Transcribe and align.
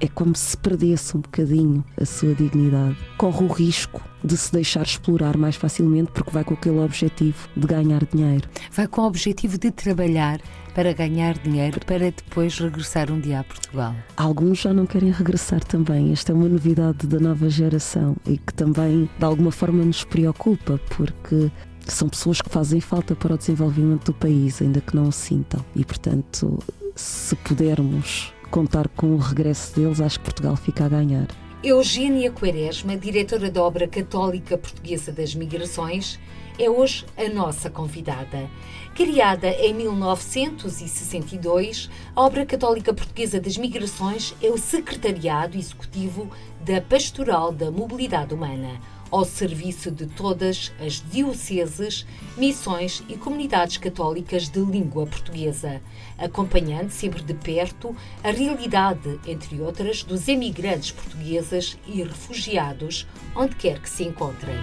é 0.00 0.08
como 0.08 0.34
se 0.34 0.56
perdesse 0.56 1.16
um 1.16 1.20
bocadinho 1.20 1.84
a 2.00 2.04
sua 2.04 2.34
dignidade. 2.34 2.96
Corre 3.16 3.44
o 3.44 3.48
risco 3.48 4.02
de 4.22 4.36
se 4.36 4.52
deixar 4.52 4.82
explorar 4.82 5.36
mais 5.36 5.56
facilmente 5.56 6.10
porque 6.12 6.30
vai 6.30 6.44
com 6.44 6.54
aquele 6.54 6.80
objetivo 6.80 7.48
de 7.56 7.66
ganhar 7.66 8.04
dinheiro. 8.04 8.48
Vai 8.70 8.86
com 8.86 9.02
o 9.02 9.06
objetivo 9.06 9.56
de 9.58 9.70
trabalhar 9.70 10.40
para 10.74 10.92
ganhar 10.92 11.38
dinheiro 11.38 11.80
para 11.86 12.10
depois 12.10 12.58
regressar 12.58 13.10
um 13.10 13.20
dia 13.20 13.40
a 13.40 13.44
Portugal. 13.44 13.94
Alguns 14.16 14.58
já 14.60 14.74
não 14.74 14.84
querem 14.84 15.10
regressar 15.10 15.64
também. 15.64 16.12
Esta 16.12 16.32
é 16.32 16.34
uma 16.34 16.48
novidade 16.48 17.06
da 17.06 17.18
nova 17.18 17.48
geração 17.48 18.16
e 18.26 18.36
que 18.36 18.52
também 18.52 19.08
de 19.18 19.24
alguma 19.24 19.50
forma 19.50 19.84
nos 19.84 20.04
preocupa 20.04 20.78
porque 20.96 21.50
são 21.86 22.08
pessoas 22.08 22.40
que 22.40 22.50
fazem 22.50 22.80
falta 22.80 23.14
para 23.14 23.34
o 23.34 23.38
desenvolvimento 23.38 24.06
do 24.06 24.14
país, 24.14 24.60
ainda 24.60 24.80
que 24.80 24.94
não 24.94 25.08
o 25.08 25.12
sintam. 25.12 25.64
E, 25.74 25.84
portanto, 25.84 26.58
se 26.94 27.36
pudermos 27.36 28.32
contar 28.50 28.88
com 28.88 29.14
o 29.14 29.18
regresso 29.18 29.74
deles, 29.74 30.00
acho 30.00 30.18
que 30.18 30.24
Portugal 30.24 30.56
fica 30.56 30.86
a 30.86 30.88
ganhar. 30.88 31.26
Eugênia 31.62 32.30
Quaresma, 32.30 32.96
diretora 32.96 33.50
da 33.50 33.62
Obra 33.62 33.86
Católica 33.88 34.56
Portuguesa 34.56 35.10
das 35.10 35.34
Migrações, 35.34 36.18
é 36.58 36.70
hoje 36.70 37.04
a 37.16 37.28
nossa 37.28 37.68
convidada. 37.68 38.48
Criada 38.94 39.48
em 39.48 39.74
1962, 39.74 41.90
a 42.14 42.22
Obra 42.22 42.46
Católica 42.46 42.94
Portuguesa 42.94 43.40
das 43.40 43.58
Migrações 43.58 44.34
é 44.42 44.48
o 44.48 44.56
secretariado 44.56 45.58
executivo 45.58 46.30
da 46.60 46.80
Pastoral 46.80 47.52
da 47.52 47.70
Mobilidade 47.70 48.32
Humana 48.32 48.80
ao 49.10 49.24
serviço 49.24 49.90
de 49.90 50.06
todas 50.06 50.72
as 50.80 51.02
dioceses, 51.10 52.06
missões 52.36 53.02
e 53.08 53.16
comunidades 53.16 53.76
católicas 53.76 54.48
de 54.48 54.60
língua 54.60 55.06
portuguesa, 55.06 55.80
acompanhando 56.18 56.90
sempre 56.90 57.22
de 57.22 57.34
perto 57.34 57.96
a 58.22 58.30
realidade, 58.30 59.18
entre 59.26 59.60
outras, 59.60 60.02
dos 60.02 60.28
emigrantes 60.28 60.90
portugueses 60.90 61.78
e 61.86 62.02
refugiados, 62.02 63.06
onde 63.34 63.54
quer 63.56 63.80
que 63.80 63.90
se 63.90 64.04
encontrem. 64.04 64.56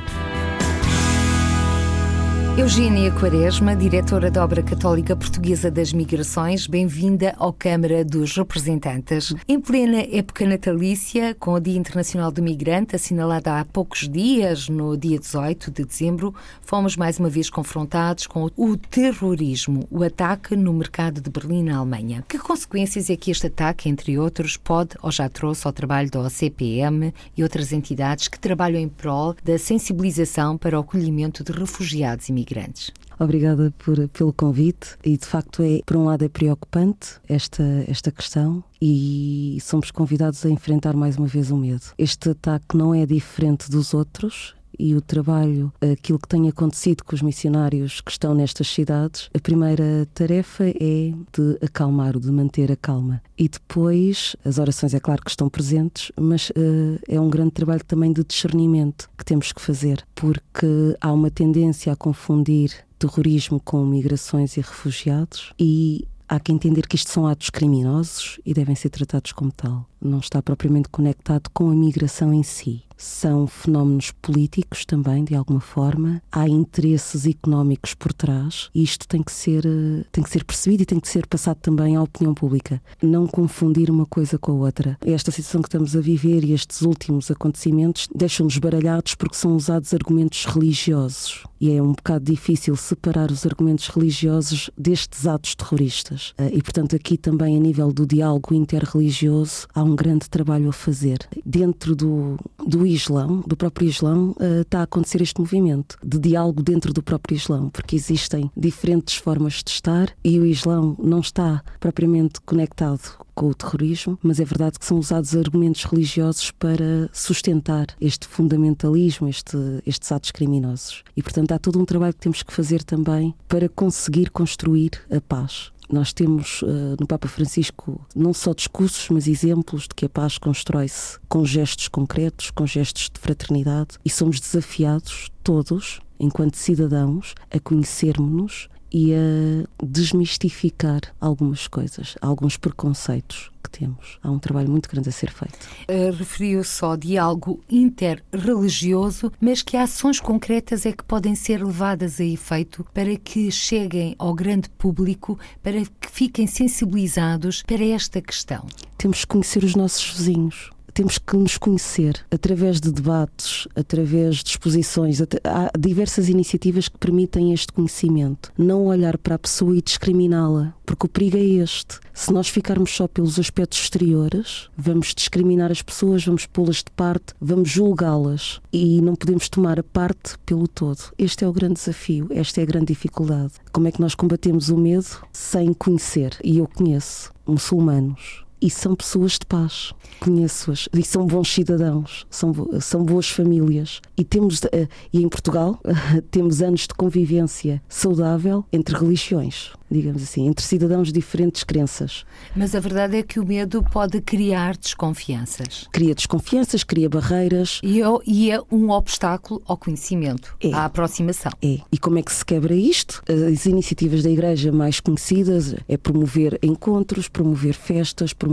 Eugênia 2.55 3.11
Quaresma, 3.11 3.75
diretora 3.75 4.29
da 4.29 4.43
Obra 4.43 4.61
Católica 4.61 5.15
Portuguesa 5.15 5.71
das 5.71 5.91
Migrações, 5.91 6.67
bem-vinda 6.67 7.33
ao 7.39 7.51
Câmara 7.51 8.05
dos 8.05 8.37
Representantes. 8.37 9.33
Em 9.47 9.59
plena 9.59 10.01
época 10.11 10.45
natalícia, 10.45 11.33
com 11.33 11.53
o 11.53 11.59
Dia 11.59 11.79
Internacional 11.79 12.31
do 12.31 12.43
Migrante, 12.43 12.95
assinalado 12.95 13.49
há 13.49 13.65
poucos 13.65 14.07
dias, 14.07 14.69
no 14.69 14.95
dia 14.95 15.17
18 15.17 15.71
de 15.71 15.83
dezembro, 15.83 16.35
fomos 16.61 16.95
mais 16.95 17.17
uma 17.17 17.27
vez 17.27 17.49
confrontados 17.49 18.27
com 18.27 18.47
o 18.55 18.77
terrorismo, 18.77 19.87
o 19.89 20.03
ataque 20.03 20.55
no 20.55 20.73
mercado 20.73 21.21
de 21.21 21.31
Berlim, 21.31 21.63
na 21.63 21.77
Alemanha. 21.77 22.23
Que 22.29 22.37
consequências 22.37 23.09
é 23.09 23.15
que 23.15 23.31
este 23.31 23.47
ataque, 23.47 23.89
entre 23.89 24.19
outros, 24.19 24.57
pode 24.57 24.95
ou 25.01 25.11
já 25.11 25.27
trouxe 25.27 25.65
ao 25.65 25.73
trabalho 25.73 26.11
da 26.11 26.19
OCPM 26.19 27.11
e 27.35 27.41
outras 27.41 27.73
entidades 27.73 28.27
que 28.27 28.39
trabalham 28.39 28.79
em 28.79 28.87
prol 28.87 29.35
da 29.43 29.57
sensibilização 29.57 30.55
para 30.55 30.77
o 30.77 30.81
acolhimento 30.81 31.43
de 31.43 31.51
refugiados 31.51 32.29
e? 32.29 32.42
Imigrantes. 32.43 32.91
Obrigada 33.19 33.73
por, 33.77 34.07
pelo 34.09 34.33
convite 34.33 34.97
e 35.03 35.17
de 35.17 35.25
facto 35.25 35.61
é, 35.63 35.81
por 35.85 35.95
um 35.95 36.05
lado 36.05 36.25
é 36.25 36.29
preocupante 36.29 37.19
esta, 37.27 37.63
esta 37.87 38.11
questão 38.11 38.63
e 38.81 39.57
somos 39.61 39.91
convidados 39.91 40.45
a 40.45 40.49
enfrentar 40.49 40.93
mais 40.95 41.17
uma 41.17 41.27
vez 41.27 41.51
o 41.51 41.57
medo. 41.57 41.83
Este 41.97 42.31
ataque 42.31 42.75
não 42.75 42.93
é 42.93 43.05
diferente 43.05 43.69
dos 43.69 43.93
outros, 43.93 44.55
e 44.77 44.95
o 44.95 45.01
trabalho, 45.01 45.71
aquilo 45.81 46.19
que 46.19 46.27
tem 46.27 46.47
acontecido 46.49 47.03
com 47.03 47.15
os 47.15 47.21
missionários 47.21 48.01
que 48.01 48.11
estão 48.11 48.33
nestas 48.33 48.67
cidades, 48.67 49.29
a 49.33 49.39
primeira 49.39 50.07
tarefa 50.13 50.65
é 50.67 51.13
de 51.31 51.57
acalmar, 51.61 52.17
de 52.19 52.31
manter 52.31 52.71
a 52.71 52.75
calma. 52.75 53.21
E 53.37 53.47
depois, 53.47 54.35
as 54.43 54.57
orações, 54.57 54.93
é 54.93 54.99
claro 54.99 55.23
que 55.23 55.29
estão 55.29 55.49
presentes, 55.49 56.11
mas 56.19 56.49
uh, 56.51 56.99
é 57.07 57.19
um 57.19 57.29
grande 57.29 57.51
trabalho 57.51 57.83
também 57.83 58.11
de 58.11 58.23
discernimento 58.23 59.09
que 59.17 59.25
temos 59.25 59.51
que 59.51 59.61
fazer, 59.61 60.05
porque 60.15 60.67
há 61.01 61.11
uma 61.11 61.31
tendência 61.31 61.91
a 61.91 61.95
confundir 61.95 62.71
terrorismo 62.97 63.59
com 63.59 63.85
migrações 63.85 64.55
e 64.55 64.61
refugiados 64.61 65.53
e 65.59 66.07
há 66.27 66.39
que 66.39 66.51
entender 66.51 66.87
que 66.87 66.95
isto 66.95 67.11
são 67.11 67.27
atos 67.27 67.49
criminosos 67.49 68.39
e 68.45 68.53
devem 68.53 68.75
ser 68.75 68.89
tratados 68.89 69.31
como 69.33 69.51
tal. 69.51 69.85
Não 70.01 70.19
está 70.19 70.41
propriamente 70.41 70.89
conectado 70.89 71.49
com 71.53 71.69
a 71.69 71.75
migração 71.75 72.33
em 72.33 72.43
si 72.43 72.83
são 73.03 73.45
fenómenos 73.47 74.11
políticos 74.21 74.85
também, 74.85 75.23
de 75.23 75.35
alguma 75.35 75.59
forma. 75.59 76.21
Há 76.31 76.47
interesses 76.47 77.25
económicos 77.25 77.93
por 77.93 78.13
trás 78.13 78.69
e 78.73 78.81
isto 78.81 79.07
tem 79.07 79.21
que 79.21 79.31
ser, 79.31 79.65
eh, 79.65 80.05
tem 80.11 80.23
que 80.23 80.29
ser 80.29 80.43
percebido 80.45 80.83
e 80.83 80.85
tem 80.85 80.99
que 80.99 81.07
ser 81.07 81.27
passado 81.27 81.57
também 81.57 81.95
à 81.95 82.01
opinião 82.01 82.33
pública. 82.33 82.81
Não 83.01 83.27
confundir 83.27 83.89
uma 83.89 84.05
coisa 84.05 84.37
com 84.37 84.53
a 84.53 84.55
outra. 84.55 84.97
Esta 85.05 85.31
situação 85.31 85.61
que 85.61 85.67
estamos 85.67 85.95
a 85.95 86.01
viver 86.01 86.43
e 86.43 86.53
estes 86.53 86.81
últimos 86.81 87.29
acontecimentos 87.29 88.07
deixam-nos 88.15 88.57
baralhados 88.57 89.15
porque 89.15 89.35
são 89.35 89.55
usados 89.55 89.93
argumentos 89.93 90.45
religiosos. 90.45 91.43
E 91.59 91.71
é 91.71 91.81
um 91.81 91.93
bocado 91.93 92.25
difícil 92.25 92.75
separar 92.75 93.31
os 93.31 93.45
argumentos 93.45 93.87
religiosos 93.87 94.69
destes 94.77 95.25
atos 95.27 95.55
terroristas. 95.55 96.33
Eh, 96.37 96.51
e, 96.55 96.61
portanto, 96.61 96.95
aqui 96.95 97.17
também, 97.17 97.57
a 97.57 97.59
nível 97.59 97.91
do 97.91 98.05
diálogo 98.05 98.53
interreligioso, 98.53 99.67
há 99.73 99.83
um 99.83 99.95
grande 99.95 100.29
trabalho 100.29 100.69
a 100.69 100.73
fazer. 100.73 101.19
Dentro 101.45 101.95
do, 101.95 102.37
do 102.65 102.85
Islão, 102.93 103.43
do 103.45 103.55
próprio 103.55 103.87
Islão, 103.87 104.35
uh, 104.39 104.61
está 104.61 104.79
a 104.79 104.83
acontecer 104.83 105.21
este 105.21 105.39
movimento 105.39 105.97
de 106.03 106.19
diálogo 106.19 106.61
dentro 106.61 106.93
do 106.93 107.03
próprio 107.03 107.35
Islão, 107.35 107.69
porque 107.69 107.95
existem 107.95 108.51
diferentes 108.55 109.15
formas 109.15 109.61
de 109.63 109.71
estar 109.71 110.09
e 110.23 110.39
o 110.39 110.45
Islão 110.45 110.95
não 110.99 111.19
está 111.19 111.63
propriamente 111.79 112.39
conectado 112.41 113.23
com 113.35 113.47
o 113.47 113.53
terrorismo, 113.53 114.17
mas 114.21 114.39
é 114.39 114.45
verdade 114.45 114.77
que 114.77 114.85
são 114.85 114.99
usados 114.99 115.35
argumentos 115.35 115.83
religiosos 115.83 116.51
para 116.51 117.09
sustentar 117.11 117.87
este 117.99 118.27
fundamentalismo, 118.27 119.27
este, 119.27 119.57
estes 119.85 120.11
atos 120.11 120.31
criminosos. 120.31 121.03
E, 121.15 121.23
portanto, 121.23 121.51
há 121.51 121.59
todo 121.59 121.79
um 121.79 121.85
trabalho 121.85 122.13
que 122.13 122.19
temos 122.19 122.43
que 122.43 122.53
fazer 122.53 122.83
também 122.83 123.33
para 123.47 123.67
conseguir 123.67 124.29
construir 124.29 124.91
a 125.11 125.19
paz. 125.19 125.72
Nós 125.91 126.13
temos 126.13 126.61
uh, 126.61 126.95
no 126.99 127.07
Papa 127.07 127.27
Francisco 127.27 128.05
não 128.15 128.33
só 128.33 128.53
discursos, 128.53 129.09
mas 129.09 129.27
exemplos 129.27 129.83
de 129.83 129.89
que 129.95 130.05
a 130.05 130.09
paz 130.09 130.37
constrói-se 130.37 131.19
com 131.27 131.45
gestos 131.45 131.87
concretos, 131.87 132.51
com 132.51 132.65
gestos 132.65 133.09
de 133.13 133.19
fraternidade, 133.19 133.97
e 134.03 134.09
somos 134.09 134.39
desafiados 134.39 135.29
todos, 135.43 135.99
enquanto 136.19 136.55
cidadãos, 136.55 137.35
a 137.51 137.59
conhecermos-nos 137.59 138.69
e 138.91 139.13
a 139.13 139.85
desmistificar 139.85 141.01
algumas 141.19 141.67
coisas, 141.67 142.15
alguns 142.21 142.57
preconceitos 142.57 143.52
temos. 143.73 144.19
Há 144.21 144.29
um 144.29 144.39
trabalho 144.39 144.69
muito 144.69 144.89
grande 144.89 145.09
a 145.09 145.11
ser 145.11 145.31
feito. 145.31 145.57
Uh, 145.89 146.15
Referiu-se 146.15 146.85
ao 146.85 146.95
diálogo 146.95 147.59
interreligioso, 147.69 149.31
mas 149.41 149.61
que 149.61 149.75
ações 149.75 150.19
concretas 150.19 150.85
é 150.85 150.91
que 150.91 151.03
podem 151.03 151.35
ser 151.35 151.63
levadas 151.63 152.21
a 152.21 152.23
efeito 152.23 152.85
para 152.93 153.15
que 153.17 153.51
cheguem 153.51 154.15
ao 154.17 154.33
grande 154.33 154.69
público, 154.69 155.37
para 155.61 155.81
que 155.81 156.09
fiquem 156.11 156.47
sensibilizados 156.47 157.63
para 157.63 157.83
esta 157.83 158.21
questão? 158.21 158.65
Temos 158.97 159.21
que 159.21 159.27
conhecer 159.27 159.63
os 159.63 159.75
nossos 159.75 160.07
vizinhos 160.09 160.71
temos 160.93 161.17
que 161.17 161.35
nos 161.35 161.57
conhecer 161.57 162.23
através 162.29 162.79
de 162.79 162.91
debates, 162.91 163.67
através 163.75 164.37
de 164.37 164.49
exposições. 164.51 165.21
Há 165.21 165.71
diversas 165.77 166.29
iniciativas 166.29 166.87
que 166.87 166.97
permitem 166.97 167.51
este 167.51 167.73
conhecimento. 167.73 168.51
Não 168.57 168.85
olhar 168.85 169.17
para 169.17 169.35
a 169.35 169.39
pessoa 169.39 169.75
e 169.75 169.81
discriminá-la, 169.81 170.73
porque 170.85 171.05
o 171.05 171.09
perigo 171.09 171.37
é 171.37 171.41
este. 171.41 171.99
Se 172.13 172.31
nós 172.31 172.47
ficarmos 172.47 172.95
só 172.95 173.07
pelos 173.07 173.39
aspectos 173.39 173.79
exteriores, 173.79 174.69
vamos 174.77 175.13
discriminar 175.15 175.71
as 175.71 175.81
pessoas, 175.81 176.23
vamos 176.23 176.45
pô-las 176.45 176.77
de 176.77 176.91
parte, 176.95 177.33
vamos 177.41 177.69
julgá-las 177.69 178.61
e 178.71 179.01
não 179.01 179.15
podemos 179.15 179.49
tomar 179.49 179.79
a 179.79 179.83
parte 179.83 180.37
pelo 180.45 180.67
todo. 180.67 180.99
Este 181.17 181.43
é 181.43 181.47
o 181.47 181.53
grande 181.53 181.75
desafio, 181.75 182.27
esta 182.29 182.59
é 182.59 182.63
a 182.63 182.67
grande 182.67 182.87
dificuldade. 182.87 183.53
Como 183.71 183.87
é 183.87 183.91
que 183.91 184.01
nós 184.01 184.13
combatemos 184.13 184.69
o 184.69 184.77
medo 184.77 185.07
sem 185.31 185.73
conhecer? 185.73 186.37
E 186.43 186.59
eu 186.59 186.67
conheço 186.67 187.33
muçulmanos 187.47 188.42
e 188.63 188.69
são 188.69 188.95
pessoas 188.95 189.33
de 189.33 189.45
paz. 189.45 189.93
Conheço-as 190.21 190.87
e 190.93 191.03
são 191.03 191.27
bons 191.27 191.53
cidadãos, 191.53 192.25
são, 192.29 192.53
são 192.79 193.03
boas 193.03 193.29
famílias. 193.29 193.99
E 194.17 194.23
temos, 194.23 194.61
eh, 194.71 194.87
e 195.11 195.21
em 195.21 195.27
Portugal, 195.27 195.77
temos 196.31 196.61
anos 196.61 196.87
de 196.87 196.93
convivência 196.93 197.83
saudável 197.89 198.63
entre 198.71 198.97
religiões 198.97 199.73
digamos 199.93 200.23
assim, 200.23 200.47
entre 200.47 200.65
cidadãos 200.65 201.07
de 201.07 201.13
diferentes 201.13 201.63
crenças. 201.63 202.25
Mas 202.55 202.73
a 202.75 202.79
verdade 202.79 203.17
é 203.17 203.23
que 203.23 203.39
o 203.39 203.45
medo 203.45 203.83
pode 203.83 204.19
criar 204.21 204.75
desconfianças. 204.75 205.87
Cria 205.91 206.15
desconfianças, 206.15 206.83
cria 206.83 207.07
barreiras. 207.07 207.79
E 207.83 208.01
é, 208.01 208.05
e 208.25 208.51
é 208.51 208.59
um 208.71 208.89
obstáculo 208.89 209.61
ao 209.65 209.77
conhecimento, 209.77 210.55
é. 210.59 210.73
à 210.73 210.85
aproximação. 210.85 211.51
É. 211.61 211.79
E 211.91 211.97
como 211.97 212.17
é 212.17 212.23
que 212.23 212.33
se 212.33 212.43
quebra 212.43 212.73
isto? 212.73 213.21
As 213.27 213.65
iniciativas 213.65 214.23
da 214.23 214.29
Igreja 214.29 214.71
mais 214.71 214.99
conhecidas 214.99 215.75
é 215.87 215.95
promover 215.95 216.57
encontros, 216.63 217.27
promover 217.27 217.75
festas, 217.75 218.33
promover 218.33 218.52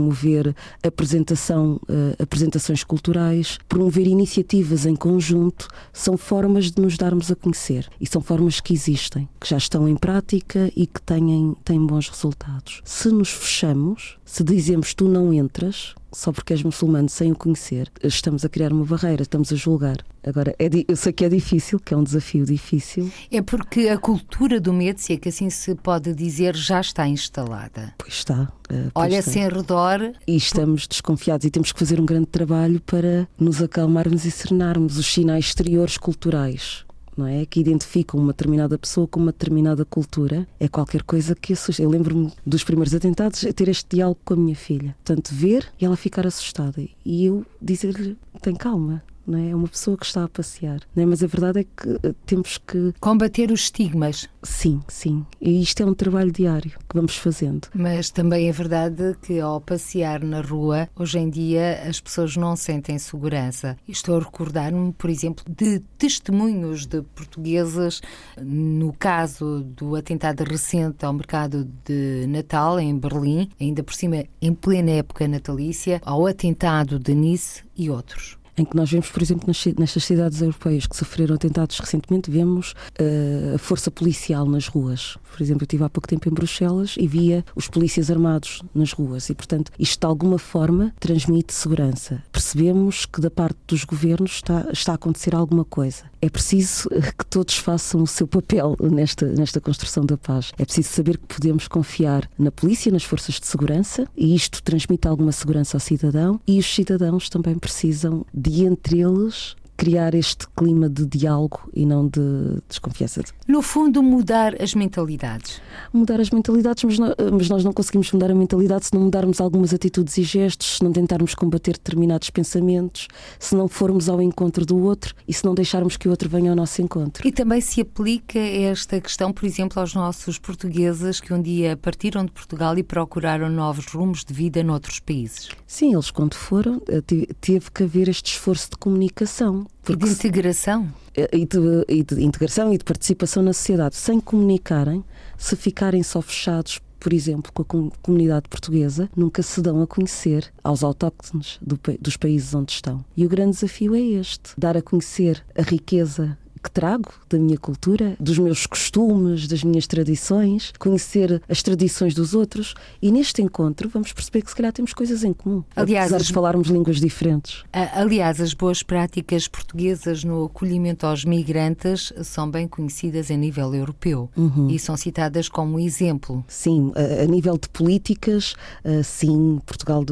apresentação, 0.83 1.79
uh, 1.83 2.21
apresentações 2.21 2.83
culturais, 2.83 3.57
promover 3.67 4.07
iniciativas 4.07 4.85
em 4.85 4.95
conjunto, 4.95 5.67
são 5.93 6.17
formas 6.17 6.71
de 6.71 6.81
nos 6.81 6.97
darmos 6.97 7.31
a 7.31 7.35
conhecer. 7.35 7.87
E 7.99 8.07
são 8.07 8.21
formas 8.21 8.59
que 8.59 8.73
existem, 8.73 9.27
que 9.39 9.49
já 9.49 9.57
estão 9.57 9.87
em 9.87 9.95
prática 9.95 10.71
e 10.75 10.87
que 10.87 11.01
têm, 11.01 11.55
têm 11.63 11.85
bons 11.85 12.09
resultados. 12.09 12.81
Se 12.83 13.09
nos 13.09 13.29
fechamos, 13.29 14.17
se 14.25 14.43
dizemos 14.43 14.93
tu 14.93 15.07
não 15.07 15.33
entras, 15.33 15.93
só 16.11 16.31
porque 16.31 16.53
és 16.53 16.63
muçulmano 16.63 17.09
sem 17.09 17.31
o 17.31 17.35
conhecer, 17.35 17.91
estamos 18.03 18.43
a 18.45 18.49
criar 18.49 18.71
uma 18.73 18.85
barreira, 18.85 19.21
estamos 19.21 19.51
a 19.51 19.55
julgar. 19.55 19.97
Agora, 20.25 20.55
é, 20.59 20.69
eu 20.87 20.95
sei 20.95 21.11
que 21.11 21.25
é 21.25 21.29
difícil, 21.29 21.79
que 21.79 21.93
é 21.93 21.97
um 21.97 22.03
desafio 22.03 22.45
difícil. 22.45 23.11
É 23.31 23.41
porque 23.41 23.87
a 23.89 23.97
cultura 23.97 24.59
do 24.59 24.71
medo, 24.71 24.99
se 24.99 25.13
é 25.13 25.17
que 25.17 25.29
assim 25.29 25.49
se 25.49 25.73
pode 25.73 26.13
dizer, 26.13 26.55
já 26.55 26.79
está 26.79 27.07
instalada. 27.07 27.93
Pois 27.97 28.13
está. 28.13 28.51
Uh, 28.71 28.91
Olha-se 28.93 29.39
em 29.39 29.49
redor. 29.49 30.13
E 30.27 30.35
estamos 30.35 30.87
desconfiados 30.87 31.45
e 31.45 31.49
temos 31.49 31.71
que 31.71 31.79
fazer 31.79 31.99
um 31.99 32.05
grande 32.05 32.27
trabalho 32.27 32.79
para 32.81 33.27
nos 33.39 33.61
acalmarmos 33.61 34.25
e 34.25 34.31
serenarmos 34.31 34.97
os 34.97 35.07
sinais 35.07 35.45
exteriores 35.45 35.97
culturais 35.97 36.85
não 37.17 37.27
é? 37.27 37.45
Que 37.45 37.59
identificam 37.59 38.19
uma 38.19 38.31
determinada 38.31 38.77
pessoa 38.77 39.07
com 39.07 39.19
uma 39.19 39.31
determinada 39.31 39.85
cultura, 39.85 40.47
é 40.59 40.67
qualquer 40.67 41.03
coisa 41.03 41.35
que 41.35 41.53
assusta. 41.53 41.81
Eu 41.81 41.89
lembro-me 41.89 42.31
dos 42.45 42.63
primeiros 42.63 42.93
atentados 42.93 43.45
ter 43.55 43.67
este 43.67 43.95
diálogo 43.95 44.19
com 44.23 44.33
a 44.33 44.37
minha 44.37 44.55
filha. 44.55 44.95
Portanto, 45.03 45.31
ver 45.33 45.67
e 45.79 45.85
ela 45.85 45.95
ficar 45.95 46.25
assustada. 46.25 46.81
E 47.05 47.25
eu 47.25 47.45
dizer-lhe: 47.61 48.17
tem 48.41 48.55
calma, 48.55 49.03
não 49.25 49.37
é? 49.37 49.49
É 49.49 49.55
uma 49.55 49.67
pessoa 49.67 49.97
que 49.97 50.05
está 50.05 50.23
a 50.23 50.29
passear, 50.29 50.81
não 50.95 51.03
é? 51.03 51.05
Mas 51.05 51.23
a 51.23 51.27
verdade 51.27 51.59
é 51.59 51.63
que 51.63 51.89
eh, 52.03 52.13
temos 52.25 52.57
que 52.57 52.93
combater 52.99 53.51
os 53.51 53.61
estigmas. 53.61 54.29
Sim, 54.43 54.81
sim. 54.87 55.25
E 55.39 55.61
isto 55.61 55.83
é 55.83 55.85
um 55.85 55.93
trabalho 55.93 56.31
diário 56.31 56.71
que 56.71 56.95
vamos 56.95 57.15
fazendo. 57.15 57.67
Mas 57.73 58.09
também 58.09 58.49
é 58.49 58.51
verdade 58.51 59.15
que 59.21 59.39
ao 59.39 59.61
passear 59.61 60.23
na 60.23 60.41
rua, 60.41 60.89
hoje 60.95 61.19
em 61.19 61.29
dia 61.29 61.83
as 61.87 61.99
pessoas 61.99 62.35
não 62.35 62.55
sentem 62.55 62.97
segurança. 62.97 63.77
Estou 63.87 64.17
a 64.17 64.19
recordar-me, 64.19 64.93
por 64.93 65.09
exemplo, 65.09 65.43
de 65.47 65.79
testemunhos 65.97 66.85
de 66.85 67.01
portuguesas 67.01 68.01
no 68.41 68.93
caso 68.93 69.61
do 69.63 69.95
atentado 69.95 70.43
recente 70.43 71.05
ao 71.05 71.13
mercado 71.13 71.67
de 71.85 72.25
Natal 72.27 72.79
em 72.79 72.97
Berlim, 72.97 73.49
ainda 73.59 73.83
por 73.83 73.93
cima 73.93 74.25
em 74.41 74.53
plena 74.53 74.91
época 74.91 75.27
natalícia, 75.27 76.01
ao 76.03 76.25
atentado 76.25 76.99
de 76.99 77.13
Nice 77.13 77.63
e 77.75 77.89
outros 77.89 78.40
em 78.57 78.65
que 78.65 78.75
nós 78.75 78.91
vemos, 78.91 79.09
por 79.09 79.21
exemplo, 79.21 79.45
nas, 79.47 79.65
nestas 79.77 80.03
cidades 80.03 80.41
europeias 80.41 80.85
que 80.85 80.95
sofreram 80.95 81.35
atentados 81.35 81.79
recentemente, 81.79 82.29
vemos 82.29 82.71
uh, 82.71 83.55
a 83.55 83.57
força 83.57 83.89
policial 83.89 84.45
nas 84.45 84.67
ruas. 84.67 85.17
Por 85.31 85.41
exemplo, 85.41 85.63
eu 85.63 85.65
estive 85.65 85.83
há 85.83 85.89
pouco 85.89 86.07
tempo 86.07 86.27
em 86.27 86.31
Bruxelas 86.31 86.95
e 86.97 87.07
via 87.07 87.43
os 87.55 87.67
polícias 87.67 88.11
armados 88.11 88.61
nas 88.75 88.91
ruas 88.91 89.29
e, 89.29 89.35
portanto, 89.35 89.71
isto 89.79 89.99
de 89.99 90.05
alguma 90.05 90.37
forma 90.37 90.93
transmite 90.99 91.53
segurança. 91.53 92.23
Percebemos 92.31 93.05
que 93.05 93.21
da 93.21 93.31
parte 93.31 93.57
dos 93.67 93.83
governos 93.83 94.31
está, 94.31 94.67
está 94.71 94.91
a 94.91 94.95
acontecer 94.95 95.33
alguma 95.33 95.63
coisa. 95.63 96.03
É 96.21 96.29
preciso 96.29 96.89
que 96.89 97.25
todos 97.25 97.57
façam 97.57 98.03
o 98.03 98.07
seu 98.07 98.27
papel 98.27 98.75
nesta, 98.79 99.25
nesta 99.25 99.59
construção 99.59 100.05
da 100.05 100.17
paz. 100.17 100.51
É 100.57 100.65
preciso 100.65 100.89
saber 100.89 101.17
que 101.17 101.35
podemos 101.35 101.67
confiar 101.67 102.29
na 102.37 102.51
polícia, 102.51 102.91
nas 102.91 103.03
forças 103.03 103.39
de 103.39 103.47
segurança 103.47 104.07
e 104.15 104.35
isto 104.35 104.61
transmite 104.61 105.07
alguma 105.07 105.31
segurança 105.31 105.77
ao 105.77 105.81
cidadão 105.81 106.39
e 106.47 106.59
os 106.59 106.73
cidadãos 106.73 107.29
também 107.29 107.57
precisam 107.57 108.25
de 108.33 108.50
entre 108.59 108.99
eles 108.99 109.55
criar 109.81 110.13
este 110.13 110.47
clima 110.55 110.87
de 110.87 111.07
diálogo 111.07 111.67
e 111.73 111.87
não 111.87 112.07
de 112.07 112.61
desconfiança. 112.69 113.23
No 113.47 113.63
fundo, 113.63 114.03
mudar 114.03 114.61
as 114.61 114.75
mentalidades. 114.75 115.59
Mudar 115.91 116.21
as 116.21 116.29
mentalidades, 116.29 116.83
mas, 116.83 116.99
não, 116.99 117.15
mas 117.33 117.49
nós 117.49 117.63
não 117.63 117.73
conseguimos 117.73 118.11
mudar 118.11 118.29
a 118.29 118.35
mentalidade 118.35 118.85
se 118.85 118.93
não 118.93 119.01
mudarmos 119.01 119.41
algumas 119.41 119.73
atitudes 119.73 120.19
e 120.19 120.21
gestos, 120.21 120.77
se 120.77 120.83
não 120.83 120.91
tentarmos 120.91 121.33
combater 121.33 121.71
determinados 121.71 122.29
pensamentos, 122.29 123.07
se 123.39 123.55
não 123.55 123.67
formos 123.67 124.07
ao 124.07 124.21
encontro 124.21 124.67
do 124.67 124.77
outro 124.83 125.15
e 125.27 125.33
se 125.33 125.43
não 125.43 125.55
deixarmos 125.55 125.97
que 125.97 126.07
o 126.07 126.11
outro 126.11 126.29
venha 126.29 126.51
ao 126.51 126.55
nosso 126.55 126.79
encontro. 126.79 127.27
E 127.27 127.31
também 127.31 127.59
se 127.59 127.81
aplica 127.81 128.37
esta 128.37 129.01
questão, 129.01 129.33
por 129.33 129.47
exemplo, 129.47 129.79
aos 129.79 129.95
nossos 129.95 130.37
portugueses 130.37 131.19
que 131.19 131.33
um 131.33 131.41
dia 131.41 131.75
partiram 131.75 132.23
de 132.23 132.31
Portugal 132.31 132.77
e 132.77 132.83
procuraram 132.83 133.49
novos 133.49 133.87
rumos 133.87 134.23
de 134.23 134.31
vida 134.31 134.61
noutros 134.61 134.99
países. 134.99 135.49
Sim, 135.65 135.93
eles 135.93 136.11
quando 136.11 136.35
foram, 136.35 136.79
eh, 136.87 137.01
teve 137.41 137.71
que 137.71 137.81
haver 137.81 138.07
este 138.09 138.33
esforço 138.33 138.69
de 138.69 138.77
comunicação 138.77 139.65
e 139.89 139.95
de 139.95 140.09
integração. 140.09 140.91
Eh, 141.15 141.29
e 141.33 141.45
de, 141.45 141.85
e 141.87 142.03
de 142.03 142.23
integração 142.23 142.73
e 142.73 142.77
de 142.77 142.83
participação 142.83 143.43
na 143.43 143.53
sociedade. 143.53 143.95
Sem 143.95 144.19
comunicarem, 144.19 145.03
se 145.37 145.55
ficarem 145.55 146.03
só 146.03 146.21
fechados 146.21 146.79
por 147.01 147.13
exemplo, 147.13 147.51
com 147.51 147.87
a 147.87 147.91
comunidade 148.03 148.47
portuguesa, 148.47 149.09
nunca 149.17 149.41
se 149.41 149.59
dão 149.59 149.81
a 149.81 149.87
conhecer 149.87 150.53
aos 150.63 150.83
autóctones 150.83 151.57
do, 151.59 151.77
dos 151.99 152.15
países 152.15 152.53
onde 152.53 152.73
estão. 152.73 153.03
E 153.17 153.25
o 153.25 153.29
grande 153.29 153.55
desafio 153.55 153.95
é 153.95 153.99
este: 153.99 154.51
dar 154.55 154.77
a 154.77 154.83
conhecer 154.83 155.43
a 155.57 155.63
riqueza 155.63 156.37
que 156.61 156.71
trago 156.71 157.11
da 157.29 157.37
minha 157.37 157.57
cultura, 157.57 158.15
dos 158.19 158.37
meus 158.37 158.65
costumes, 158.65 159.47
das 159.47 159.63
minhas 159.63 159.87
tradições, 159.87 160.71
conhecer 160.79 161.41
as 161.49 161.61
tradições 161.63 162.13
dos 162.13 162.33
outros 162.33 162.73
e 163.01 163.11
neste 163.11 163.41
encontro 163.41 163.89
vamos 163.89 164.13
perceber 164.13 164.41
que 164.41 164.49
se 164.49 164.55
calhar 164.55 164.71
temos 164.71 164.93
coisas 164.93 165.23
em 165.23 165.33
comum, 165.33 165.63
aliás, 165.75 166.11
apesar 166.11 166.25
de 166.25 166.33
falarmos 166.33 166.67
línguas 166.67 166.99
diferentes. 166.99 167.63
Aliás, 167.71 168.39
as 168.39 168.53
boas 168.53 168.83
práticas 168.83 169.47
portuguesas 169.47 170.23
no 170.23 170.45
acolhimento 170.45 171.05
aos 171.05 171.25
migrantes 171.25 172.13
são 172.23 172.49
bem 172.49 172.67
conhecidas 172.67 173.31
a 173.31 173.35
nível 173.35 173.73
europeu 173.73 174.29
uhum. 174.35 174.69
e 174.69 174.77
são 174.77 174.95
citadas 174.95 175.49
como 175.49 175.79
exemplo. 175.79 176.43
Sim, 176.47 176.91
a, 176.95 177.25
nível 177.25 177.57
de 177.57 177.69
políticas, 177.69 178.55
sim, 179.03 179.59
Portugal 179.65 180.03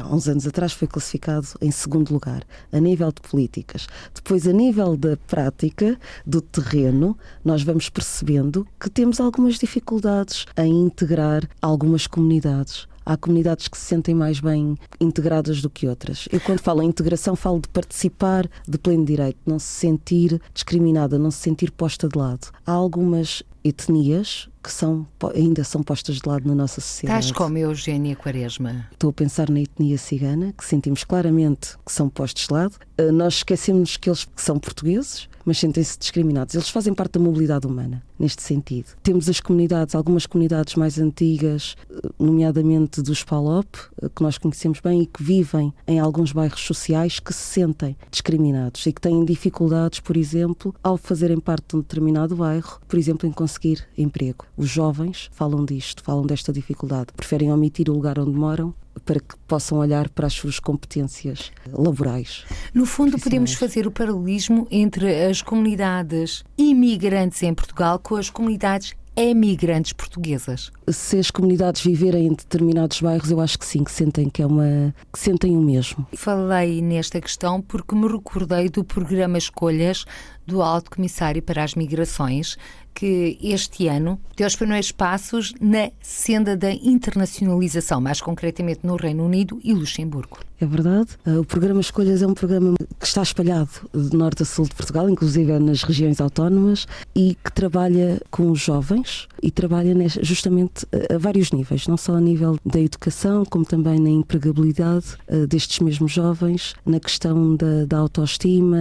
há 0.00 0.14
uns 0.14 0.28
anos 0.28 0.46
atrás 0.46 0.72
foi 0.72 0.88
classificado 0.88 1.46
em 1.60 1.70
segundo 1.70 2.12
lugar, 2.12 2.42
a 2.72 2.80
nível 2.80 3.12
de 3.12 3.20
políticas. 3.28 3.86
Depois, 4.14 4.46
a 4.46 4.52
nível 4.52 4.96
da 4.96 5.16
prática, 5.26 5.91
do 6.26 6.40
terreno, 6.40 7.16
nós 7.44 7.62
vamos 7.62 7.88
percebendo 7.88 8.66
que 8.78 8.90
temos 8.90 9.20
algumas 9.20 9.58
dificuldades 9.58 10.46
em 10.56 10.84
integrar 10.84 11.48
algumas 11.60 12.06
comunidades. 12.06 12.86
Há 13.04 13.16
comunidades 13.16 13.66
que 13.66 13.76
se 13.76 13.84
sentem 13.84 14.14
mais 14.14 14.38
bem 14.38 14.76
integradas 15.00 15.60
do 15.60 15.68
que 15.68 15.88
outras. 15.88 16.28
Eu, 16.30 16.40
quando 16.40 16.60
falo 16.60 16.82
em 16.82 16.86
integração, 16.86 17.34
falo 17.34 17.60
de 17.60 17.68
participar 17.68 18.48
de 18.66 18.78
pleno 18.78 19.04
direito, 19.04 19.38
não 19.44 19.58
se 19.58 19.66
sentir 19.66 20.40
discriminada, 20.54 21.18
não 21.18 21.30
se 21.30 21.38
sentir 21.38 21.72
posta 21.72 22.08
de 22.08 22.16
lado. 22.16 22.48
Há 22.64 22.70
algumas 22.70 23.42
etnias 23.64 24.48
que 24.62 24.70
são, 24.70 25.06
ainda 25.34 25.64
são 25.64 25.82
postas 25.82 26.16
de 26.16 26.28
lado 26.28 26.46
na 26.46 26.54
nossa 26.54 26.80
sociedade. 26.80 27.24
Estás 27.24 27.36
como 27.36 27.58
Eugénia 27.58 28.14
Quaresma. 28.14 28.86
Estou 28.92 29.10
a 29.10 29.12
pensar 29.12 29.50
na 29.50 29.60
etnia 29.60 29.98
cigana, 29.98 30.52
que 30.52 30.64
sentimos 30.64 31.02
claramente 31.02 31.76
que 31.84 31.92
são 31.92 32.08
postos 32.08 32.46
de 32.46 32.52
lado. 32.52 32.76
Eh, 32.96 33.10
nós 33.10 33.34
esquecemos 33.34 33.96
que 33.96 34.08
eles 34.08 34.28
são 34.36 34.58
portugueses, 34.58 35.28
mas 35.44 35.58
sentem-se 35.58 35.98
discriminados. 35.98 36.54
Eles 36.54 36.68
fazem 36.68 36.94
parte 36.94 37.14
da 37.14 37.20
mobilidade 37.20 37.66
humana, 37.66 38.02
neste 38.16 38.42
sentido. 38.42 38.86
Temos 39.02 39.28
as 39.28 39.40
comunidades, 39.40 39.96
algumas 39.96 40.26
comunidades 40.26 40.76
mais 40.76 40.96
antigas, 40.98 41.76
eh, 41.90 42.08
nomeadamente 42.18 43.02
dos 43.02 43.24
PALOP, 43.24 43.66
eh, 44.00 44.08
que 44.14 44.22
nós 44.22 44.38
conhecemos 44.38 44.78
bem 44.78 45.02
e 45.02 45.06
que 45.06 45.22
vivem 45.24 45.74
em 45.88 45.98
alguns 45.98 46.30
bairros 46.30 46.60
sociais 46.60 47.18
que 47.18 47.32
se 47.32 47.42
sentem 47.42 47.96
discriminados 48.12 48.86
e 48.86 48.92
que 48.92 49.00
têm 49.00 49.24
dificuldades, 49.24 49.98
por 49.98 50.16
exemplo, 50.16 50.72
ao 50.84 50.96
fazerem 50.96 51.40
parte 51.40 51.70
de 51.70 51.76
um 51.76 51.80
determinado 51.80 52.36
bairro, 52.36 52.80
por 52.86 52.96
exemplo, 52.96 53.28
em 53.28 53.32
conseguir 53.52 53.86
emprego. 53.96 54.46
Os 54.56 54.68
jovens 54.68 55.28
falam 55.32 55.64
disto, 55.64 56.02
falam 56.02 56.24
desta 56.24 56.52
dificuldade. 56.52 57.08
Preferem 57.14 57.52
omitir 57.52 57.90
o 57.90 57.92
lugar 57.92 58.18
onde 58.18 58.32
moram 58.32 58.74
para 59.04 59.20
que 59.20 59.36
possam 59.46 59.78
olhar 59.78 60.08
para 60.08 60.26
as 60.26 60.32
suas 60.32 60.58
competências 60.58 61.50
laborais. 61.70 62.44
No 62.72 62.86
fundo, 62.86 63.18
podemos 63.18 63.54
fazer 63.54 63.86
o 63.86 63.90
paralelismo 63.90 64.66
entre 64.70 65.24
as 65.24 65.42
comunidades 65.42 66.44
imigrantes 66.56 67.42
em 67.42 67.54
Portugal 67.54 67.98
com 67.98 68.16
as 68.16 68.30
comunidades 68.30 68.94
emigrantes 69.16 69.92
portuguesas. 69.92 70.70
Se 70.88 71.18
as 71.18 71.30
comunidades 71.30 71.82
viverem 71.82 72.26
em 72.28 72.30
determinados 72.30 73.00
bairros, 73.00 73.30
eu 73.30 73.40
acho 73.40 73.58
que 73.58 73.66
sim, 73.66 73.84
que 73.84 73.92
sentem 73.92 74.28
que 74.28 74.42
é 74.42 74.46
uma 74.46 74.94
que 75.12 75.18
sentem 75.18 75.56
o 75.56 75.60
mesmo. 75.60 76.06
Falei 76.14 76.80
nesta 76.80 77.20
questão 77.20 77.60
porque 77.60 77.94
me 77.94 78.08
recordei 78.08 78.68
do 78.68 78.82
programa 78.82 79.36
Escolhas 79.36 80.04
do 80.46 80.62
Alto 80.62 80.90
Comissário 80.90 81.42
para 81.42 81.62
as 81.62 81.74
Migrações, 81.74 82.56
que 82.94 83.38
este 83.42 83.88
ano 83.88 84.20
deu 84.36 84.46
os 84.46 84.56
primeiros 84.56 84.92
passos 84.92 85.54
na 85.60 85.90
senda 86.00 86.56
da 86.56 86.72
internacionalização, 86.72 88.00
mais 88.00 88.20
concretamente 88.20 88.80
no 88.82 88.96
Reino 88.96 89.24
Unido 89.24 89.60
e 89.62 89.72
Luxemburgo. 89.72 90.38
É 90.62 90.66
verdade. 90.66 91.08
Ah, 91.26 91.40
o 91.40 91.44
programa 91.44 91.80
Escolhas 91.80 92.22
é 92.22 92.26
um 92.26 92.34
programa 92.34 92.76
que 93.00 93.04
está 93.04 93.20
espalhado 93.20 93.68
de 93.92 94.16
norte 94.16 94.44
a 94.44 94.46
sul 94.46 94.64
de 94.64 94.74
Portugal, 94.76 95.08
inclusive 95.10 95.58
nas 95.58 95.82
regiões 95.82 96.20
autónomas, 96.20 96.86
e 97.16 97.36
que 97.44 97.52
trabalha 97.52 98.20
com 98.30 98.48
os 98.48 98.60
jovens 98.60 99.26
e 99.42 99.50
trabalha 99.50 99.92
justamente 100.20 100.86
a 101.12 101.18
vários 101.18 101.50
níveis, 101.50 101.88
não 101.88 101.96
só 101.96 102.14
a 102.14 102.20
nível 102.20 102.56
da 102.64 102.78
educação, 102.78 103.44
como 103.44 103.64
também 103.64 103.98
na 103.98 104.08
empregabilidade 104.08 105.16
ah, 105.28 105.46
destes 105.48 105.80
mesmos 105.80 106.12
jovens, 106.12 106.74
na 106.86 107.00
questão 107.00 107.56
da, 107.56 107.84
da 107.84 107.98
autoestima, 107.98 108.76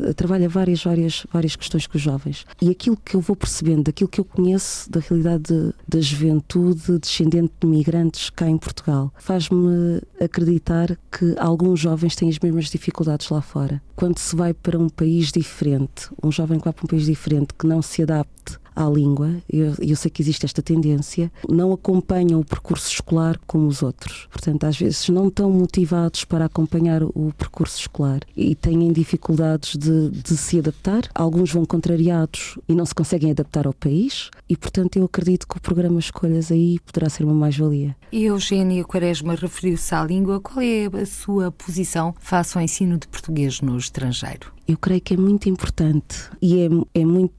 ah, 0.00 0.14
trabalha 0.14 0.48
várias, 0.48 0.82
várias, 0.82 1.26
várias 1.30 1.54
questões 1.54 1.86
com 1.86 1.98
os 1.98 2.02
jovens. 2.02 2.46
E 2.62 2.70
aquilo 2.70 2.96
que 2.96 3.16
eu 3.16 3.20
vou 3.20 3.36
percebendo, 3.48 3.84
daquilo 3.84 4.10
que 4.10 4.20
eu 4.20 4.24
conheço 4.26 4.90
da 4.90 5.00
realidade 5.00 5.72
da 5.88 6.00
juventude 6.00 6.98
descendente 6.98 7.52
de 7.58 7.66
migrantes 7.66 8.28
cá 8.28 8.46
em 8.46 8.58
Portugal, 8.58 9.10
faz-me 9.16 10.02
acreditar 10.20 10.98
que 11.10 11.34
alguns 11.38 11.80
jovens 11.80 12.14
têm 12.14 12.28
as 12.28 12.38
mesmas 12.38 12.66
dificuldades 12.66 13.30
lá 13.30 13.40
fora. 13.40 13.80
Quando 13.96 14.18
se 14.18 14.36
vai 14.36 14.52
para 14.52 14.78
um 14.78 14.90
país 14.90 15.32
diferente, 15.32 16.10
um 16.22 16.30
jovem 16.30 16.58
que 16.58 16.64
vai 16.64 16.74
para 16.74 16.84
um 16.84 16.88
país 16.88 17.06
diferente 17.06 17.54
que 17.58 17.66
não 17.66 17.80
se 17.80 18.02
adapte 18.02 18.58
à 18.78 18.88
língua, 18.88 19.42
eu, 19.50 19.74
eu 19.80 19.96
sei 19.96 20.08
que 20.08 20.22
existe 20.22 20.46
esta 20.46 20.62
tendência, 20.62 21.32
não 21.48 21.72
acompanham 21.72 22.38
o 22.38 22.44
percurso 22.44 22.88
escolar 22.88 23.36
como 23.44 23.66
os 23.66 23.82
outros. 23.82 24.28
Portanto, 24.30 24.64
às 24.64 24.78
vezes 24.78 25.08
não 25.08 25.26
estão 25.26 25.50
motivados 25.50 26.24
para 26.24 26.44
acompanhar 26.44 27.02
o 27.02 27.32
percurso 27.36 27.80
escolar 27.80 28.20
e 28.36 28.54
têm 28.54 28.92
dificuldades 28.92 29.76
de, 29.76 30.10
de 30.10 30.36
se 30.36 30.60
adaptar. 30.60 31.02
Alguns 31.12 31.52
vão 31.52 31.64
contrariados 31.64 32.56
e 32.68 32.74
não 32.74 32.86
se 32.86 32.94
conseguem 32.94 33.32
adaptar 33.32 33.66
ao 33.66 33.74
país, 33.74 34.30
e 34.48 34.56
portanto 34.56 34.96
eu 34.96 35.04
acredito 35.04 35.48
que 35.48 35.56
o 35.56 35.60
programa 35.60 35.98
Escolhas 35.98 36.52
aí 36.52 36.78
poderá 36.78 37.10
ser 37.10 37.24
uma 37.24 37.34
mais-valia. 37.34 37.96
E 38.12 38.24
Eugênia 38.24 38.84
Quaresma 38.84 39.34
referiu-se 39.34 39.92
à 39.92 40.04
língua. 40.04 40.40
Qual 40.40 40.60
é 40.60 40.86
a 40.86 41.06
sua 41.06 41.50
posição 41.50 42.14
face 42.20 42.56
ao 42.56 42.62
ensino 42.62 42.96
de 42.96 43.08
português 43.08 43.60
no 43.60 43.76
estrangeiro? 43.76 44.52
eu 44.68 44.76
creio 44.76 45.00
que 45.00 45.14
é 45.14 45.16
muito 45.16 45.48
importante 45.48 46.28
e 46.42 46.60
é, 46.60 47.00
é 47.00 47.04
muito 47.04 47.32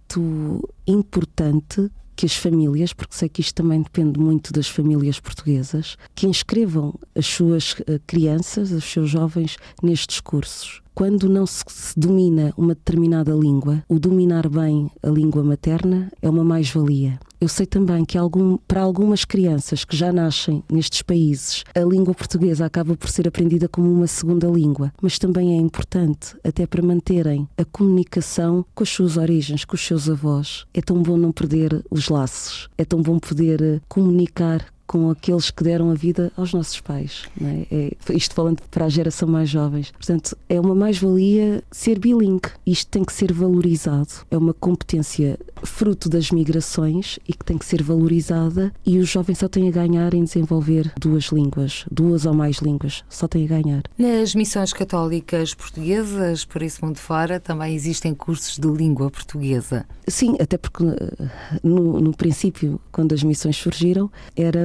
importante 0.88 1.92
que 2.16 2.26
as 2.26 2.36
famílias, 2.36 2.92
porque 2.92 3.16
sei 3.16 3.30
que 3.30 3.40
isto 3.42 3.56
também 3.56 3.82
depende 3.82 4.20
muito 4.20 4.52
das 4.52 4.68
famílias 4.68 5.20
portuguesas, 5.20 5.96
que 6.14 6.28
inscrevam 6.28 6.94
as 7.16 7.26
suas 7.26 7.78
eh, 7.88 8.00
crianças, 8.06 8.72
os 8.72 8.84
seus 8.84 9.10
jovens 9.10 9.58
nestes 9.82 10.20
cursos 10.20 10.82
quando 10.94 11.30
não 11.30 11.46
se 11.46 11.66
domina 11.98 12.54
uma 12.58 12.76
determinada 12.76 13.34
língua, 13.34 13.84
o 13.88 14.00
dominar 14.00 14.50
bem 14.50 14.92
a 15.02 15.10
língua 15.10 15.44
materna 15.44 16.12
é 16.22 16.30
uma 16.30 16.44
mais-valia. 16.44 17.20
Eu 17.42 17.48
sei 17.48 17.66
também 17.66 18.04
que 18.04 18.18
algum, 18.18 18.58
para 18.68 18.82
algumas 18.82 19.24
crianças 19.24 19.86
que 19.86 19.96
já 19.96 20.12
nascem 20.12 20.62
nestes 20.70 21.02
países, 21.02 21.64
a 21.74 21.80
língua 21.80 22.14
portuguesa 22.14 22.66
acaba 22.66 22.98
por 22.98 23.10
ser 23.10 23.30
aprendida 23.30 23.70
como 23.70 23.90
uma 23.90 24.08
segunda 24.08 24.46
língua, 24.48 24.92
mas 25.02 25.18
também 25.18 25.54
é 25.54 25.56
importante 25.56 26.36
até 26.44 26.68
para 26.68 26.82
manterem 26.82 27.48
a 27.58 27.64
comunicação 27.64 28.66
com 28.76 28.84
as 28.84 28.90
suas 28.90 29.16
origens, 29.16 29.64
com 29.64 29.76
os 29.76 29.86
seus 29.86 30.10
avós. 30.10 30.66
É 30.74 30.82
tão 30.82 31.02
bom 31.02 31.16
não 31.16 31.32
perder 31.32 31.82
os 31.90 32.10
laços, 32.10 32.68
é 32.78 32.84
tão 32.84 33.02
bom 33.02 33.18
poder 33.18 33.62
eh, 33.62 33.80
comunicar 33.88 34.66
com 34.90 35.12
aqueles 35.12 35.52
que 35.52 35.64
deram 35.64 35.92
a 35.92 35.94
vida 35.94 36.32
aos 36.36 36.52
nossos 36.52 36.82
pais. 36.82 37.26
É? 37.40 37.92
É, 38.10 38.14
isto 38.16 38.34
falando 38.34 38.60
para 38.72 38.86
a 38.86 38.90
geração 38.90 39.30
mais 39.30 39.48
jovens. 39.48 39.92
Portanto, 39.92 40.36
é 40.50 40.60
uma 40.60 40.74
mais-valia 40.74 41.64
ser 41.70 42.00
bilingue. 42.00 42.50
Isto 42.66 42.90
tem 42.90 43.06
que 43.06 43.14
ser 43.14 43.32
valorizado. 43.32 44.10
É 44.32 44.38
uma 44.38 44.52
competência 44.52 45.38
fruto 45.64 46.10
das 46.10 46.32
migrações 46.32 47.20
e 47.28 47.34
que 47.34 47.46
tem 47.46 47.58
que 47.58 47.66
ser 47.66 47.82
valorizada 47.84 48.72
e 48.86 48.98
os 48.98 49.10
jovens 49.10 49.40
só 49.40 49.48
têm 49.48 49.68
a 49.68 49.72
ganhar 49.72 50.14
em 50.14 50.24
desenvolver 50.24 50.92
duas 51.00 51.26
línguas, 51.26 51.86
duas 51.92 52.26
ou 52.26 52.34
mais 52.34 52.58
línguas, 52.58 53.04
só 53.10 53.28
têm 53.28 53.46
a 53.46 53.48
ganhar. 53.48 53.84
Nas 53.98 54.36
missões 54.36 54.74
católicas 54.74 55.54
portuguesas, 55.54 56.46
por 56.46 56.62
esse 56.62 56.84
mundo 56.84 56.98
fora, 56.98 57.40
também 57.40 57.76
existem 57.76 58.14
cursos 58.14 58.58
de 58.58 58.68
língua 58.68 59.10
portuguesa. 59.10 59.86
Sim, 60.08 60.36
até 60.40 60.58
porque 60.58 60.84
eh, 60.84 61.30
no, 61.64 62.00
no 62.00 62.16
princípio, 62.16 62.80
quando 62.92 63.14
as 63.14 63.24
missões 63.24 63.58
surgiram, 63.58 64.12
era 64.36 64.60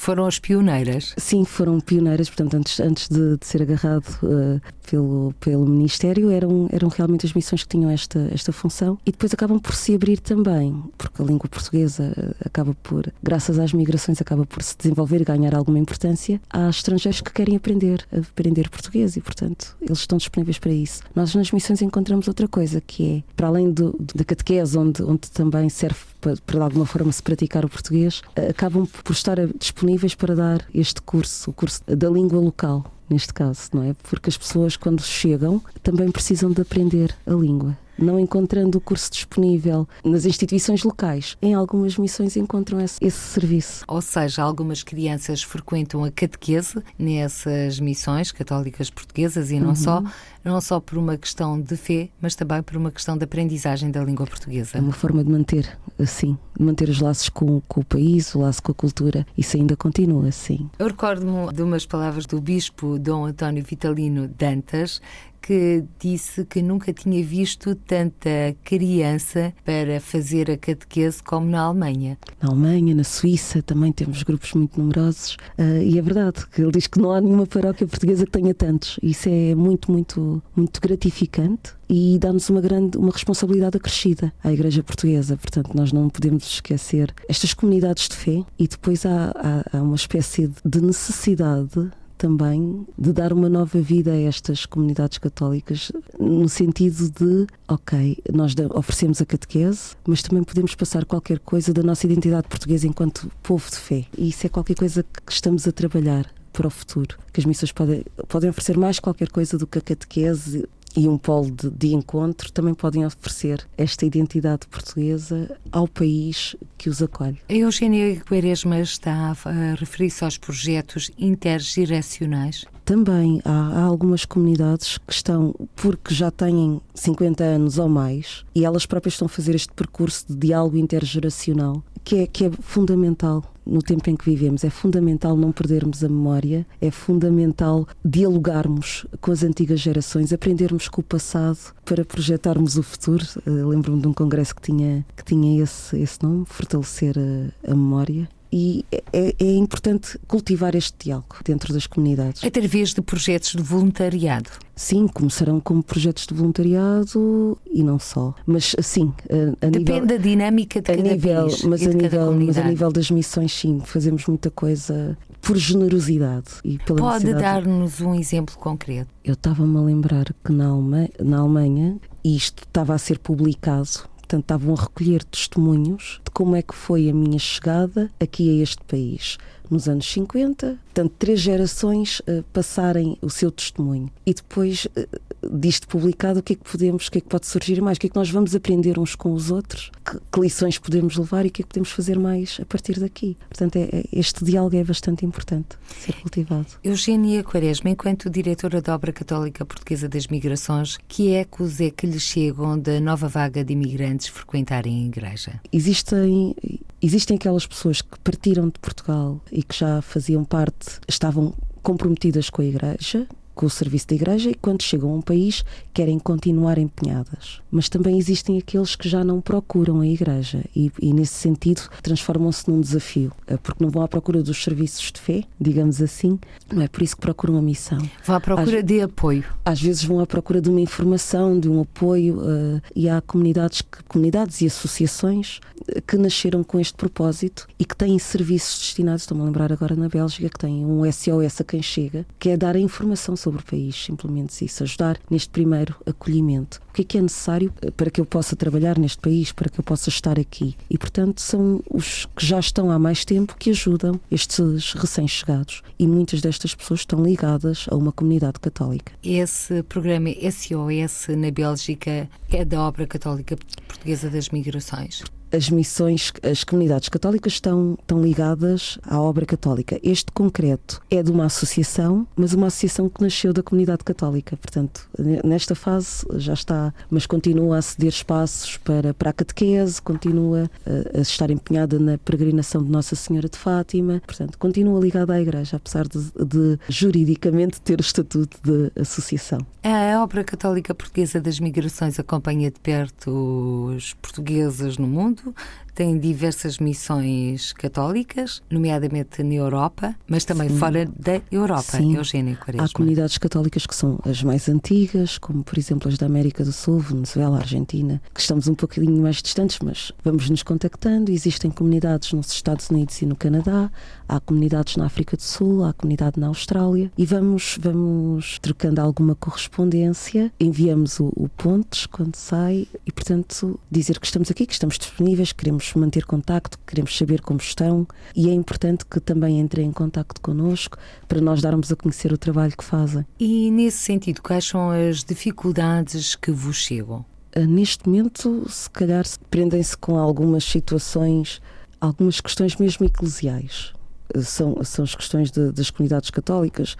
foram 0.00 0.24
as 0.24 0.38
pioneiras? 0.38 1.14
Sim, 1.18 1.44
foram 1.44 1.78
pioneiras. 1.78 2.30
Portanto, 2.30 2.56
antes, 2.56 2.80
antes 2.80 3.06
de, 3.06 3.36
de 3.36 3.46
ser 3.46 3.60
agarrado 3.60 4.06
uh, 4.22 4.58
pelo, 4.90 5.32
pelo 5.38 5.64
Ministério, 5.64 6.30
eram, 6.30 6.68
eram 6.72 6.88
realmente 6.88 7.24
as 7.24 7.32
missões 7.32 7.62
que 7.62 7.68
tinham 7.68 7.88
esta, 7.88 8.28
esta 8.32 8.52
função. 8.52 8.98
E 9.06 9.12
depois 9.12 9.32
acabam 9.32 9.60
por 9.60 9.72
se 9.72 9.94
abrir 9.94 10.18
também, 10.18 10.82
porque 10.98 11.22
a 11.22 11.24
língua 11.24 11.48
portuguesa 11.48 12.12
uh, 12.16 12.34
acaba 12.44 12.74
por, 12.82 13.10
graças 13.22 13.58
às 13.60 13.72
migrações, 13.72 14.20
acaba 14.20 14.44
por 14.44 14.62
se 14.62 14.76
desenvolver 14.76 15.20
e 15.20 15.24
ganhar 15.24 15.54
alguma 15.54 15.78
importância. 15.78 16.40
Há 16.50 16.68
estrangeiros 16.68 17.20
que 17.20 17.32
querem 17.32 17.54
aprender, 17.54 18.04
aprender 18.12 18.68
português 18.68 19.16
e, 19.16 19.20
portanto, 19.20 19.76
eles 19.80 19.98
estão 20.00 20.18
disponíveis 20.18 20.58
para 20.58 20.72
isso. 20.72 21.02
Nós 21.14 21.34
nas 21.36 21.52
missões 21.52 21.80
encontramos 21.80 22.26
outra 22.26 22.48
coisa, 22.48 22.80
que 22.80 23.18
é, 23.18 23.32
para 23.36 23.46
além 23.46 23.70
do, 23.70 23.96
da 24.12 24.24
catequese, 24.24 24.76
onde, 24.76 25.02
onde 25.04 25.30
também 25.30 25.68
serve 25.68 26.00
para, 26.20 26.34
para 26.44 26.58
de 26.58 26.64
alguma 26.64 26.86
forma 26.86 27.12
se 27.12 27.22
praticar 27.22 27.64
o 27.64 27.68
português, 27.68 28.22
uh, 28.36 28.50
acabam 28.50 28.86
por 28.86 29.12
estar 29.12 29.36
disponíveis 29.56 30.16
para 30.16 30.34
dar 30.34 30.66
este 30.74 31.00
curso, 31.00 31.50
o 31.50 31.52
curso 31.52 31.80
da 31.86 32.10
língua 32.10 32.40
local, 32.40 32.84
neste 33.10 33.34
caso, 33.34 33.68
não 33.72 33.82
é? 33.82 33.94
Porque 34.08 34.30
as 34.30 34.38
pessoas, 34.38 34.76
quando 34.76 35.02
chegam, 35.02 35.60
também 35.82 36.10
precisam 36.10 36.50
de 36.50 36.62
aprender 36.62 37.14
a 37.26 37.32
língua 37.32 37.76
não 38.00 38.18
encontrando 38.18 38.78
o 38.78 38.80
curso 38.80 39.10
disponível 39.10 39.88
nas 40.04 40.24
instituições 40.24 40.82
locais, 40.82 41.36
em 41.40 41.54
algumas 41.54 41.96
missões 41.96 42.36
encontram 42.36 42.80
esse, 42.80 42.98
esse, 43.00 43.18
serviço. 43.18 43.84
Ou 43.86 44.00
seja, 44.00 44.42
algumas 44.42 44.82
crianças 44.82 45.42
frequentam 45.42 46.04
a 46.04 46.10
catequese 46.10 46.82
nessas 46.98 47.78
missões 47.78 48.32
católicas 48.32 48.90
portuguesas 48.90 49.50
e 49.50 49.60
não 49.60 49.70
uhum. 49.70 49.74
só, 49.74 50.02
não 50.44 50.60
só 50.60 50.80
por 50.80 50.98
uma 50.98 51.16
questão 51.16 51.60
de 51.60 51.76
fé, 51.76 52.08
mas 52.20 52.34
também 52.34 52.62
por 52.62 52.76
uma 52.76 52.90
questão 52.90 53.16
de 53.16 53.24
aprendizagem 53.24 53.90
da 53.90 54.02
língua 54.02 54.26
portuguesa. 54.26 54.78
É 54.78 54.80
uma 54.80 54.92
forma 54.92 55.22
de 55.22 55.30
manter, 55.30 55.78
assim, 55.98 56.36
de 56.56 56.64
manter 56.64 56.88
os 56.88 57.00
laços 57.00 57.28
com, 57.28 57.60
com 57.68 57.80
o 57.80 57.84
país, 57.84 58.34
o 58.34 58.40
laço 58.40 58.62
com 58.62 58.72
a 58.72 58.74
cultura. 58.74 59.26
Isso 59.36 59.56
ainda 59.56 59.76
continua, 59.76 60.28
assim. 60.28 60.68
Eu 60.78 60.88
recordo-me 60.88 61.52
de 61.52 61.62
umas 61.62 61.86
palavras 61.86 62.26
do 62.26 62.40
bispo 62.40 62.98
Dom 62.98 63.26
António 63.26 63.64
Vitalino 63.64 64.28
Dantas, 64.28 65.00
que 65.40 65.84
disse 65.98 66.44
que 66.44 66.62
nunca 66.62 66.92
tinha 66.92 67.24
visto 67.24 67.74
tanta 67.74 68.54
criança 68.64 69.52
para 69.64 70.00
fazer 70.00 70.50
a 70.50 70.56
catequese 70.56 71.22
como 71.22 71.46
na 71.46 71.62
Alemanha. 71.62 72.18
Na 72.40 72.50
Alemanha, 72.50 72.94
na 72.94 73.04
Suíça, 73.04 73.62
também 73.62 73.92
temos 73.92 74.22
grupos 74.22 74.52
muito 74.54 74.80
numerosos 74.80 75.36
uh, 75.58 75.82
e 75.82 75.98
é 75.98 76.02
verdade 76.02 76.46
que 76.46 76.62
ele 76.62 76.72
diz 76.72 76.86
que 76.86 77.00
não 77.00 77.12
há 77.12 77.20
nenhuma 77.20 77.46
paróquia 77.46 77.86
portuguesa 77.86 78.24
que 78.24 78.32
tenha 78.32 78.54
tantos. 78.54 78.98
Isso 79.02 79.28
é 79.28 79.54
muito, 79.54 79.90
muito, 79.90 80.42
muito 80.54 80.80
gratificante 80.80 81.74
e 81.88 82.18
dá-nos 82.18 82.48
uma 82.48 82.60
grande 82.60 82.96
uma 82.96 83.10
responsabilidade 83.10 83.76
acrescida 83.76 84.32
à 84.42 84.52
Igreja 84.52 84.82
Portuguesa. 84.82 85.36
Portanto, 85.36 85.70
nós 85.74 85.92
não 85.92 86.08
podemos 86.08 86.44
esquecer 86.44 87.12
estas 87.28 87.52
comunidades 87.52 88.08
de 88.08 88.16
fé 88.16 88.44
e 88.58 88.68
depois 88.68 89.04
há, 89.04 89.32
há, 89.34 89.78
há 89.78 89.82
uma 89.82 89.96
espécie 89.96 90.50
de 90.64 90.80
necessidade 90.80 91.90
também 92.20 92.86
de 92.98 93.14
dar 93.14 93.32
uma 93.32 93.48
nova 93.48 93.80
vida 93.80 94.12
a 94.12 94.20
estas 94.20 94.66
comunidades 94.66 95.16
católicas, 95.16 95.90
no 96.18 96.50
sentido 96.50 97.08
de, 97.08 97.46
ok, 97.66 98.18
nós 98.30 98.54
oferecemos 98.74 99.22
a 99.22 99.24
catequese, 99.24 99.96
mas 100.06 100.20
também 100.20 100.44
podemos 100.44 100.74
passar 100.74 101.06
qualquer 101.06 101.38
coisa 101.38 101.72
da 101.72 101.82
nossa 101.82 102.04
identidade 102.04 102.46
portuguesa 102.46 102.86
enquanto 102.86 103.30
povo 103.42 103.70
de 103.70 103.76
fé. 103.76 104.04
E 104.18 104.28
isso 104.28 104.44
é 104.44 104.50
qualquer 104.50 104.76
coisa 104.76 105.02
que 105.02 105.32
estamos 105.32 105.66
a 105.66 105.72
trabalhar 105.72 106.30
para 106.52 106.66
o 106.66 106.70
futuro. 106.70 107.16
Que 107.32 107.40
as 107.40 107.46
missões 107.46 107.72
podem, 107.72 108.04
podem 108.28 108.50
oferecer 108.50 108.76
mais 108.76 109.00
qualquer 109.00 109.30
coisa 109.30 109.56
do 109.56 109.66
que 109.66 109.78
a 109.78 109.82
catequese 109.82 110.68
e 110.96 111.08
um 111.08 111.16
polo 111.16 111.50
de, 111.50 111.70
de, 111.70 111.94
encontro 111.94 112.50
também 112.52 112.74
podem 112.74 113.06
oferecer 113.06 113.66
esta 113.76 114.04
identidade 114.04 114.66
portuguesa 114.66 115.56
ao 115.70 115.86
país 115.86 116.56
que 116.76 116.88
os 116.88 117.02
acolhe. 117.02 117.38
A 117.48 117.54
Eugênia 117.54 118.20
Quaresma 118.20 118.80
está 118.80 119.34
a 119.44 119.74
referir-se 119.74 120.24
aos 120.24 120.38
projetos 120.38 121.10
intergeracionais? 121.18 122.64
Também 122.84 123.40
há, 123.44 123.50
há, 123.50 123.82
algumas 123.82 124.24
comunidades 124.24 124.98
que 124.98 125.12
estão, 125.12 125.54
porque 125.76 126.12
já 126.12 126.30
têm 126.30 126.80
50 126.94 127.44
anos 127.44 127.78
ou 127.78 127.88
mais, 127.88 128.44
e 128.52 128.64
elas 128.64 128.84
próprias 128.84 129.14
estão 129.14 129.26
a 129.26 129.28
fazer 129.28 129.54
este 129.54 129.72
percurso 129.72 130.26
de 130.28 130.48
diálogo 130.48 130.76
intergeracional, 130.76 131.84
que 132.04 132.16
é, 132.16 132.26
que 132.26 132.44
é 132.46 132.50
fundamental 132.50 133.44
no 133.64 133.80
tempo 133.80 134.10
em 134.10 134.16
que 134.16 134.24
vivemos. 134.24 134.64
É 134.64 134.70
fundamental 134.70 135.36
não 135.36 135.52
perdermos 135.52 136.02
a 136.02 136.08
memória, 136.08 136.66
é 136.80 136.90
fundamental 136.90 137.86
dialogarmos 138.04 139.06
com 139.20 139.30
as 139.30 139.42
antigas 139.42 139.80
gerações, 139.80 140.32
aprendermos 140.32 140.88
com 140.88 141.00
o 141.00 141.04
passado 141.04 141.58
para 141.84 142.04
projetarmos 142.04 142.76
o 142.76 142.82
futuro. 142.82 143.24
Uh, 143.46 143.68
Lembro-me 143.68 144.00
de 144.00 144.08
um 144.08 144.12
congresso 144.12 144.54
que 144.54 144.62
tinha, 144.62 145.06
que 145.16 145.24
tinha 145.24 145.62
esse, 145.62 145.96
esse 145.98 146.22
nome, 146.22 146.44
Fortalecer 146.46 147.16
a, 147.16 147.70
a 147.70 147.74
Memória 147.74 148.28
e 148.52 148.84
é, 149.12 149.34
é 149.38 149.52
importante 149.54 150.18
cultivar 150.26 150.74
este 150.74 151.04
diálogo 151.04 151.36
dentro 151.44 151.72
das 151.72 151.86
comunidades. 151.86 152.42
Através 152.44 152.92
de 152.92 153.00
projetos 153.00 153.50
de 153.52 153.62
voluntariado. 153.62 154.50
Sim, 154.74 155.06
começarão 155.06 155.60
como 155.60 155.82
projetos 155.82 156.26
de 156.26 156.34
voluntariado 156.34 157.58
e 157.70 157.82
não 157.82 157.98
só. 157.98 158.34
Mas 158.46 158.74
sim, 158.80 159.12
a, 159.28 159.66
a 159.66 159.70
Depende 159.70 159.92
nível, 159.92 160.06
da 160.06 160.16
dinâmica 160.16 160.80
de 160.80 160.90
a 160.90 160.96
cada 160.96 161.08
nível, 161.08 161.42
país 161.42 161.62
mas 161.64 161.82
e 161.82 161.86
a 161.86 161.90
de 161.90 161.96
cada 161.98 162.30
nível, 162.30 162.46
mas 162.46 162.58
a 162.58 162.64
nível 162.64 162.92
das 162.92 163.10
missões, 163.10 163.52
sim, 163.52 163.80
fazemos 163.84 164.26
muita 164.26 164.50
coisa 164.50 165.16
por 165.40 165.56
generosidade 165.56 166.48
e 166.64 166.78
pela 166.78 166.98
Pode 166.98 167.32
dar-nos 167.34 168.00
um 168.00 168.14
exemplo 168.14 168.56
concreto. 168.56 169.10
Eu 169.24 169.34
estava-me 169.34 169.76
a 169.76 169.80
lembrar 169.80 170.26
que 170.44 170.52
na 170.52 170.68
Alemanha, 170.68 171.10
na 171.22 171.38
Alemanha 171.38 171.98
isto 172.22 172.64
estava 172.64 172.94
a 172.94 172.98
ser 172.98 173.18
publicado, 173.18 173.88
portanto 174.30 174.44
estavam 174.44 174.74
a 174.74 174.80
recolher 174.80 175.24
testemunhos 175.24 176.20
de 176.24 176.30
como 176.30 176.54
é 176.54 176.62
que 176.62 176.74
foi 176.74 177.10
a 177.10 177.12
minha 177.12 177.38
chegada 177.38 178.08
aqui 178.20 178.48
a 178.48 178.62
este 178.62 178.82
país. 178.84 179.38
Nos 179.68 179.88
anos 179.88 180.10
50, 180.12 180.78
portanto, 180.84 181.12
três 181.18 181.40
gerações 181.40 182.22
eh, 182.26 182.42
passarem 182.52 183.16
o 183.20 183.30
seu 183.30 183.50
testemunho. 183.50 184.10
E 184.24 184.32
depois 184.32 184.86
eh, 184.94 185.08
disto 185.52 185.88
publicado, 185.88 186.40
o 186.40 186.42
que 186.42 186.52
é 186.52 186.56
que 186.56 186.64
podemos, 186.70 187.06
o 187.06 187.10
que 187.10 187.18
é 187.18 187.20
que 187.20 187.28
pode 187.28 187.46
surgir 187.46 187.80
mais? 187.80 187.96
O 187.96 188.00
que 188.00 188.06
é 188.06 188.10
que 188.10 188.16
nós 188.16 188.30
vamos 188.30 188.54
aprender 188.54 188.98
uns 188.98 189.14
com 189.14 189.32
os 189.32 189.50
outros? 189.50 189.90
Que, 190.04 190.18
que 190.32 190.40
lições 190.40 190.78
podemos 190.78 191.16
levar 191.16 191.44
e 191.44 191.48
o 191.48 191.50
que 191.50 191.62
é 191.62 191.64
que 191.64 191.68
podemos 191.68 191.90
fazer 191.90 192.18
mais 192.18 192.58
a 192.60 192.64
partir 192.64 192.98
daqui? 193.00 193.36
Portanto, 193.48 193.76
é- 193.76 193.88
é- 193.92 194.04
este 194.12 194.44
diálogo 194.44 194.76
é 194.76 194.84
bastante 194.84 195.24
importante 195.24 195.76
ser 195.98 196.14
cultivado. 196.20 196.66
Eugénia 196.84 197.42
Quaresma, 197.42 197.90
enquanto 197.90 198.28
diretora 198.28 198.80
da 198.82 198.94
Obra 198.94 199.12
Católica 199.12 199.64
Portuguesa 199.64 200.08
das 200.08 200.26
Migrações, 200.26 200.98
que 201.08 201.30
ecos 201.32 201.80
é 201.80 201.90
que 201.90 202.06
lhe 202.06 202.20
chegam 202.20 202.78
da 202.78 203.00
nova 203.00 203.28
vaga 203.28 203.64
de 203.64 203.72
imigrantes 203.72 204.28
frequentarem 204.28 205.04
a 205.04 205.06
igreja? 205.06 205.60
Existem, 205.72 206.54
existem 207.00 207.36
aquelas 207.36 207.66
pessoas 207.66 208.02
que 208.02 208.18
partiram 208.20 208.66
de 208.68 208.78
Portugal 208.80 209.40
e 209.50 209.62
que 209.62 209.76
já 209.78 210.02
faziam 210.02 210.44
parte, 210.44 211.00
estavam 211.08 211.54
comprometidas 211.82 212.50
com 212.50 212.60
a 212.62 212.64
Igreja, 212.66 213.26
com 213.60 213.66
o 213.66 213.70
serviço 213.70 214.08
da 214.08 214.14
Igreja, 214.14 214.48
e 214.48 214.54
quando 214.54 214.82
chegam 214.82 215.10
a 215.10 215.16
um 215.16 215.20
país 215.20 215.62
querem 215.92 216.18
continuar 216.18 216.78
empenhadas. 216.78 217.60
Mas 217.70 217.90
também 217.90 218.16
existem 218.16 218.56
aqueles 218.56 218.96
que 218.96 219.06
já 219.06 219.22
não 219.22 219.38
procuram 219.38 220.00
a 220.00 220.06
Igreja 220.06 220.64
e, 220.74 220.90
e 220.98 221.12
nesse 221.12 221.34
sentido, 221.34 221.82
transformam-se 222.02 222.70
num 222.70 222.80
desafio, 222.80 223.30
eh, 223.46 223.58
porque 223.58 223.84
não 223.84 223.90
vão 223.90 224.02
à 224.02 224.08
procura 224.08 224.42
dos 224.42 224.64
serviços 224.64 225.12
de 225.12 225.20
fé, 225.20 225.44
digamos 225.60 226.00
assim, 226.00 226.38
não 226.72 226.80
é 226.80 226.88
por 226.88 227.02
isso 227.02 227.14
que 227.16 227.20
procuram 227.20 227.58
a 227.58 227.60
missão. 227.60 227.98
Vão 228.24 228.36
à 228.36 228.40
procura 228.40 228.82
de 228.82 229.02
apoio. 229.02 229.44
Às 229.62 229.82
vezes 229.82 230.04
vão 230.04 230.20
à 230.20 230.26
procura 230.26 230.62
de 230.62 230.70
uma 230.70 230.80
informação, 230.80 231.60
de 231.60 231.68
um 231.68 231.82
apoio, 231.82 232.40
eh, 232.42 232.80
e 232.96 233.10
há 233.10 233.20
comunidades, 233.20 233.82
que, 233.82 234.02
comunidades 234.04 234.62
e 234.62 234.66
associações 234.68 235.60
eh, 235.86 236.00
que 236.00 236.16
nasceram 236.16 236.64
com 236.64 236.80
este 236.80 236.94
propósito 236.94 237.68
e 237.78 237.84
que 237.84 237.94
têm 237.94 238.18
serviços 238.18 238.78
destinados, 238.78 239.24
estou-me 239.24 239.42
a 239.42 239.46
lembrar 239.46 239.70
agora 239.70 239.94
na 239.94 240.08
Bélgica, 240.08 240.48
que 240.48 240.58
têm 240.58 240.86
um 240.86 241.04
SOS 241.12 241.60
a 241.60 241.64
quem 241.64 241.82
chega, 241.82 242.24
que 242.38 242.48
é 242.48 242.56
dar 242.56 242.74
a 242.74 242.80
informação 242.80 243.36
sobre 243.36 243.49
o 243.58 243.62
país, 243.62 243.96
simplesmente 243.96 244.64
isso, 244.64 244.82
ajudar 244.82 245.18
neste 245.30 245.50
primeiro 245.50 245.96
acolhimento. 246.06 246.80
O 246.90 246.92
que 246.92 247.02
é 247.02 247.04
que 247.04 247.18
é 247.18 247.22
necessário 247.22 247.72
eh, 247.82 247.90
para 247.90 248.10
que 248.10 248.20
eu 248.20 248.26
possa 248.26 248.54
trabalhar 248.56 248.98
neste 248.98 249.18
país, 249.18 249.52
para 249.52 249.68
que 249.68 249.80
eu 249.80 249.84
possa 249.84 250.08
estar 250.08 250.38
aqui? 250.38 250.76
E, 250.88 250.96
portanto, 250.96 251.40
são 251.40 251.82
os 251.90 252.26
que 252.36 252.44
já 252.44 252.58
estão 252.58 252.90
há 252.90 252.98
mais 252.98 253.24
tempo 253.24 253.56
que 253.58 253.70
ajudam 253.70 254.20
estes 254.30 254.92
recém-chegados. 254.92 255.82
E 255.98 256.06
muitas 256.06 256.40
destas 256.40 256.74
pessoas 256.74 257.00
estão 257.00 257.22
ligadas 257.22 257.86
a 257.90 257.96
uma 257.96 258.12
comunidade 258.12 258.60
católica. 258.60 259.12
Esse 259.22 259.82
programa 259.82 260.30
SOS 260.30 261.28
na 261.36 261.50
Bélgica 261.50 262.28
é 262.50 262.64
da 262.64 262.80
Obra 262.80 263.06
Católica 263.06 263.56
Portuguesa 263.86 264.30
das 264.30 264.48
Migrações. 264.50 265.22
As 265.52 265.70
missões, 265.70 266.32
as 266.42 266.64
comunidades 266.64 267.08
católicas 267.08 267.54
estão, 267.54 267.96
estão 268.00 268.22
ligadas 268.22 268.98
à 269.02 269.20
obra 269.20 269.44
católica. 269.44 269.98
Este 270.02 270.30
concreto 270.32 271.02
é 271.10 271.22
de 271.22 271.30
uma 271.30 271.46
associação, 271.46 272.26
mas 272.36 272.52
uma 272.52 272.68
associação 272.68 273.08
que 273.08 273.22
nasceu 273.22 273.52
da 273.52 273.62
comunidade 273.62 274.04
católica. 274.04 274.56
Portanto, 274.56 275.08
nesta 275.44 275.74
fase 275.74 276.26
já 276.36 276.54
está, 276.54 276.94
mas 277.10 277.26
continua 277.26 277.78
a 277.78 277.82
ceder 277.82 278.10
espaços 278.10 278.76
para, 278.78 279.12
para 279.14 279.30
a 279.30 279.32
catequese, 279.32 280.00
continua 280.00 280.70
a, 280.86 281.18
a 281.18 281.22
estar 281.22 281.50
empenhada 281.50 281.98
na 281.98 282.18
peregrinação 282.18 282.82
de 282.82 282.90
Nossa 282.90 283.16
Senhora 283.16 283.48
de 283.48 283.58
Fátima. 283.58 284.22
Portanto, 284.26 284.58
continua 284.58 285.00
ligada 285.00 285.32
à 285.32 285.40
Igreja, 285.40 285.76
apesar 285.76 286.06
de, 286.06 286.18
de 286.18 286.78
juridicamente 286.88 287.80
ter 287.80 287.98
o 287.98 288.02
estatuto 288.02 288.58
de 288.62 289.00
associação. 289.00 289.60
A 289.82 290.22
Obra 290.22 290.44
Católica 290.44 290.94
Portuguesa 290.94 291.40
das 291.40 291.58
Migrações 291.58 292.18
acompanha 292.20 292.70
de 292.70 292.78
perto 292.78 293.90
os 293.96 294.12
portugueses 294.14 294.98
no 294.98 295.06
mundo, 295.06 295.39
mundo 295.44 295.58
tem 295.92 296.18
diversas 296.18 296.78
missões 296.78 297.72
católicas, 297.72 298.62
nomeadamente 298.70 299.42
na 299.42 299.54
Europa, 299.54 300.14
mas 300.26 300.44
também 300.44 300.68
Sim. 300.68 300.78
fora 300.78 301.08
da 301.18 301.40
Europa, 301.50 301.82
Sim. 301.82 302.16
Eugénia 302.16 302.56
Quaresma. 302.56 302.86
Há 302.86 302.88
comunidades 302.92 303.38
católicas 303.38 303.86
que 303.86 303.94
são 303.94 304.18
as 304.24 304.42
mais 304.42 304.68
antigas, 304.68 305.38
como 305.38 305.62
por 305.62 305.78
exemplo 305.78 306.08
as 306.08 306.18
da 306.18 306.26
América 306.26 306.64
do 306.64 306.72
Sul, 306.72 307.00
Venezuela, 307.00 307.58
Argentina, 307.58 308.20
que 308.34 308.40
estamos 308.40 308.68
um 308.68 308.74
pouquinho 308.74 309.22
mais 309.22 309.36
distantes, 309.36 309.78
mas 309.82 310.12
vamos 310.22 310.48
nos 310.50 310.62
contactando. 310.62 311.30
Existem 311.30 311.70
comunidades 311.70 312.32
nos 312.32 312.50
Estados 312.52 312.90
Unidos 312.90 313.20
e 313.22 313.26
no 313.26 313.36
Canadá, 313.36 313.90
há 314.28 314.40
comunidades 314.40 314.96
na 314.96 315.06
África 315.06 315.36
do 315.36 315.42
Sul, 315.42 315.84
há 315.84 315.92
comunidade 315.92 316.38
na 316.38 316.48
Austrália 316.48 317.10
e 317.16 317.26
vamos, 317.26 317.78
vamos 317.80 318.58
trocando 318.60 319.00
alguma 319.00 319.34
correspondência, 319.34 320.52
enviamos 320.58 321.18
o, 321.20 321.32
o 321.36 321.48
pontes 321.48 322.06
quando 322.06 322.36
sai 322.36 322.86
e, 323.06 323.12
portanto, 323.12 323.78
dizer 323.90 324.18
que 324.18 324.26
estamos 324.26 324.50
aqui, 324.50 324.66
que 324.66 324.72
estamos 324.72 324.98
disponíveis, 324.98 325.52
queremos 325.52 325.79
manter 325.96 326.24
contacto, 326.24 326.78
queremos 326.86 327.16
saber 327.16 327.40
como 327.40 327.58
estão 327.60 328.06
e 328.34 328.48
é 328.48 328.52
importante 328.52 329.04
que 329.06 329.20
também 329.20 329.58
entrem 329.60 329.86
em 329.88 329.92
contacto 329.92 330.40
connosco 330.40 330.96
para 331.28 331.40
nós 331.40 331.60
darmos 331.62 331.90
a 331.92 331.96
conhecer 331.96 332.32
o 332.32 332.38
trabalho 332.38 332.76
que 332.76 332.84
fazem. 332.84 333.24
E 333.38 333.70
nesse 333.70 333.98
sentido, 333.98 334.40
quais 334.42 334.64
são 334.64 334.90
as 334.90 335.22
dificuldades 335.24 336.34
que 336.36 336.50
vos 336.50 336.76
chegam? 336.76 337.24
Ah, 337.54 337.60
Neste 337.60 338.08
momento, 338.08 338.64
se 338.68 338.88
calhar, 338.90 339.26
se- 339.26 339.38
prendem-se 339.50 339.96
com 339.96 340.16
algumas 340.16 340.64
situações, 340.64 341.60
algumas 342.00 342.40
questões 342.40 342.76
mesmo 342.76 343.04
eclesiais. 343.06 343.92
Ah, 344.34 344.40
São, 344.42 344.82
são 344.84 345.04
as 345.04 345.14
questões 345.14 345.50
de- 345.50 345.72
das 345.72 345.90
comunidades 345.90 346.30
católicas 346.30 346.96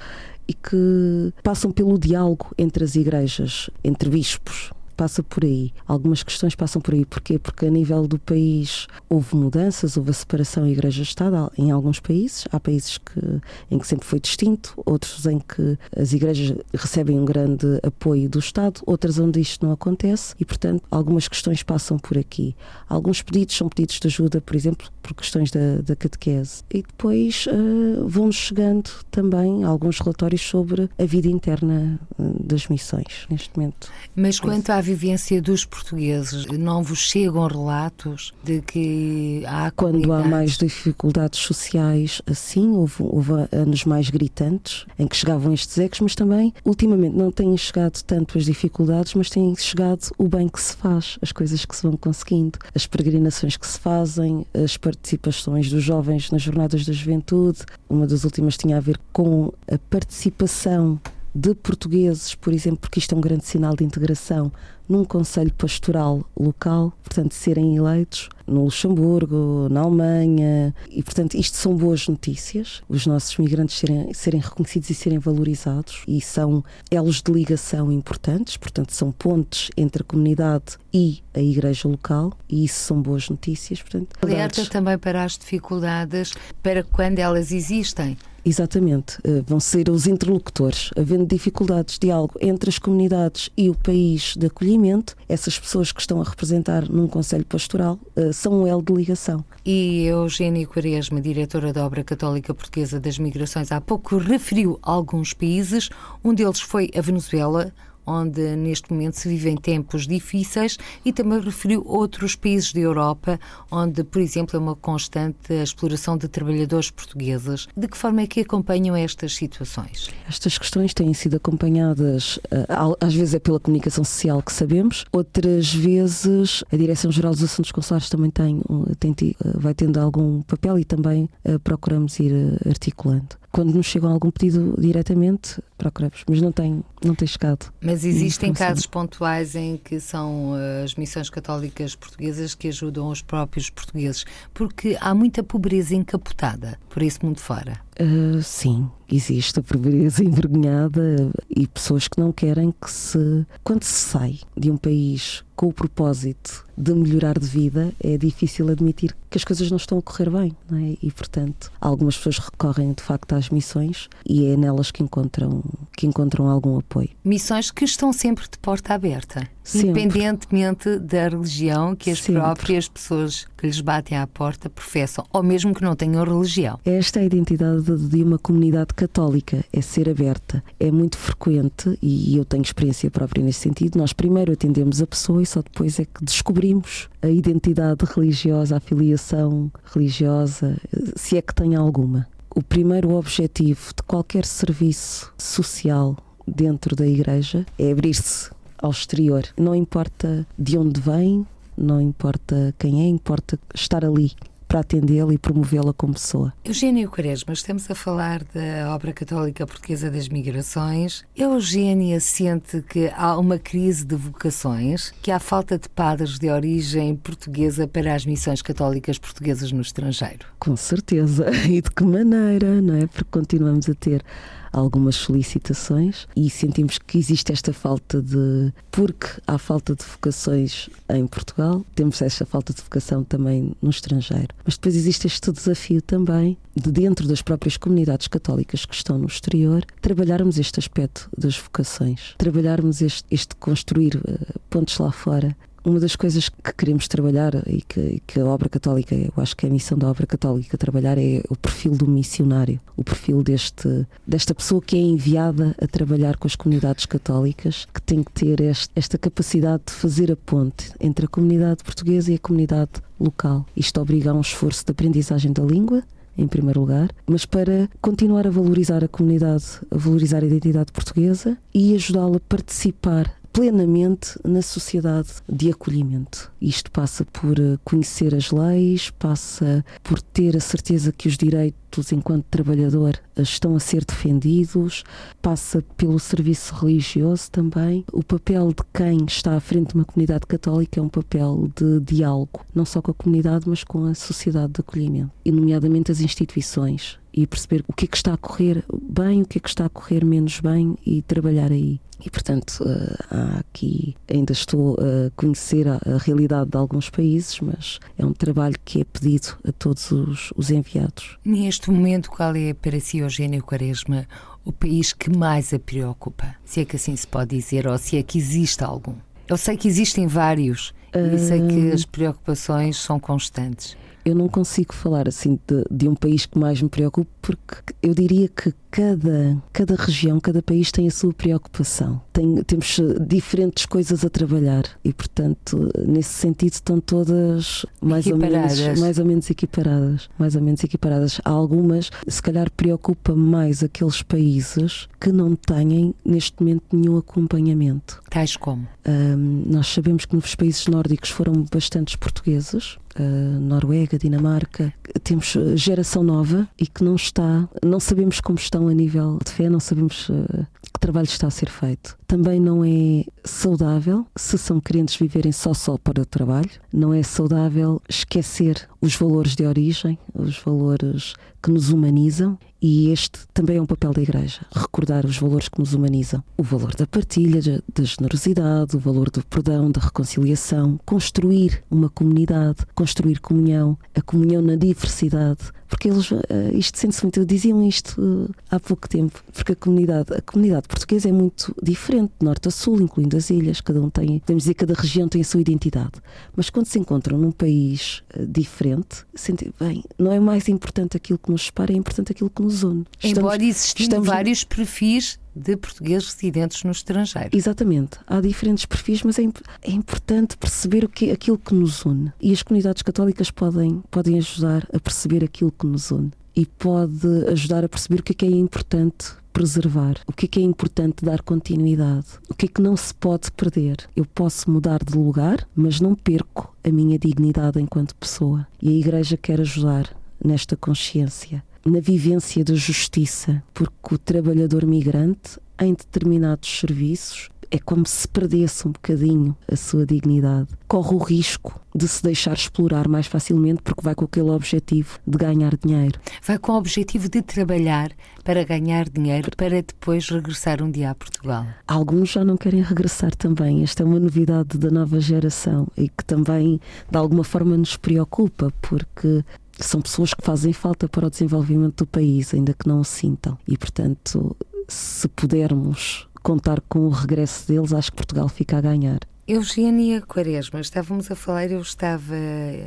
e 0.48 0.52
que 0.54 1.32
passam 1.44 1.70
pelo 1.70 1.96
diálogo 1.98 2.52
entre 2.58 2.82
as 2.84 2.96
igrejas, 2.96 3.70
entre 3.84 4.10
bispos. 4.10 4.72
Passa 5.00 5.22
por 5.22 5.46
aí. 5.46 5.72
Algumas 5.88 6.22
questões 6.22 6.54
passam 6.54 6.82
por 6.82 6.92
aí. 6.92 7.06
Porquê? 7.06 7.38
Porque 7.38 7.64
a 7.64 7.70
nível 7.70 8.06
do 8.06 8.18
país 8.18 8.86
houve 9.08 9.34
mudanças, 9.34 9.96
houve 9.96 10.10
a 10.10 10.12
separação 10.12 10.66
igreja-estado 10.66 11.50
em 11.56 11.70
alguns 11.70 11.98
países. 11.98 12.46
Há 12.52 12.60
países 12.60 12.98
que, 12.98 13.40
em 13.70 13.78
que 13.78 13.86
sempre 13.86 14.06
foi 14.06 14.20
distinto, 14.20 14.74
outros 14.84 15.24
em 15.24 15.38
que 15.38 15.78
as 15.98 16.12
igrejas 16.12 16.54
recebem 16.74 17.18
um 17.18 17.24
grande 17.24 17.80
apoio 17.82 18.28
do 18.28 18.40
Estado, 18.40 18.82
outras 18.84 19.18
onde 19.18 19.40
isto 19.40 19.64
não 19.64 19.72
acontece 19.72 20.34
e, 20.38 20.44
portanto, 20.44 20.82
algumas 20.90 21.26
questões 21.26 21.62
passam 21.62 21.98
por 21.98 22.18
aqui. 22.18 22.54
Alguns 22.86 23.22
pedidos 23.22 23.56
são 23.56 23.70
pedidos 23.70 23.98
de 23.98 24.06
ajuda, 24.06 24.42
por 24.42 24.54
exemplo, 24.54 24.86
por 25.00 25.14
questões 25.14 25.50
da, 25.50 25.80
da 25.82 25.96
catequese. 25.96 26.62
E 26.70 26.82
depois 26.82 27.46
eh, 27.48 28.02
vão-nos 28.06 28.36
chegando 28.36 28.90
também 29.10 29.64
alguns 29.64 29.98
relatórios 29.98 30.42
sobre 30.42 30.90
a 30.98 31.04
vida 31.06 31.28
interna 31.28 31.98
eh, 32.18 32.22
das 32.38 32.68
missões, 32.68 33.26
neste 33.30 33.50
momento. 33.56 33.90
Mas 34.14 34.38
quanto 34.38 34.68
à 34.68 34.89
vivência 34.90 35.40
dos 35.40 35.64
portugueses, 35.64 36.46
não 36.46 36.82
vos 36.82 36.98
chegam 36.98 37.46
relatos 37.46 38.32
de 38.42 38.60
que 38.60 39.44
há 39.46 39.70
Quando 39.70 40.12
há 40.12 40.24
mais 40.24 40.58
dificuldades 40.58 41.38
sociais, 41.38 42.20
assim, 42.26 42.70
houve, 42.70 42.96
houve 42.98 43.32
anos 43.52 43.84
mais 43.84 44.10
gritantes 44.10 44.86
em 44.98 45.06
que 45.06 45.16
chegavam 45.16 45.52
estes 45.54 45.78
ecos, 45.78 46.00
mas 46.00 46.16
também, 46.16 46.52
ultimamente, 46.64 47.16
não 47.16 47.30
têm 47.30 47.56
chegado 47.56 48.02
tanto 48.02 48.36
as 48.36 48.44
dificuldades, 48.44 49.14
mas 49.14 49.30
têm 49.30 49.54
chegado 49.56 50.10
o 50.18 50.26
bem 50.26 50.48
que 50.48 50.60
se 50.60 50.74
faz, 50.74 51.18
as 51.22 51.30
coisas 51.30 51.64
que 51.64 51.76
se 51.76 51.84
vão 51.84 51.96
conseguindo, 51.96 52.58
as 52.74 52.86
peregrinações 52.86 53.56
que 53.56 53.66
se 53.66 53.78
fazem, 53.78 54.44
as 54.52 54.76
participações 54.76 55.70
dos 55.70 55.84
jovens 55.84 56.32
nas 56.32 56.42
jornadas 56.42 56.84
da 56.84 56.92
juventude. 56.92 57.60
Uma 57.88 58.08
das 58.08 58.24
últimas 58.24 58.56
tinha 58.56 58.76
a 58.76 58.80
ver 58.80 58.98
com 59.12 59.52
a 59.70 59.78
participação 59.78 61.00
de 61.34 61.54
portugueses, 61.54 62.34
por 62.34 62.52
exemplo, 62.52 62.80
porque 62.80 62.98
isto 62.98 63.14
é 63.14 63.18
um 63.18 63.20
grande 63.20 63.44
sinal 63.44 63.74
de 63.76 63.84
integração 63.84 64.52
num 64.90 65.04
conselho 65.04 65.52
pastoral 65.52 66.24
local, 66.36 66.92
portanto, 67.04 67.32
serem 67.32 67.76
eleitos 67.76 68.28
no 68.50 68.64
Luxemburgo, 68.64 69.68
na 69.70 69.80
Alemanha, 69.80 70.74
e 70.90 71.02
portanto, 71.02 71.34
isto 71.34 71.56
são 71.56 71.74
boas 71.74 72.08
notícias, 72.08 72.82
os 72.88 73.06
nossos 73.06 73.36
migrantes 73.38 73.78
serem, 73.78 74.12
serem 74.12 74.40
reconhecidos 74.40 74.90
e 74.90 74.94
serem 74.94 75.18
valorizados, 75.18 76.02
e 76.06 76.20
são 76.20 76.64
elos 76.90 77.22
de 77.22 77.32
ligação 77.32 77.90
importantes, 77.92 78.56
portanto, 78.56 78.92
são 78.92 79.12
pontes 79.12 79.70
entre 79.76 80.02
a 80.02 80.04
comunidade 80.04 80.78
e 80.92 81.22
a 81.32 81.40
igreja 81.40 81.88
local, 81.88 82.32
e 82.48 82.64
isso 82.64 82.80
são 82.80 83.00
boas 83.00 83.28
notícias, 83.28 83.80
portanto, 83.80 84.16
Alerta 84.20 84.66
também 84.66 84.98
para 84.98 85.22
as 85.22 85.38
dificuldades, 85.38 86.34
para 86.62 86.82
quando 86.82 87.18
elas 87.18 87.52
existem. 87.52 88.16
Exatamente, 88.44 89.18
eh, 89.22 89.42
vão 89.46 89.60
ser 89.60 89.90
os 89.90 90.06
interlocutores, 90.06 90.90
havendo 90.96 91.26
dificuldades 91.26 91.98
de 91.98 92.10
algo 92.10 92.34
entre 92.40 92.70
as 92.70 92.78
comunidades 92.78 93.50
e 93.56 93.68
o 93.68 93.74
país 93.74 94.34
de 94.36 94.46
acolhimento. 94.46 95.14
Essas 95.28 95.58
pessoas 95.58 95.92
que 95.92 96.00
estão 96.00 96.20
a 96.20 96.24
representar 96.24 96.88
num 96.88 97.06
Conselho 97.06 97.44
Pastoral 97.44 97.98
uh, 98.16 98.32
são 98.40 98.62
um 98.62 98.66
elo 98.66 98.82
de 98.82 98.92
ligação. 98.92 99.44
E 99.64 100.06
Eugênia 100.06 100.66
Quaresma, 100.66 101.20
diretora 101.20 101.74
da 101.74 101.84
Obra 101.84 102.02
Católica 102.02 102.54
Portuguesa 102.54 102.98
das 102.98 103.18
Migrações, 103.18 103.70
há 103.70 103.80
pouco 103.80 104.16
referiu 104.16 104.78
alguns 104.82 105.34
países, 105.34 105.90
um 106.24 106.32
deles 106.32 106.60
foi 106.60 106.90
a 106.96 107.02
Venezuela, 107.02 107.70
onde 108.06 108.56
neste 108.56 108.92
momento 108.92 109.14
se 109.14 109.28
vivem 109.28 109.56
tempos 109.56 110.06
difíceis, 110.06 110.78
e 111.04 111.12
também 111.12 111.40
referiu 111.40 111.82
outros 111.86 112.34
países 112.34 112.72
da 112.72 112.80
Europa, 112.80 113.38
onde, 113.70 114.04
por 114.04 114.20
exemplo, 114.20 114.56
é 114.56 114.58
uma 114.58 114.76
constante 114.76 115.52
a 115.52 115.62
exploração 115.62 116.16
de 116.16 116.28
trabalhadores 116.28 116.90
portugueses. 116.90 117.66
De 117.76 117.88
que 117.88 117.96
forma 117.96 118.22
é 118.22 118.26
que 118.26 118.40
acompanham 118.40 118.96
estas 118.96 119.34
situações? 119.34 120.08
Estas 120.28 120.58
questões 120.58 120.94
têm 120.94 121.12
sido 121.14 121.36
acompanhadas, 121.36 122.38
eh, 122.50 122.66
às 123.00 123.14
vezes 123.14 123.34
é 123.34 123.38
pela 123.38 123.60
comunicação 123.60 124.04
social 124.04 124.42
que 124.42 124.52
sabemos, 124.52 125.04
outras 125.12 125.72
vezes 125.72 126.64
a 126.72 126.76
Direção-Geral 126.76 127.32
dos 127.32 127.42
Assuntos 127.42 127.72
Consulares 127.72 128.08
também 128.08 128.30
tem, 128.30 128.60
tem, 128.98 129.14
eh, 129.30 129.34
vai 129.54 129.74
tendo 129.74 129.98
algum 129.98 130.42
papel 130.42 130.78
e 130.78 130.84
também 130.84 131.28
eh, 131.44 131.58
procuramos 131.58 132.18
ir 132.18 132.32
articulando 132.66 133.39
quando 133.52 133.74
nos 133.74 133.86
chegam 133.86 134.12
algum 134.12 134.30
pedido 134.30 134.74
diretamente, 134.78 135.60
procuramos, 135.76 136.24
mas 136.28 136.40
não 136.40 136.52
tem, 136.52 136.84
não 137.04 137.14
tem 137.14 137.26
chegado. 137.26 137.72
Mas 137.80 138.04
existem 138.04 138.52
casos 138.52 138.86
pontuais 138.86 139.54
em 139.54 139.76
que 139.76 139.98
são 139.98 140.52
uh, 140.52 140.84
as 140.84 140.94
missões 140.94 141.28
católicas 141.28 141.94
portuguesas 141.94 142.54
que 142.54 142.68
ajudam 142.68 143.08
os 143.08 143.22
próprios 143.22 143.68
portugueses, 143.68 144.24
porque 144.54 144.96
há 145.00 145.14
muita 145.14 145.42
pobreza 145.42 145.94
encapotada 145.94 146.78
por 146.88 147.02
esse 147.02 147.24
mundo 147.24 147.40
fora. 147.40 147.80
Uh, 147.98 148.42
sim, 148.42 148.88
existe 149.10 149.58
a 149.58 149.62
pobreza 149.62 150.22
envergonhada 150.24 151.30
e 151.48 151.66
pessoas 151.66 152.08
que 152.08 152.20
não 152.20 152.32
querem 152.32 152.72
que 152.72 152.90
se. 152.90 153.46
Quando 153.62 153.84
se 153.84 153.92
sai 153.92 154.40
de 154.56 154.70
um 154.70 154.76
país 154.76 155.44
com 155.54 155.66
o 155.66 155.72
propósito 155.72 156.64
de 156.76 156.94
melhorar 156.94 157.38
de 157.38 157.46
vida, 157.46 157.92
é 158.02 158.16
difícil 158.16 158.70
admitir 158.70 159.14
que 159.28 159.36
as 159.36 159.44
coisas 159.44 159.70
não 159.70 159.76
estão 159.76 159.98
a 159.98 160.02
correr 160.02 160.30
bem, 160.30 160.56
não 160.70 160.78
é? 160.78 160.96
E, 161.02 161.10
portanto, 161.12 161.70
algumas 161.78 162.16
pessoas 162.16 162.38
recorrem 162.38 162.94
de 162.94 163.02
facto 163.02 163.34
às 163.34 163.50
missões 163.50 164.08
e 164.26 164.46
é 164.46 164.56
nelas 164.56 164.90
que 164.90 165.02
encontram, 165.02 165.62
que 165.94 166.06
encontram 166.06 166.48
algum 166.48 166.78
apoio. 166.78 167.10
Missões 167.22 167.70
que 167.70 167.84
estão 167.84 168.10
sempre 168.12 168.44
de 168.50 168.58
porta 168.58 168.94
aberta. 168.94 169.46
Sempre. 169.62 170.02
Independentemente 170.02 170.98
da 170.98 171.28
religião 171.28 171.94
que 171.94 172.10
as 172.10 172.20
Sempre. 172.20 172.40
próprias 172.40 172.88
pessoas 172.88 173.46
que 173.56 173.66
lhes 173.66 173.80
batem 173.80 174.18
à 174.18 174.26
porta 174.26 174.68
professam, 174.70 175.24
ou 175.32 175.42
mesmo 175.42 175.74
que 175.74 175.82
não 175.82 175.94
tenham 175.94 176.24
religião. 176.24 176.78
Esta 176.84 177.20
é 177.20 177.22
a 177.22 177.26
identidade 177.26 177.96
de 178.08 178.22
uma 178.22 178.38
comunidade 178.38 178.94
católica, 178.94 179.64
é 179.72 179.80
ser 179.80 180.08
aberta. 180.08 180.62
É 180.78 180.90
muito 180.90 181.18
frequente, 181.18 181.98
e 182.02 182.36
eu 182.36 182.44
tenho 182.44 182.62
experiência 182.62 183.10
própria 183.10 183.44
nesse 183.44 183.60
sentido, 183.60 183.98
nós 183.98 184.12
primeiro 184.12 184.52
atendemos 184.52 185.00
a 185.02 185.06
pessoa 185.06 185.42
e 185.42 185.46
só 185.46 185.62
depois 185.62 185.98
é 186.00 186.04
que 186.04 186.24
descobrimos 186.24 187.08
a 187.22 187.28
identidade 187.28 188.04
religiosa, 188.04 188.76
a 188.76 188.80
filiação 188.80 189.70
religiosa, 189.92 190.76
se 191.16 191.36
é 191.36 191.42
que 191.42 191.54
tem 191.54 191.76
alguma. 191.76 192.26
O 192.54 192.62
primeiro 192.62 193.12
objetivo 193.12 193.80
de 193.96 194.02
qualquer 194.02 194.44
serviço 194.44 195.32
social 195.38 196.16
dentro 196.46 196.96
da 196.96 197.06
igreja 197.06 197.64
é 197.78 197.92
abrir-se 197.92 198.50
ao 198.80 198.90
exterior. 198.90 199.44
Não 199.56 199.74
importa 199.74 200.46
de 200.58 200.78
onde 200.78 201.00
vem, 201.00 201.46
não 201.76 202.00
importa 202.00 202.74
quem 202.78 203.02
é, 203.02 203.06
importa 203.06 203.58
estar 203.74 204.04
ali 204.04 204.32
para 204.70 204.80
atendê-la 204.80 205.34
e 205.34 205.38
promovê-la 205.38 205.92
como 205.92 206.12
pessoa. 206.12 206.52
Eugênio 206.64 207.10
Quaresma, 207.10 207.52
estamos 207.52 207.90
a 207.90 207.94
falar 207.94 208.44
da 208.54 208.94
obra 208.94 209.12
católica 209.12 209.66
portuguesa 209.66 210.08
das 210.08 210.28
migrações. 210.28 211.24
Eugênia 211.36 212.20
sente 212.20 212.80
que 212.82 213.10
há 213.16 213.36
uma 213.36 213.58
crise 213.58 214.04
de 214.06 214.14
vocações, 214.14 215.12
que 215.20 215.32
há 215.32 215.40
falta 215.40 215.76
de 215.76 215.88
padres 215.88 216.38
de 216.38 216.48
origem 216.48 217.16
portuguesa 217.16 217.88
para 217.88 218.14
as 218.14 218.24
missões 218.24 218.62
católicas 218.62 219.18
portuguesas 219.18 219.72
no 219.72 219.80
estrangeiro. 219.80 220.46
Com 220.60 220.76
certeza. 220.76 221.50
E 221.70 221.80
de 221.80 221.90
que 221.90 222.02
maneira, 222.02 222.80
não 222.80 222.94
é? 222.94 223.06
Porque 223.06 223.28
continuamos 223.30 223.88
a 223.88 223.94
ter 223.94 224.24
algumas 224.72 225.16
solicitações 225.16 226.26
e 226.36 226.48
sentimos 226.48 226.98
que 226.98 227.18
existe 227.18 227.52
esta 227.52 227.72
falta 227.72 228.20
de. 228.20 228.72
Porque 228.90 229.28
há 229.46 229.58
falta 229.58 229.94
de 229.94 230.04
vocações 230.04 230.88
em 231.08 231.26
Portugal, 231.26 231.84
temos 231.94 232.20
esta 232.22 232.44
falta 232.44 232.72
de 232.72 232.82
vocação 232.82 233.24
também 233.24 233.72
no 233.80 233.90
estrangeiro. 233.90 234.54
Mas 234.64 234.74
depois 234.74 234.96
existe 234.96 235.26
este 235.26 235.52
desafio 235.52 236.02
também 236.02 236.56
de, 236.74 236.90
dentro 236.90 237.26
das 237.26 237.42
próprias 237.42 237.76
comunidades 237.76 238.28
católicas 238.28 238.84
que 238.84 238.94
estão 238.94 239.18
no 239.18 239.26
exterior, 239.26 239.84
trabalharmos 240.00 240.58
este 240.58 240.78
aspecto 240.78 241.28
das 241.36 241.56
vocações, 241.56 242.34
trabalharmos 242.38 243.02
este, 243.02 243.24
este 243.30 243.54
construir 243.56 244.16
uh, 244.16 244.60
pontos 244.68 244.98
lá 244.98 245.10
fora 245.12 245.56
uma 245.84 245.98
das 245.98 246.16
coisas 246.16 246.48
que 246.48 246.72
queremos 246.72 247.08
trabalhar 247.08 247.54
e 247.66 247.82
que, 247.82 248.22
que, 248.26 248.40
a 248.40 248.44
obra 248.44 248.68
católica, 248.68 249.14
eu 249.14 249.32
acho 249.36 249.56
que 249.56 249.66
a 249.66 249.70
missão 249.70 249.96
da 249.96 250.08
obra 250.08 250.26
católica 250.26 250.76
trabalhar 250.76 251.18
é 251.18 251.42
o 251.48 251.56
perfil 251.56 251.92
do 251.92 252.06
missionário, 252.06 252.80
o 252.96 253.04
perfil 253.04 253.42
deste, 253.42 254.06
desta 254.26 254.54
pessoa 254.54 254.80
que 254.80 254.96
é 254.96 255.00
enviada 255.00 255.74
a 255.80 255.86
trabalhar 255.86 256.36
com 256.36 256.46
as 256.46 256.56
comunidades 256.56 257.06
católicas, 257.06 257.86
que 257.92 258.02
tem 258.02 258.22
que 258.22 258.32
ter 258.32 258.60
este, 258.60 258.90
esta 258.94 259.18
capacidade 259.18 259.84
de 259.86 259.92
fazer 259.92 260.30
a 260.30 260.36
ponte 260.36 260.92
entre 261.00 261.26
a 261.26 261.28
comunidade 261.28 261.82
portuguesa 261.82 262.32
e 262.32 262.34
a 262.34 262.38
comunidade 262.38 262.92
local. 263.18 263.66
Isto 263.76 264.00
obriga 264.00 264.30
a 264.30 264.34
um 264.34 264.40
esforço 264.40 264.84
de 264.84 264.92
aprendizagem 264.92 265.52
da 265.52 265.62
língua, 265.62 266.02
em 266.36 266.46
primeiro 266.46 266.80
lugar, 266.80 267.10
mas 267.26 267.44
para 267.44 267.88
continuar 268.00 268.46
a 268.46 268.50
valorizar 268.50 269.04
a 269.04 269.08
comunidade, 269.08 269.64
a 269.90 269.96
valorizar 269.96 270.42
a 270.42 270.46
identidade 270.46 270.92
portuguesa 270.92 271.58
e 271.74 271.94
ajudá-la 271.94 272.36
a 272.36 272.40
participar 272.40 273.39
plenamente 273.52 274.38
na 274.44 274.62
sociedade 274.62 275.28
de 275.48 275.70
acolhimento. 275.70 276.52
Isto 276.60 276.90
passa 276.90 277.24
por 277.24 277.58
eh, 277.58 277.78
conhecer 277.84 278.34
as 278.34 278.50
leis, 278.50 279.10
passa 279.10 279.84
por 280.02 280.20
ter 280.20 280.56
a 280.56 280.60
certeza 280.60 281.12
que 281.12 281.28
os 281.28 281.36
direitos 281.36 281.74
enquanto 282.12 282.44
trabalhador 282.44 283.18
eh, 283.36 283.42
estão 283.42 283.74
a 283.74 283.80
ser 283.80 284.04
defendidos, 284.04 285.04
passa 285.42 285.82
pelo 285.96 286.18
serviço 286.18 286.74
religioso 286.74 287.50
também. 287.50 288.04
O 288.12 288.22
papel 288.22 288.68
de 288.68 288.82
quem 288.92 289.24
está 289.26 289.56
à 289.56 289.60
frente 289.60 289.88
de 289.88 289.94
uma 289.94 290.04
comunidade 290.04 290.46
católica 290.46 291.00
é 291.00 291.02
um 291.02 291.08
papel 291.08 291.70
de 291.74 292.00
diálogo, 292.00 292.64
não 292.74 292.84
só 292.84 293.02
com 293.02 293.10
a 293.10 293.14
comunidade, 293.14 293.68
mas 293.68 293.84
com 293.84 294.04
a 294.04 294.14
sociedade 294.14 294.72
de 294.74 294.80
acolhimento, 294.80 295.30
e 295.44 295.50
nomeadamente 295.50 296.12
as 296.12 296.20
instituições, 296.20 297.18
e 297.32 297.46
perceber 297.46 297.84
o 297.88 297.92
que 297.92 298.04
é 298.04 298.08
que 298.08 298.16
está 298.16 298.34
a 298.34 298.36
correr 298.36 298.84
bem, 299.08 299.42
o 299.42 299.46
que 299.46 299.58
é 299.58 299.60
que 299.60 299.68
está 299.68 299.86
a 299.86 299.90
correr 299.90 300.24
menos 300.24 300.60
bem 300.60 300.96
e 301.04 301.22
trabalhar 301.22 301.70
aí. 301.70 302.00
E, 302.24 302.28
portanto, 302.28 302.84
uh, 302.84 303.16
há 303.30 303.60
aqui, 303.60 304.14
ainda 304.28 304.52
estou 304.52 304.94
a 304.94 305.30
conhecer 305.34 305.88
a, 305.88 305.94
a, 306.04 306.18
realidade 306.18 306.70
de 306.70 306.76
alguns 306.76 307.08
países, 307.08 307.58
mas 307.60 307.98
é 308.18 308.26
um 308.26 308.32
trabalho 308.32 308.76
que 308.84 309.00
é 309.00 309.04
pedido 309.04 309.56
a 309.66 309.72
todos 309.72 310.10
os, 310.10 310.52
os 310.54 310.70
enviados. 310.70 311.38
Neste 311.44 311.79
momento, 311.88 312.30
qual 312.30 312.54
é 312.56 312.74
para 312.74 312.98
si, 312.98 313.18
Eugênio 313.18 313.62
Quaresma, 313.62 314.26
o 314.64 314.72
país 314.72 315.12
que 315.12 315.30
mais 315.30 315.72
a 315.72 315.78
preocupa? 315.78 316.56
Se 316.64 316.80
é 316.80 316.84
que 316.84 316.96
assim 316.96 317.14
se 317.14 317.26
pode 317.26 317.56
dizer, 317.56 317.86
ou 317.86 317.96
se 317.96 318.16
é 318.16 318.22
que 318.22 318.38
existe 318.38 318.82
algum? 318.82 319.14
Eu 319.48 319.56
sei 319.56 319.76
que 319.76 319.88
existem 319.88 320.26
vários 320.26 320.90
uh... 321.14 321.34
e 321.34 321.38
sei 321.38 321.66
que 321.66 321.92
as 321.92 322.04
preocupações 322.04 322.96
são 322.96 323.18
constantes 323.20 323.96
eu 324.24 324.34
não 324.34 324.48
consigo 324.48 324.94
falar 324.94 325.28
assim 325.28 325.58
de, 325.66 325.84
de, 325.90 326.08
um 326.08 326.14
país 326.14 326.46
que 326.46 326.58
mais 326.58 326.80
me 326.80 326.88
preocupa, 326.88 327.30
porque 327.40 327.94
eu 328.02 328.14
diria 328.14 328.48
que 328.48 328.72
cada, 328.90 329.62
cada 329.72 329.94
região, 329.94 330.40
cada 330.40 330.62
país 330.62 330.90
tem 330.90 331.06
a 331.06 331.10
sua 331.10 331.32
preocupação. 331.32 332.20
Tem, 332.32 332.62
temos 332.64 332.98
eh, 332.98 333.24
diferentes 333.24 333.86
coisas 333.86 334.24
a 334.24 334.30
trabalhar 334.30 334.84
e, 335.04 335.12
portanto, 335.12 335.88
nesse 336.06 336.32
sentido 336.32 336.72
estão 336.72 337.00
todas 337.00 337.86
mais 338.00 338.26
ou 338.26 338.36
menos 338.36 338.98
mais 338.98 339.18
ou 339.18 339.24
menos 339.24 339.50
equiparadas, 339.50 340.28
mais 340.38 340.56
ou 340.56 340.62
menos 340.62 340.82
equiparadas. 340.82 341.40
Há 341.44 341.50
algumas, 341.50 342.10
se 342.26 342.42
calhar 342.42 342.70
preocupa 342.70 343.34
mais 343.34 343.82
aqueles 343.82 344.22
países 344.22 345.08
que 345.20 345.30
não 345.30 345.54
têm 345.54 346.14
neste 346.24 346.60
momento 346.60 346.84
nenhum 346.92 347.16
acompanhamento. 347.16 348.22
Tais 348.30 348.56
como? 348.56 348.86
Um, 349.06 349.64
nós 349.66 349.88
sabemos 349.88 350.24
que 350.24 350.34
nos 350.34 350.54
países 350.54 350.86
nórdicos 350.86 351.30
foram 351.30 351.64
bastantes 351.70 352.16
portugueses, 352.16 352.98
uh, 353.18 353.60
Noruega, 353.60 354.18
Dinamarca. 354.18 354.92
Temos 355.22 355.56
geração 355.74 356.22
nova 356.22 356.68
e 356.78 356.86
que 356.86 357.02
não 357.02 357.16
está, 357.16 357.68
não 357.84 358.00
sabemos 358.00 358.40
como 358.40 358.58
estão 358.58 358.79
a 358.88 358.94
nível 358.94 359.38
de 359.44 359.50
fé, 359.52 359.68
não 359.68 359.80
sabemos 359.80 360.28
uh, 360.28 360.66
que 360.92 361.00
trabalho 361.00 361.24
está 361.24 361.46
a 361.46 361.50
ser 361.50 361.70
feito. 361.70 362.16
Também 362.26 362.60
não 362.60 362.84
é 362.84 363.24
saudável 363.44 364.26
se 364.36 364.58
são 364.58 364.80
crentes 364.80 365.16
viverem 365.16 365.52
só 365.52 365.72
só 365.72 365.96
para 365.96 366.22
o 366.22 366.26
trabalho, 366.26 366.70
não 366.92 367.12
é 367.12 367.22
saudável 367.22 368.02
esquecer 368.08 368.88
os 369.00 369.14
valores 369.16 369.56
de 369.56 369.64
origem, 369.64 370.18
os 370.34 370.58
valores 370.58 371.34
que 371.62 371.70
nos 371.70 371.90
humanizam 371.90 372.58
e 372.82 373.10
este 373.10 373.40
também 373.52 373.76
é 373.76 373.82
um 373.82 373.86
papel 373.86 374.12
da 374.12 374.22
Igreja, 374.22 374.60
recordar 374.72 375.26
os 375.26 375.36
valores 375.36 375.68
que 375.68 375.78
nos 375.78 375.92
humanizam. 375.92 376.42
O 376.56 376.62
valor 376.62 376.94
da 376.94 377.06
partilha, 377.06 377.60
da 377.60 378.04
generosidade, 378.04 378.96
o 378.96 378.98
valor 378.98 379.30
do 379.30 379.44
perdão, 379.44 379.90
da 379.90 380.00
reconciliação, 380.00 380.98
construir 381.04 381.84
uma 381.90 382.08
comunidade, 382.08 382.86
construir 382.94 383.38
comunhão, 383.40 383.98
a 384.14 384.22
comunhão 384.22 384.62
na 384.62 384.76
diversidade, 384.76 385.60
porque 385.88 386.08
eles, 386.08 386.30
uh, 386.30 386.38
isto 386.72 386.98
sente-se 386.98 387.22
muito, 387.22 387.44
diziam 387.44 387.86
isto 387.86 388.18
uh, 388.18 388.48
há 388.70 388.80
pouco 388.80 389.06
tempo, 389.08 389.42
porque 389.52 389.72
a 389.72 389.76
comunidade, 389.76 390.32
a 390.32 390.40
comunidade 390.40 390.88
portuguesa 390.88 391.28
é 391.28 391.32
muito 391.32 391.74
diferente, 391.82 392.32
de 392.38 392.46
norte 392.46 392.68
a 392.68 392.70
sul, 392.70 393.02
incluindo 393.02 393.36
as 393.36 393.50
ilhas, 393.50 393.80
cada 393.80 394.00
um 394.00 394.08
tem, 394.08 394.38
podemos 394.38 394.62
dizer, 394.62 394.74
cada 394.74 394.94
região 394.94 395.28
tem 395.28 395.42
a 395.42 395.44
sua 395.44 395.60
identidade. 395.60 396.12
Mas 396.56 396.70
quando 396.70 396.86
se 396.86 396.98
encontram 396.98 397.36
num 397.36 397.50
país 397.50 398.22
uh, 398.38 398.46
diferente, 398.90 399.72
bem, 399.78 400.02
não 400.18 400.32
é 400.32 400.40
mais 400.40 400.68
importante 400.68 401.16
aquilo 401.16 401.38
que 401.38 401.50
nos 401.50 401.66
separa, 401.66 401.92
é 401.92 401.96
importante 401.96 402.32
aquilo 402.32 402.50
que 402.50 402.62
nos 402.62 402.82
une. 402.82 403.04
Estamos, 403.18 403.38
Embora 403.38 403.64
existindo 403.64 404.22
vários 404.22 404.64
perfis 404.64 405.38
de 405.54 405.76
portugueses 405.76 406.32
residentes 406.32 406.82
no 406.84 406.92
estrangeiro. 406.92 407.50
Exatamente. 407.52 408.18
Há 408.26 408.40
diferentes 408.40 408.86
perfis, 408.86 409.22
mas 409.22 409.38
é, 409.38 409.42
é 409.82 409.90
importante 409.90 410.56
perceber 410.56 411.04
o 411.04 411.08
que, 411.08 411.30
aquilo 411.30 411.58
que 411.58 411.74
nos 411.74 412.04
une. 412.04 412.32
E 412.40 412.52
as 412.52 412.62
comunidades 412.62 413.02
católicas 413.02 413.50
podem, 413.50 414.02
podem 414.10 414.38
ajudar 414.38 414.86
a 414.92 415.00
perceber 415.00 415.44
aquilo 415.44 415.72
que 415.72 415.86
nos 415.86 416.10
une. 416.10 416.30
E 416.54 416.66
pode 416.66 417.26
ajudar 417.48 417.84
a 417.84 417.88
perceber 417.88 418.20
o 418.20 418.22
que 418.22 418.32
é, 418.32 418.34
que 418.34 418.46
é 418.46 418.50
importante 418.50 419.39
preservar, 419.52 420.16
o 420.26 420.32
que 420.32 420.46
é 420.46 420.48
que 420.48 420.60
é 420.60 420.62
importante 420.62 421.24
dar 421.24 421.42
continuidade, 421.42 422.26
o 422.48 422.54
que 422.54 422.66
é 422.66 422.68
que 422.68 422.82
não 422.82 422.96
se 422.96 423.14
pode 423.14 423.50
perder. 423.52 424.08
Eu 424.14 424.24
posso 424.24 424.70
mudar 424.70 425.02
de 425.04 425.16
lugar, 425.16 425.66
mas 425.74 426.00
não 426.00 426.14
perco 426.14 426.74
a 426.82 426.90
minha 426.90 427.18
dignidade 427.18 427.80
enquanto 427.80 428.14
pessoa. 428.14 428.66
E 428.80 428.88
a 428.88 428.92
Igreja 428.92 429.36
quer 429.36 429.60
ajudar 429.60 430.14
nesta 430.42 430.76
consciência 430.76 431.62
na 431.84 432.00
vivência 432.00 432.62
da 432.64 432.74
justiça, 432.74 433.62
porque 433.72 434.14
o 434.14 434.18
trabalhador 434.18 434.84
migrante, 434.84 435.58
em 435.80 435.94
determinados 435.94 436.68
serviços, 436.68 437.48
é 437.70 437.78
como 437.78 438.06
se 438.06 438.26
perdesse 438.26 438.86
um 438.86 438.90
bocadinho 438.90 439.56
a 439.70 439.76
sua 439.76 440.04
dignidade. 440.04 440.68
Corre 440.88 441.14
o 441.14 441.18
risco 441.18 441.80
de 441.94 442.06
se 442.08 442.22
deixar 442.22 442.54
explorar 442.54 443.08
mais 443.08 443.26
facilmente 443.26 443.82
porque 443.82 444.02
vai 444.02 444.14
com 444.14 444.24
aquele 444.24 444.50
objetivo 444.50 445.18
de 445.26 445.38
ganhar 445.38 445.76
dinheiro. 445.76 446.18
Vai 446.42 446.58
com 446.58 446.72
o 446.72 446.76
objetivo 446.76 447.28
de 447.28 447.42
trabalhar 447.42 448.10
para 448.44 448.64
ganhar 448.64 449.08
dinheiro 449.08 449.50
para 449.56 449.82
depois 449.82 450.28
regressar 450.28 450.82
um 450.82 450.90
dia 450.90 451.10
a 451.10 451.14
Portugal. 451.14 451.66
Alguns 451.86 452.30
já 452.30 452.44
não 452.44 452.56
querem 452.56 452.82
regressar 452.82 453.34
também. 453.36 453.82
Esta 453.82 454.02
é 454.02 454.06
uma 454.06 454.20
novidade 454.20 454.76
da 454.76 454.90
nova 454.90 455.20
geração 455.20 455.86
e 455.96 456.08
que 456.08 456.24
também 456.24 456.80
de 457.10 457.16
alguma 457.16 457.44
forma 457.44 457.76
nos 457.76 457.96
preocupa 457.96 458.72
porque 458.80 459.44
são 459.78 460.00
pessoas 460.00 460.34
que 460.34 460.44
fazem 460.44 460.72
falta 460.72 461.08
para 461.08 461.26
o 461.26 461.30
desenvolvimento 461.30 462.04
do 462.04 462.06
país, 462.06 462.52
ainda 462.52 462.74
que 462.74 462.86
não 462.86 463.00
o 463.00 463.04
sintam. 463.04 463.56
E, 463.66 463.78
portanto, 463.78 464.54
se 464.88 465.26
pudermos 465.28 466.28
contar 466.42 466.80
com 466.82 467.00
o 467.00 467.10
regresso 467.10 467.68
deles, 467.68 467.92
acho 467.92 468.10
que 468.10 468.16
Portugal 468.16 468.48
fica 468.48 468.78
a 468.78 468.80
ganhar. 468.80 469.18
Eugênia 469.46 470.20
Quaresma, 470.22 470.80
estávamos 470.80 471.30
a 471.30 471.34
falar, 471.34 471.70
eu 471.70 471.80
estava, 471.80 472.36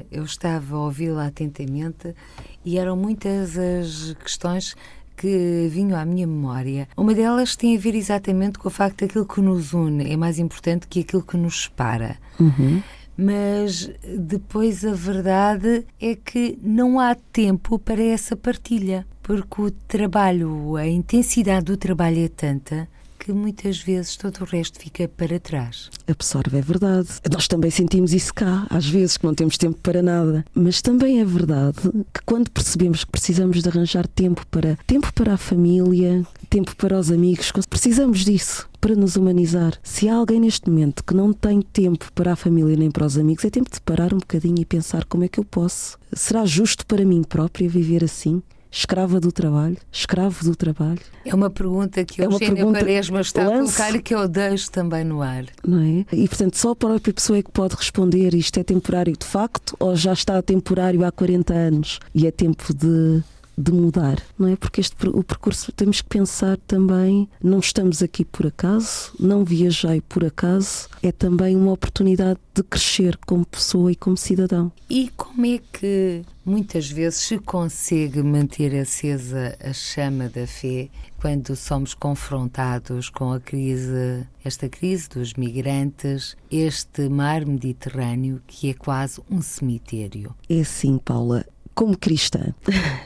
eu 0.10 0.24
estava 0.24 0.76
a 0.76 0.80
ouvi-la 0.80 1.28
atentamente 1.28 2.16
e 2.64 2.78
eram 2.78 2.96
muitas 2.96 3.58
as 3.58 4.14
questões 4.14 4.76
que 5.18 5.68
vinham 5.70 6.00
à 6.00 6.06
minha 6.06 6.26
memória. 6.26 6.88
Uma 6.96 7.14
delas 7.14 7.56
tem 7.56 7.76
a 7.76 7.80
ver 7.80 7.96
exatamente 7.96 8.58
com 8.58 8.68
o 8.70 8.72
facto 8.72 9.00
de 9.00 9.06
aquilo 9.06 9.26
que 9.26 9.42
nos 9.42 9.74
une 9.74 10.10
é 10.10 10.16
mais 10.16 10.40
importante 10.40 10.88
que 10.88 11.02
aquilo 11.02 11.24
que 11.24 11.36
nos 11.36 11.64
separa. 11.64 12.18
Uhum 12.40 12.82
mas 13.16 13.92
depois 14.18 14.84
a 14.84 14.94
verdade 14.94 15.86
é 16.02 16.16
que 16.16 16.58
não 16.62 17.00
há 17.00 17.16
tempo 17.16 17.78
para 17.78 18.02
essa 18.02 18.36
partilha, 18.36 19.06
porque 19.22 19.62
o 19.62 19.72
trabalho, 19.72 20.76
a 20.76 20.88
intensidade 20.88 21.66
do 21.66 21.78
trabalho 21.78 22.26
é 22.26 22.28
tanta 22.28 22.90
que 23.24 23.32
muitas 23.32 23.80
vezes 23.80 24.18
todo 24.18 24.42
o 24.42 24.44
resto 24.44 24.78
fica 24.78 25.08
para 25.08 25.40
trás. 25.40 25.90
Absorve, 26.06 26.58
é 26.58 26.62
verdade. 26.62 27.08
Nós 27.32 27.48
também 27.48 27.72
sentimos 27.72 28.14
isso 28.14 28.34
cá, 28.34 28.68
às 28.70 28.86
vezes, 28.86 29.16
que 29.16 29.26
não 29.26 29.34
temos 29.34 29.58
tempo 29.58 29.80
para 29.82 30.02
nada. 30.02 30.44
Mas 30.54 30.82
também 30.82 31.22
é 31.22 31.26
verdade 31.26 31.78
que 32.14 32.22
quando 32.26 32.52
percebemos 32.52 33.06
que 33.06 33.12
precisamos 33.12 33.62
de 33.64 33.70
arranjar 33.70 34.06
tempo 34.08 34.46
para 34.48 34.78
tempo 34.86 35.14
para 35.14 35.36
a 35.36 35.38
família, 35.38 36.28
tempo 36.50 36.76
para 36.76 37.00
os 37.00 37.10
amigos, 37.10 37.50
precisamos 37.70 38.26
disso 38.26 38.70
para 38.82 38.94
nos 38.94 39.16
humanizar. 39.16 39.80
Se 39.82 40.10
há 40.10 40.16
alguém 40.16 40.42
neste 40.42 40.70
momento 40.70 41.06
que 41.06 41.14
não 41.14 41.32
tem 41.32 41.62
tempo 41.62 42.12
para 42.14 42.34
a 42.34 42.36
família 42.36 42.76
nem 42.76 42.92
para 42.92 43.06
os 43.06 43.18
amigos, 43.18 43.46
é 43.46 43.50
tempo 43.50 43.72
de 43.72 43.80
parar 43.80 44.14
um 44.14 44.18
bocadinho 44.18 44.60
e 44.60 44.66
pensar 44.66 45.06
como 45.06 45.24
é 45.24 45.30
que 45.30 45.40
eu 45.40 45.46
posso. 45.46 45.98
Será 46.12 46.44
justo 46.44 46.86
para 46.86 47.06
mim 47.06 47.24
própria 47.24 47.70
viver 47.70 48.04
assim? 48.04 48.44
Escrava 48.74 49.20
do 49.20 49.32
trabalho, 49.32 49.78
escravo 49.92 50.44
do 50.44 50.56
trabalho? 50.56 51.00
É 51.24 51.34
uma 51.34 51.50
pergunta 51.50 52.04
que 52.04 52.22
é 52.22 52.28
o 52.28 52.32
Eugênia 52.32 52.66
Quaresma 52.66 53.22
está 53.22 53.48
lance, 53.48 53.80
a 53.80 53.86
colocar 53.86 53.96
e 53.96 54.02
que 54.02 54.16
eu 54.16 54.28
deixo 54.28 54.72
também 54.72 55.04
no 55.04 55.22
ar. 55.22 55.46
Não 55.66 55.80
é? 55.80 56.06
E 56.12 56.28
portanto 56.28 56.58
só 56.58 56.72
a 56.72 56.76
própria 56.76 57.14
pessoa 57.14 57.38
é 57.38 57.44
que 57.44 57.52
pode 57.52 57.76
responder 57.76 58.34
isto 58.34 58.60
é 58.60 58.64
temporário 58.64 59.16
de 59.16 59.26
facto 59.26 59.76
ou 59.80 59.96
já 59.96 60.12
está 60.12 60.42
temporário 60.42 61.06
há 61.06 61.12
40 61.12 61.54
anos 61.54 62.00
e 62.16 62.26
é 62.26 62.32
tempo 62.32 62.74
de 62.74 63.24
de 63.58 63.72
mudar, 63.72 64.22
não 64.38 64.48
é? 64.48 64.56
Porque 64.56 64.82
este, 64.82 65.08
o 65.08 65.24
percurso 65.24 65.72
temos 65.72 66.02
que 66.02 66.10
pensar 66.10 66.58
também, 66.68 67.30
não 67.42 67.60
estamos 67.60 68.02
aqui 68.02 68.26
por 68.26 68.48
acaso, 68.48 69.14
não 69.20 69.44
viajei 69.44 70.02
por 70.02 70.26
acaso, 70.26 70.90
é 71.02 71.12
também 71.12 71.56
uma 71.56 71.72
oportunidade 71.72 72.40
de 72.54 72.64
crescer 72.64 73.18
como 73.26 73.46
pessoa 73.46 73.92
e 73.92 73.96
como 73.96 74.18
cidadão. 74.18 74.72
E 74.90 75.10
como 75.16 75.46
é 75.46 75.60
que 75.72 76.22
muitas 76.46 76.90
vezes 76.90 77.20
se 77.20 77.40
consegue 77.40 78.22
manter 78.22 78.76
acesa 78.76 79.58
a 79.64 79.74
chama 79.74 80.30
da 80.30 80.46
fé 80.46 80.90
quando 81.20 81.56
somos 81.56 81.94
confrontados 81.94 83.10
com 83.10 83.32
a 83.32 83.40
crise, 83.40 84.28
esta 84.44 84.68
crise 84.68 85.08
dos 85.10 85.34
migrantes, 85.36 86.36
este 86.52 87.08
mar 87.08 87.46
Mediterrâneo 87.46 88.42
que 88.46 88.70
é 88.70 88.74
quase 88.74 89.22
um 89.32 89.42
cemitério? 89.42 90.36
É 90.50 90.60
assim, 90.60 90.98
Paula 90.98 91.46
como 91.74 91.98
cristã, 91.98 92.54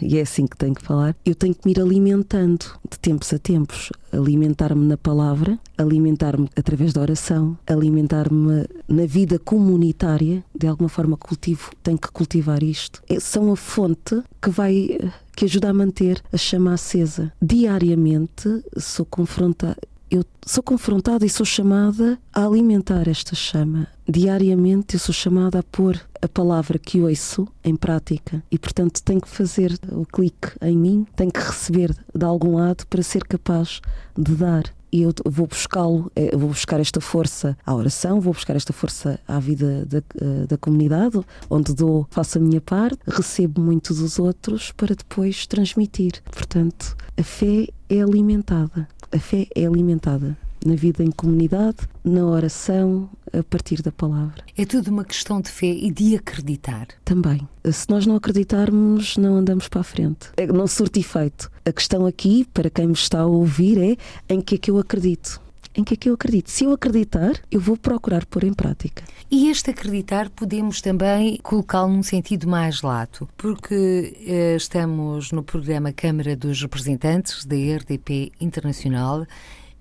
e 0.01 0.17
é 0.17 0.21
assim 0.21 0.45
que 0.45 0.57
tenho 0.57 0.75
que 0.75 0.83
falar, 0.83 1.15
eu 1.25 1.35
tenho 1.35 1.53
que 1.53 1.61
me 1.65 1.71
ir 1.71 1.79
alimentando 1.79 2.65
de 2.89 2.99
tempos 2.99 3.33
a 3.33 3.39
tempos, 3.39 3.91
alimentar-me 4.11 4.85
na 4.85 4.97
palavra, 4.97 5.59
alimentar-me 5.77 6.49
através 6.55 6.93
da 6.93 7.01
oração, 7.01 7.57
alimentar-me 7.65 8.65
na 8.87 9.05
vida 9.05 9.39
comunitária, 9.39 10.43
de 10.55 10.67
alguma 10.67 10.89
forma 10.89 11.17
cultivo, 11.17 11.71
tenho 11.83 11.97
que 11.97 12.11
cultivar 12.11 12.63
isto. 12.63 13.01
É, 13.07 13.19
são 13.19 13.51
a 13.51 13.55
fonte 13.55 14.21
que 14.41 14.49
vai 14.49 14.97
que 15.35 15.45
ajuda 15.45 15.69
a 15.69 15.73
manter 15.73 16.23
a 16.33 16.37
chama 16.37 16.73
acesa. 16.73 17.31
Diariamente 17.39 18.63
sou 18.75 19.05
confrontada 19.05 19.77
eu 20.09 20.23
sou 20.45 20.63
confrontada 20.63 21.25
e 21.25 21.29
sou 21.29 21.45
chamada 21.45 22.17
a 22.33 22.45
alimentar 22.45 23.07
esta 23.07 23.35
chama. 23.35 23.87
Diariamente 24.07 24.95
eu 24.95 24.99
sou 24.99 25.13
chamada 25.13 25.59
a 25.59 25.63
pôr 25.63 25.99
a 26.21 26.27
palavra 26.27 26.79
que 26.79 27.01
ouço 27.01 27.47
em 27.63 27.75
prática 27.75 28.41
e, 28.49 28.57
portanto, 28.57 29.03
tenho 29.03 29.19
que 29.19 29.27
fazer 29.27 29.77
o 29.91 30.05
clique 30.05 30.49
em 30.61 30.77
mim, 30.77 31.05
tenho 31.15 31.31
que 31.31 31.39
receber 31.39 31.93
de 32.15 32.25
algum 32.25 32.55
lado 32.55 32.85
para 32.87 33.03
ser 33.03 33.23
capaz 33.25 33.81
de 34.17 34.35
dar. 34.35 34.63
E 34.89 35.01
eu 35.01 35.13
vou 35.25 35.45
buscá-lo, 35.45 36.09
eh, 36.15 36.35
vou 36.35 36.47
buscar 36.47 36.79
esta 36.79 37.01
força 37.01 37.57
à 37.65 37.75
oração, 37.75 38.21
vou 38.21 38.31
buscar 38.31 38.55
esta 38.55 38.71
força 38.71 39.19
à 39.27 39.37
vida 39.37 39.85
da, 39.85 39.97
eh, 39.97 40.47
da 40.47 40.57
comunidade, 40.57 41.19
onde 41.49 41.75
dou, 41.75 42.07
faço 42.09 42.37
a 42.37 42.41
minha 42.41 42.61
parte, 42.61 42.97
recebo 43.05 43.61
muito 43.61 43.93
dos 43.93 44.17
outros 44.17 44.71
para 44.71 44.95
depois 44.95 45.45
transmitir. 45.45 46.23
Portanto, 46.31 46.95
a 47.17 47.23
fé 47.23 47.67
é 47.89 48.01
alimentada 48.01 48.87
a 49.11 49.19
fé 49.19 49.47
é 49.55 49.65
alimentada 49.65 50.37
na 50.65 50.75
vida 50.75 51.03
em 51.03 51.11
comunidade, 51.11 51.77
na 52.03 52.25
oração, 52.25 53.09
a 53.31 53.43
partir 53.43 53.81
da 53.81 53.91
palavra. 53.91 54.43
É 54.57 54.65
tudo 54.65 54.89
uma 54.89 55.05
questão 55.05 55.39
de 55.39 55.49
fé 55.49 55.67
e 55.67 55.91
de 55.91 56.15
acreditar. 56.15 56.87
Também. 57.05 57.47
Se 57.71 57.89
nós 57.89 58.05
não 58.05 58.15
acreditarmos, 58.15 59.17
não 59.17 59.35
andamos 59.35 59.67
para 59.67 59.81
a 59.81 59.83
frente. 59.83 60.29
É, 60.35 60.47
não 60.47 60.67
surte 60.67 60.99
efeito. 60.99 61.51
A 61.65 61.71
questão 61.71 62.05
aqui, 62.05 62.45
para 62.53 62.69
quem 62.69 62.87
me 62.87 62.93
está 62.93 63.21
a 63.21 63.25
ouvir, 63.25 63.77
é 63.77 64.33
em 64.33 64.41
que 64.41 64.55
é 64.55 64.57
que 64.57 64.71
eu 64.71 64.79
acredito 64.79 65.41
em 65.77 65.83
que 65.83 65.93
é 65.93 65.97
que 65.97 66.09
eu 66.09 66.15
acredito. 66.15 66.49
Se 66.49 66.63
eu 66.63 66.73
acreditar, 66.73 67.33
eu 67.51 67.61
vou 67.61 67.77
procurar 67.77 68.25
pôr 68.25 68.43
em 68.43 68.53
prática. 68.53 69.03
E 69.29 69.49
este 69.49 69.69
acreditar 69.69 70.29
podemos 70.29 70.81
também 70.81 71.37
colocá-lo 71.43 71.93
num 71.93 72.01
sentido 72.01 72.47
mais 72.47 72.81
lato, 72.81 73.29
porque 73.37 74.17
eh, 74.25 74.55
estamos 74.55 75.31
no 75.31 75.43
programa 75.43 75.93
Câmara 75.93 76.35
dos 76.35 76.59
Representantes 76.61 77.45
da 77.45 77.55
RDP 77.55 78.31
Internacional, 78.41 79.27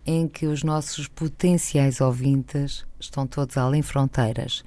em 0.04 0.28
que 0.28 0.46
os 0.46 0.62
nossos 0.62 1.08
potenciais 1.08 2.00
ouvintes 2.00 2.84
estão 3.00 3.26
todos 3.26 3.56
além 3.56 3.82
fronteiras. 3.82 4.62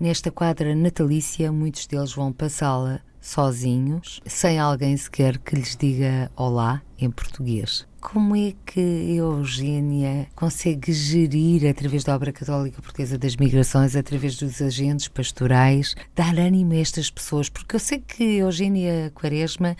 nesta 0.00 0.30
quadra 0.30 0.74
natalícia, 0.74 1.50
muitos 1.52 1.86
deles 1.86 2.12
vão 2.12 2.32
passá-la 2.32 3.00
sozinhos, 3.26 4.20
sem 4.24 4.56
alguém 4.56 4.96
sequer 4.96 5.36
que 5.38 5.56
lhes 5.56 5.76
diga 5.76 6.30
olá 6.36 6.80
em 6.96 7.10
português. 7.10 7.84
Como 8.00 8.36
é 8.36 8.54
que 8.64 8.78
a 8.80 9.14
Eugénia 9.14 10.28
consegue 10.36 10.92
gerir, 10.92 11.68
através 11.68 12.04
da 12.04 12.14
obra 12.14 12.32
católica 12.32 12.80
portuguesa 12.80 13.18
das 13.18 13.34
migrações, 13.34 13.96
através 13.96 14.36
dos 14.36 14.62
agentes 14.62 15.08
pastorais, 15.08 15.96
dar 16.14 16.38
ânimo 16.38 16.72
a 16.72 16.76
estas 16.76 17.10
pessoas? 17.10 17.48
Porque 17.48 17.74
eu 17.74 17.80
sei 17.80 17.98
que 17.98 18.22
Eugénia 18.22 19.10
Quaresma 19.12 19.76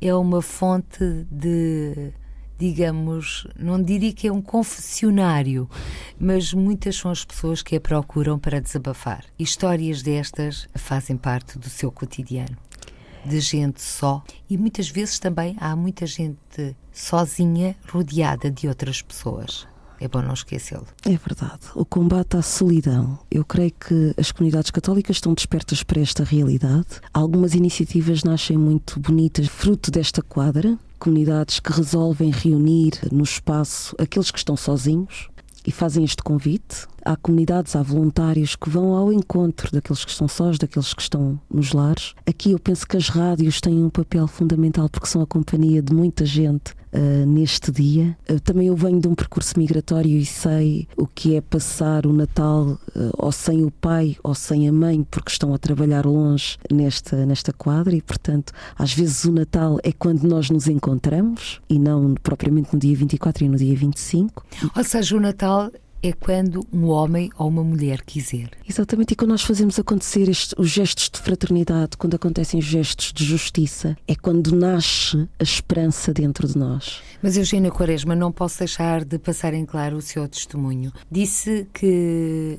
é 0.00 0.12
uma 0.12 0.42
fonte 0.42 1.24
de 1.30 2.12
digamos, 2.58 3.44
não 3.58 3.82
diria 3.82 4.12
que 4.12 4.28
é 4.28 4.32
um 4.32 4.40
confessionário, 4.40 5.68
mas 6.16 6.54
muitas 6.54 6.94
são 6.94 7.10
as 7.10 7.24
pessoas 7.24 7.60
que 7.60 7.74
a 7.74 7.80
procuram 7.80 8.38
para 8.38 8.60
desabafar. 8.60 9.24
Histórias 9.36 10.00
destas 10.00 10.68
fazem 10.74 11.16
parte 11.16 11.58
do 11.58 11.68
seu 11.68 11.90
cotidiano 11.90 12.56
de 13.24 13.40
gente 13.40 13.80
só 13.80 14.22
e 14.48 14.56
muitas 14.56 14.88
vezes 14.88 15.18
também 15.18 15.56
há 15.60 15.74
muita 15.74 16.06
gente 16.06 16.76
sozinha 16.92 17.76
rodeada 17.88 18.50
de 18.50 18.68
outras 18.68 19.00
pessoas. 19.00 19.66
É 20.00 20.08
bom 20.08 20.20
não 20.20 20.34
esquecê-lo. 20.34 20.86
É 21.04 21.16
verdade. 21.16 21.60
O 21.76 21.84
combate 21.84 22.36
à 22.36 22.42
solidão. 22.42 23.20
Eu 23.30 23.44
creio 23.44 23.70
que 23.70 24.12
as 24.18 24.32
comunidades 24.32 24.72
católicas 24.72 25.16
estão 25.18 25.32
despertas 25.32 25.84
para 25.84 26.00
esta 26.00 26.24
realidade. 26.24 27.00
Algumas 27.14 27.54
iniciativas 27.54 28.24
nascem 28.24 28.58
muito 28.58 28.98
bonitas, 28.98 29.46
fruto 29.46 29.92
desta 29.92 30.20
quadra. 30.20 30.76
Comunidades 30.98 31.60
que 31.60 31.70
resolvem 31.70 32.32
reunir 32.32 32.94
no 33.12 33.22
espaço 33.22 33.94
aqueles 33.96 34.32
que 34.32 34.38
estão 34.38 34.56
sozinhos, 34.56 35.28
e 35.66 35.70
fazem 35.70 36.04
este 36.04 36.22
convite. 36.22 36.86
Há 37.04 37.16
comunidades, 37.16 37.74
há 37.74 37.82
voluntários 37.82 38.56
que 38.56 38.70
vão 38.70 38.94
ao 38.94 39.12
encontro 39.12 39.70
daqueles 39.72 40.04
que 40.04 40.10
estão 40.10 40.28
sós, 40.28 40.58
daqueles 40.58 40.94
que 40.94 41.02
estão 41.02 41.40
nos 41.50 41.72
lares. 41.72 42.14
Aqui 42.26 42.52
eu 42.52 42.58
penso 42.58 42.86
que 42.86 42.96
as 42.96 43.08
rádios 43.08 43.60
têm 43.60 43.82
um 43.82 43.90
papel 43.90 44.26
fundamental 44.26 44.88
porque 44.88 45.06
são 45.06 45.22
a 45.22 45.26
companhia 45.26 45.82
de 45.82 45.92
muita 45.92 46.24
gente 46.24 46.74
uh, 46.92 47.26
neste 47.26 47.72
dia. 47.72 48.16
Uh, 48.30 48.38
também 48.40 48.68
eu 48.68 48.76
venho 48.76 49.00
de 49.00 49.08
um 49.08 49.14
percurso 49.14 49.58
migratório 49.58 50.16
e 50.16 50.24
sei 50.24 50.86
o 50.96 51.06
que 51.06 51.36
é 51.36 51.40
passar 51.40 52.06
o 52.06 52.12
Natal 52.12 52.78
uh, 52.94 53.10
ou 53.18 53.32
sem 53.32 53.64
o 53.64 53.70
pai 53.70 54.16
ou 54.22 54.34
sem 54.34 54.68
a 54.68 54.72
mãe 54.72 55.02
porque 55.10 55.30
estão 55.30 55.54
a 55.54 55.58
trabalhar 55.58 56.06
longe 56.06 56.58
nesta, 56.70 57.26
nesta 57.26 57.52
quadra 57.52 57.94
e, 57.94 58.02
portanto, 58.02 58.52
às 58.76 58.92
vezes 58.92 59.24
o 59.24 59.32
Natal 59.32 59.78
é 59.82 59.92
quando 59.92 60.24
nós 60.24 60.50
nos 60.50 60.66
encontramos 60.66 61.60
e 61.68 61.78
não 61.78 62.14
propriamente 62.14 62.72
no 62.72 62.78
dia 62.78 62.96
24 62.96 63.44
e 63.44 63.48
no 63.48 63.56
dia 63.56 63.76
25. 63.76 64.44
Ou 64.76 64.84
seja, 64.84 65.16
o 65.16 65.20
Natal 65.20 65.70
é 66.02 66.12
quando 66.12 66.66
um 66.72 66.86
homem 66.86 67.30
ou 67.38 67.48
uma 67.48 67.62
mulher 67.62 68.02
quiser. 68.02 68.50
Exatamente, 68.68 69.12
e 69.12 69.16
quando 69.16 69.30
nós 69.30 69.42
fazemos 69.42 69.78
acontecer 69.78 70.28
estes, 70.28 70.54
os 70.58 70.68
gestos 70.68 71.08
de 71.08 71.20
fraternidade, 71.20 71.96
quando 71.96 72.14
acontecem 72.14 72.58
os 72.58 72.66
gestos 72.66 73.12
de 73.12 73.24
justiça, 73.24 73.96
é 74.08 74.14
quando 74.14 74.54
nasce 74.54 75.28
a 75.38 75.42
esperança 75.42 76.12
dentro 76.12 76.48
de 76.48 76.58
nós. 76.58 77.00
Mas 77.22 77.36
Eugênia 77.36 77.70
Quaresma, 77.70 78.16
não 78.16 78.32
posso 78.32 78.58
deixar 78.58 79.04
de 79.04 79.18
passar 79.18 79.54
em 79.54 79.64
claro 79.64 79.96
o 79.96 80.02
seu 80.02 80.26
testemunho. 80.28 80.92
Disse 81.10 81.68
que 81.72 82.58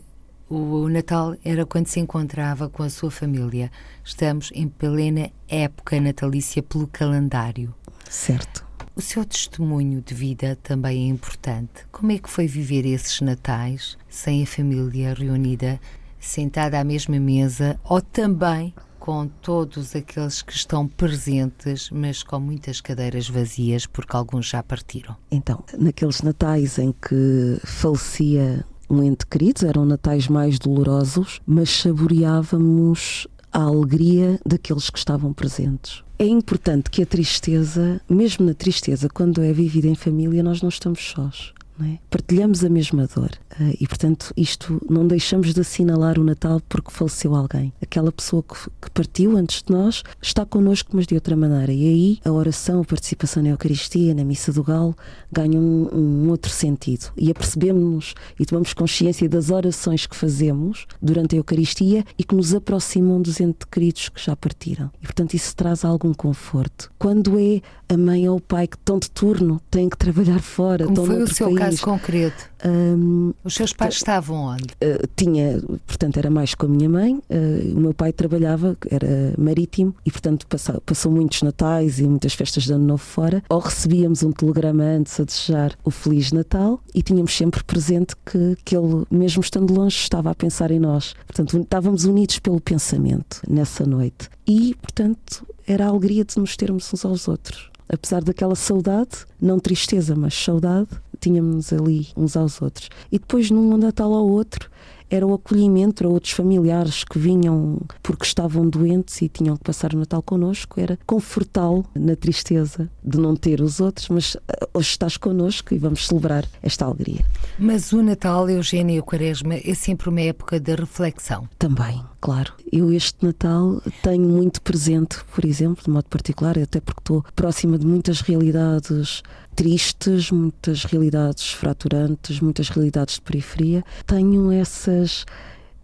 o 0.49 0.87
Natal 0.87 1.35
era 1.43 1.65
quando 1.65 1.87
se 1.87 1.99
encontrava 1.99 2.69
com 2.69 2.83
a 2.83 2.89
sua 2.89 3.09
família. 3.09 3.71
Estamos 4.03 4.51
em 4.53 4.67
plena 4.67 5.29
época 5.47 5.99
natalícia 5.99 6.61
pelo 6.61 6.87
calendário. 6.87 7.73
Certo. 8.09 8.65
O 8.95 9.01
seu 9.01 9.25
testemunho 9.25 10.03
de 10.05 10.13
vida 10.13 10.55
também 10.61 11.05
é 11.05 11.11
importante. 11.11 11.87
Como 11.91 12.11
é 12.11 12.19
que 12.19 12.29
foi 12.29 12.45
viver 12.45 12.85
esses 12.85 13.21
natais 13.21 13.97
sem 14.07 14.43
a 14.43 14.45
família 14.45 15.15
reunida, 15.15 15.81
sentada 16.19 16.79
à 16.79 16.83
mesma 16.83 17.19
mesa 17.19 17.79
ou 17.83 17.99
também 17.99 18.71
com 18.99 19.27
todos 19.27 19.95
aqueles 19.95 20.43
que 20.43 20.53
estão 20.53 20.87
presentes, 20.87 21.89
mas 21.89 22.21
com 22.21 22.39
muitas 22.39 22.81
cadeiras 22.81 23.27
vazias 23.27 23.87
porque 23.87 24.15
alguns 24.15 24.47
já 24.47 24.61
partiram? 24.61 25.15
Então, 25.31 25.63
naqueles 25.75 26.21
natais 26.21 26.77
em 26.77 26.91
que 26.91 27.59
falecia 27.65 28.63
um 28.87 29.01
ente 29.01 29.25
querido, 29.25 29.65
eram 29.65 29.85
natais 29.85 30.27
mais 30.27 30.59
dolorosos, 30.59 31.41
mas 31.47 31.71
saboreávamos 31.71 33.27
a 33.51 33.63
alegria 33.63 34.39
daqueles 34.45 34.91
que 34.91 34.99
estavam 34.99 35.33
presentes. 35.33 36.03
É 36.17 36.25
importante 36.25 36.89
que 36.89 37.01
a 37.01 37.05
tristeza, 37.05 37.99
mesmo 38.07 38.45
na 38.45 38.53
tristeza, 38.53 39.09
quando 39.09 39.41
é 39.41 39.51
vivida 39.51 39.87
em 39.87 39.95
família, 39.95 40.43
nós 40.43 40.61
não 40.61 40.69
estamos 40.69 40.99
sós. 41.01 41.53
É? 41.81 41.97
Partilhamos 42.09 42.63
a 42.63 42.69
mesma 42.69 43.07
dor 43.07 43.31
uh, 43.59 43.75
e, 43.79 43.87
portanto, 43.87 44.31
isto 44.37 44.79
não 44.87 45.07
deixamos 45.07 45.53
de 45.53 45.59
assinalar 45.59 46.19
o 46.19 46.23
Natal 46.23 46.61
porque 46.69 46.91
faleceu 46.91 47.33
alguém. 47.33 47.73
Aquela 47.81 48.11
pessoa 48.11 48.43
que, 48.43 48.55
que, 48.79 48.91
partiu 48.91 49.35
antes 49.35 49.63
de 49.63 49.73
nós 49.73 50.03
está 50.21 50.45
connosco, 50.45 50.91
mas 50.93 51.07
de 51.07 51.15
outra 51.15 51.35
maneira. 51.35 51.73
E 51.73 51.87
aí 51.87 52.19
a 52.23 52.31
oração, 52.31 52.81
a 52.81 52.85
participação 52.85 53.41
na 53.41 53.49
Eucaristia, 53.49 54.13
na 54.13 54.23
Missa 54.23 54.53
do 54.53 54.63
Galo, 54.63 54.95
ganham 55.31 55.61
um, 55.61 55.89
um 56.25 56.29
outro 56.29 56.51
sentido. 56.51 57.11
E 57.17 57.31
apercebemos-nos 57.31 58.13
e 58.39 58.45
tomamos 58.45 58.73
consciência 58.73 59.27
das 59.27 59.49
orações 59.49 60.05
que 60.05 60.15
fazemos 60.15 60.85
durante 61.01 61.35
a 61.35 61.39
Eucaristia 61.39 62.05
e 62.17 62.23
que 62.23 62.35
nos 62.35 62.53
aproximam 62.53 63.19
dos 63.19 63.41
entes 63.41 63.67
queridos 63.69 64.09
que 64.09 64.23
já 64.23 64.35
partiram. 64.35 64.91
E, 65.01 65.05
portanto, 65.05 65.33
isso 65.33 65.55
traz 65.55 65.83
algum 65.83 66.13
conforto. 66.13 66.91
Quando 66.99 67.39
é 67.39 67.61
a 67.93 67.97
mãe 67.97 68.27
ou 68.27 68.37
o 68.37 68.41
pai 68.41 68.67
que 68.67 68.75
estão 68.75 68.99
de 68.99 69.09
turno, 69.09 69.61
têm 69.69 69.89
que 69.89 69.97
trabalhar 69.97 70.39
fora, 70.39 70.85
Como 70.85 71.05
foi 71.05 71.23
o 71.23 71.27
seu 71.27 71.47
país. 71.47 71.59
caso 71.59 71.81
concreto? 71.81 72.49
Um, 72.65 73.33
Os 73.43 73.53
seus 73.55 73.73
pais 73.73 73.95
estavam 73.95 74.37
onde? 74.45 74.63
Uh, 74.63 75.07
tinha, 75.15 75.61
portanto, 75.85 76.17
era 76.17 76.29
mais 76.29 76.55
com 76.55 76.65
a 76.65 76.69
minha 76.69 76.89
mãe. 76.89 77.15
Uh, 77.29 77.75
o 77.75 77.79
meu 77.79 77.93
pai 77.93 78.13
trabalhava, 78.13 78.77
era 78.89 79.33
marítimo, 79.37 79.93
e, 80.05 80.11
portanto, 80.11 80.47
passou, 80.47 80.81
passou 80.81 81.11
muitos 81.11 81.41
natais 81.41 81.99
e 81.99 82.03
muitas 82.03 82.33
festas 82.33 82.63
de 82.63 82.73
ano 82.73 82.85
novo 82.85 83.03
fora. 83.03 83.43
Ou 83.49 83.59
recebíamos 83.59 84.23
um 84.23 84.31
telegrama 84.31 84.83
antes 84.83 85.19
a 85.19 85.23
desejar 85.23 85.75
o 85.83 85.91
Feliz 85.91 86.31
Natal 86.31 86.79
e 86.93 87.01
tínhamos 87.01 87.35
sempre 87.35 87.63
presente 87.63 88.15
que, 88.25 88.57
que 88.63 88.75
ele, 88.75 89.05
mesmo 89.11 89.41
estando 89.41 89.73
longe, 89.73 89.97
estava 89.97 90.31
a 90.31 90.35
pensar 90.35 90.71
em 90.71 90.79
nós. 90.79 91.13
Portanto, 91.27 91.57
estávamos 91.57 92.05
unidos 92.05 92.39
pelo 92.39 92.59
pensamento 92.61 93.41
nessa 93.47 93.85
noite. 93.85 94.29
E, 94.47 94.75
portanto, 94.75 95.45
era 95.65 95.85
a 95.85 95.89
alegria 95.89 96.25
de 96.25 96.37
nos 96.37 96.55
termos 96.57 96.93
uns 96.93 97.05
aos 97.05 97.27
outros 97.27 97.71
apesar 97.93 98.23
daquela 98.23 98.55
saudade, 98.55 99.25
não 99.39 99.59
tristeza, 99.59 100.15
mas 100.15 100.33
saudade, 100.33 100.89
tínhamos 101.19 101.71
ali 101.71 102.07
uns 102.17 102.35
aos 102.35 102.61
outros. 102.61 102.89
E 103.11 103.19
depois, 103.19 103.51
num 103.51 103.77
Natal 103.77 104.11
ao 104.13 104.27
outro, 104.27 104.69
era 105.09 105.25
o 105.25 105.33
acolhimento 105.33 106.05
a 106.05 106.09
outros 106.09 106.33
familiares 106.33 107.03
que 107.03 107.19
vinham 107.19 107.79
porque 108.01 108.25
estavam 108.25 108.67
doentes 108.67 109.21
e 109.21 109.29
tinham 109.29 109.55
que 109.57 109.63
passar 109.63 109.93
o 109.93 109.97
Natal 109.97 110.21
connosco, 110.21 110.79
era 110.79 110.97
confortá-lo 111.05 111.85
na 111.95 112.15
tristeza 112.15 112.89
de 113.03 113.19
não 113.19 113.35
ter 113.35 113.61
os 113.61 113.79
outros, 113.79 114.09
mas 114.09 114.35
eh, 114.47 114.67
hoje 114.73 114.89
estás 114.89 115.17
connosco 115.17 115.73
e 115.73 115.77
vamos 115.77 116.07
celebrar 116.07 116.45
esta 116.61 116.85
alegria. 116.85 117.25
Mas 117.57 117.91
o 117.93 118.01
Natal, 118.01 118.49
Eugênia 118.49 118.95
e 118.95 118.99
o 118.99 119.03
Quaresma, 119.03 119.55
é 119.55 119.73
sempre 119.73 120.09
uma 120.09 120.21
época 120.21 120.59
de 120.59 120.75
reflexão. 120.75 121.47
Também, 121.57 122.01
claro. 122.19 122.53
Eu 122.71 122.91
este 122.91 123.25
Natal 123.25 123.81
tenho 124.01 124.27
muito 124.27 124.61
presente, 124.61 125.17
por 125.33 125.45
exemplo, 125.45 125.83
de 125.83 125.89
modo 125.89 126.05
particular, 126.09 126.57
até 126.57 126.79
porque 126.79 127.01
estou 127.01 127.25
próxima 127.35 127.77
de 127.77 127.85
muitas 127.85 128.21
realidades 128.21 129.21
tristes, 129.55 130.31
muitas 130.31 130.83
realidades 130.85 131.51
fraturantes, 131.51 132.39
muitas 132.39 132.69
realidades 132.69 133.15
de 133.15 133.21
periferia. 133.21 133.83
Tenho 134.05 134.51
essas 134.51 135.25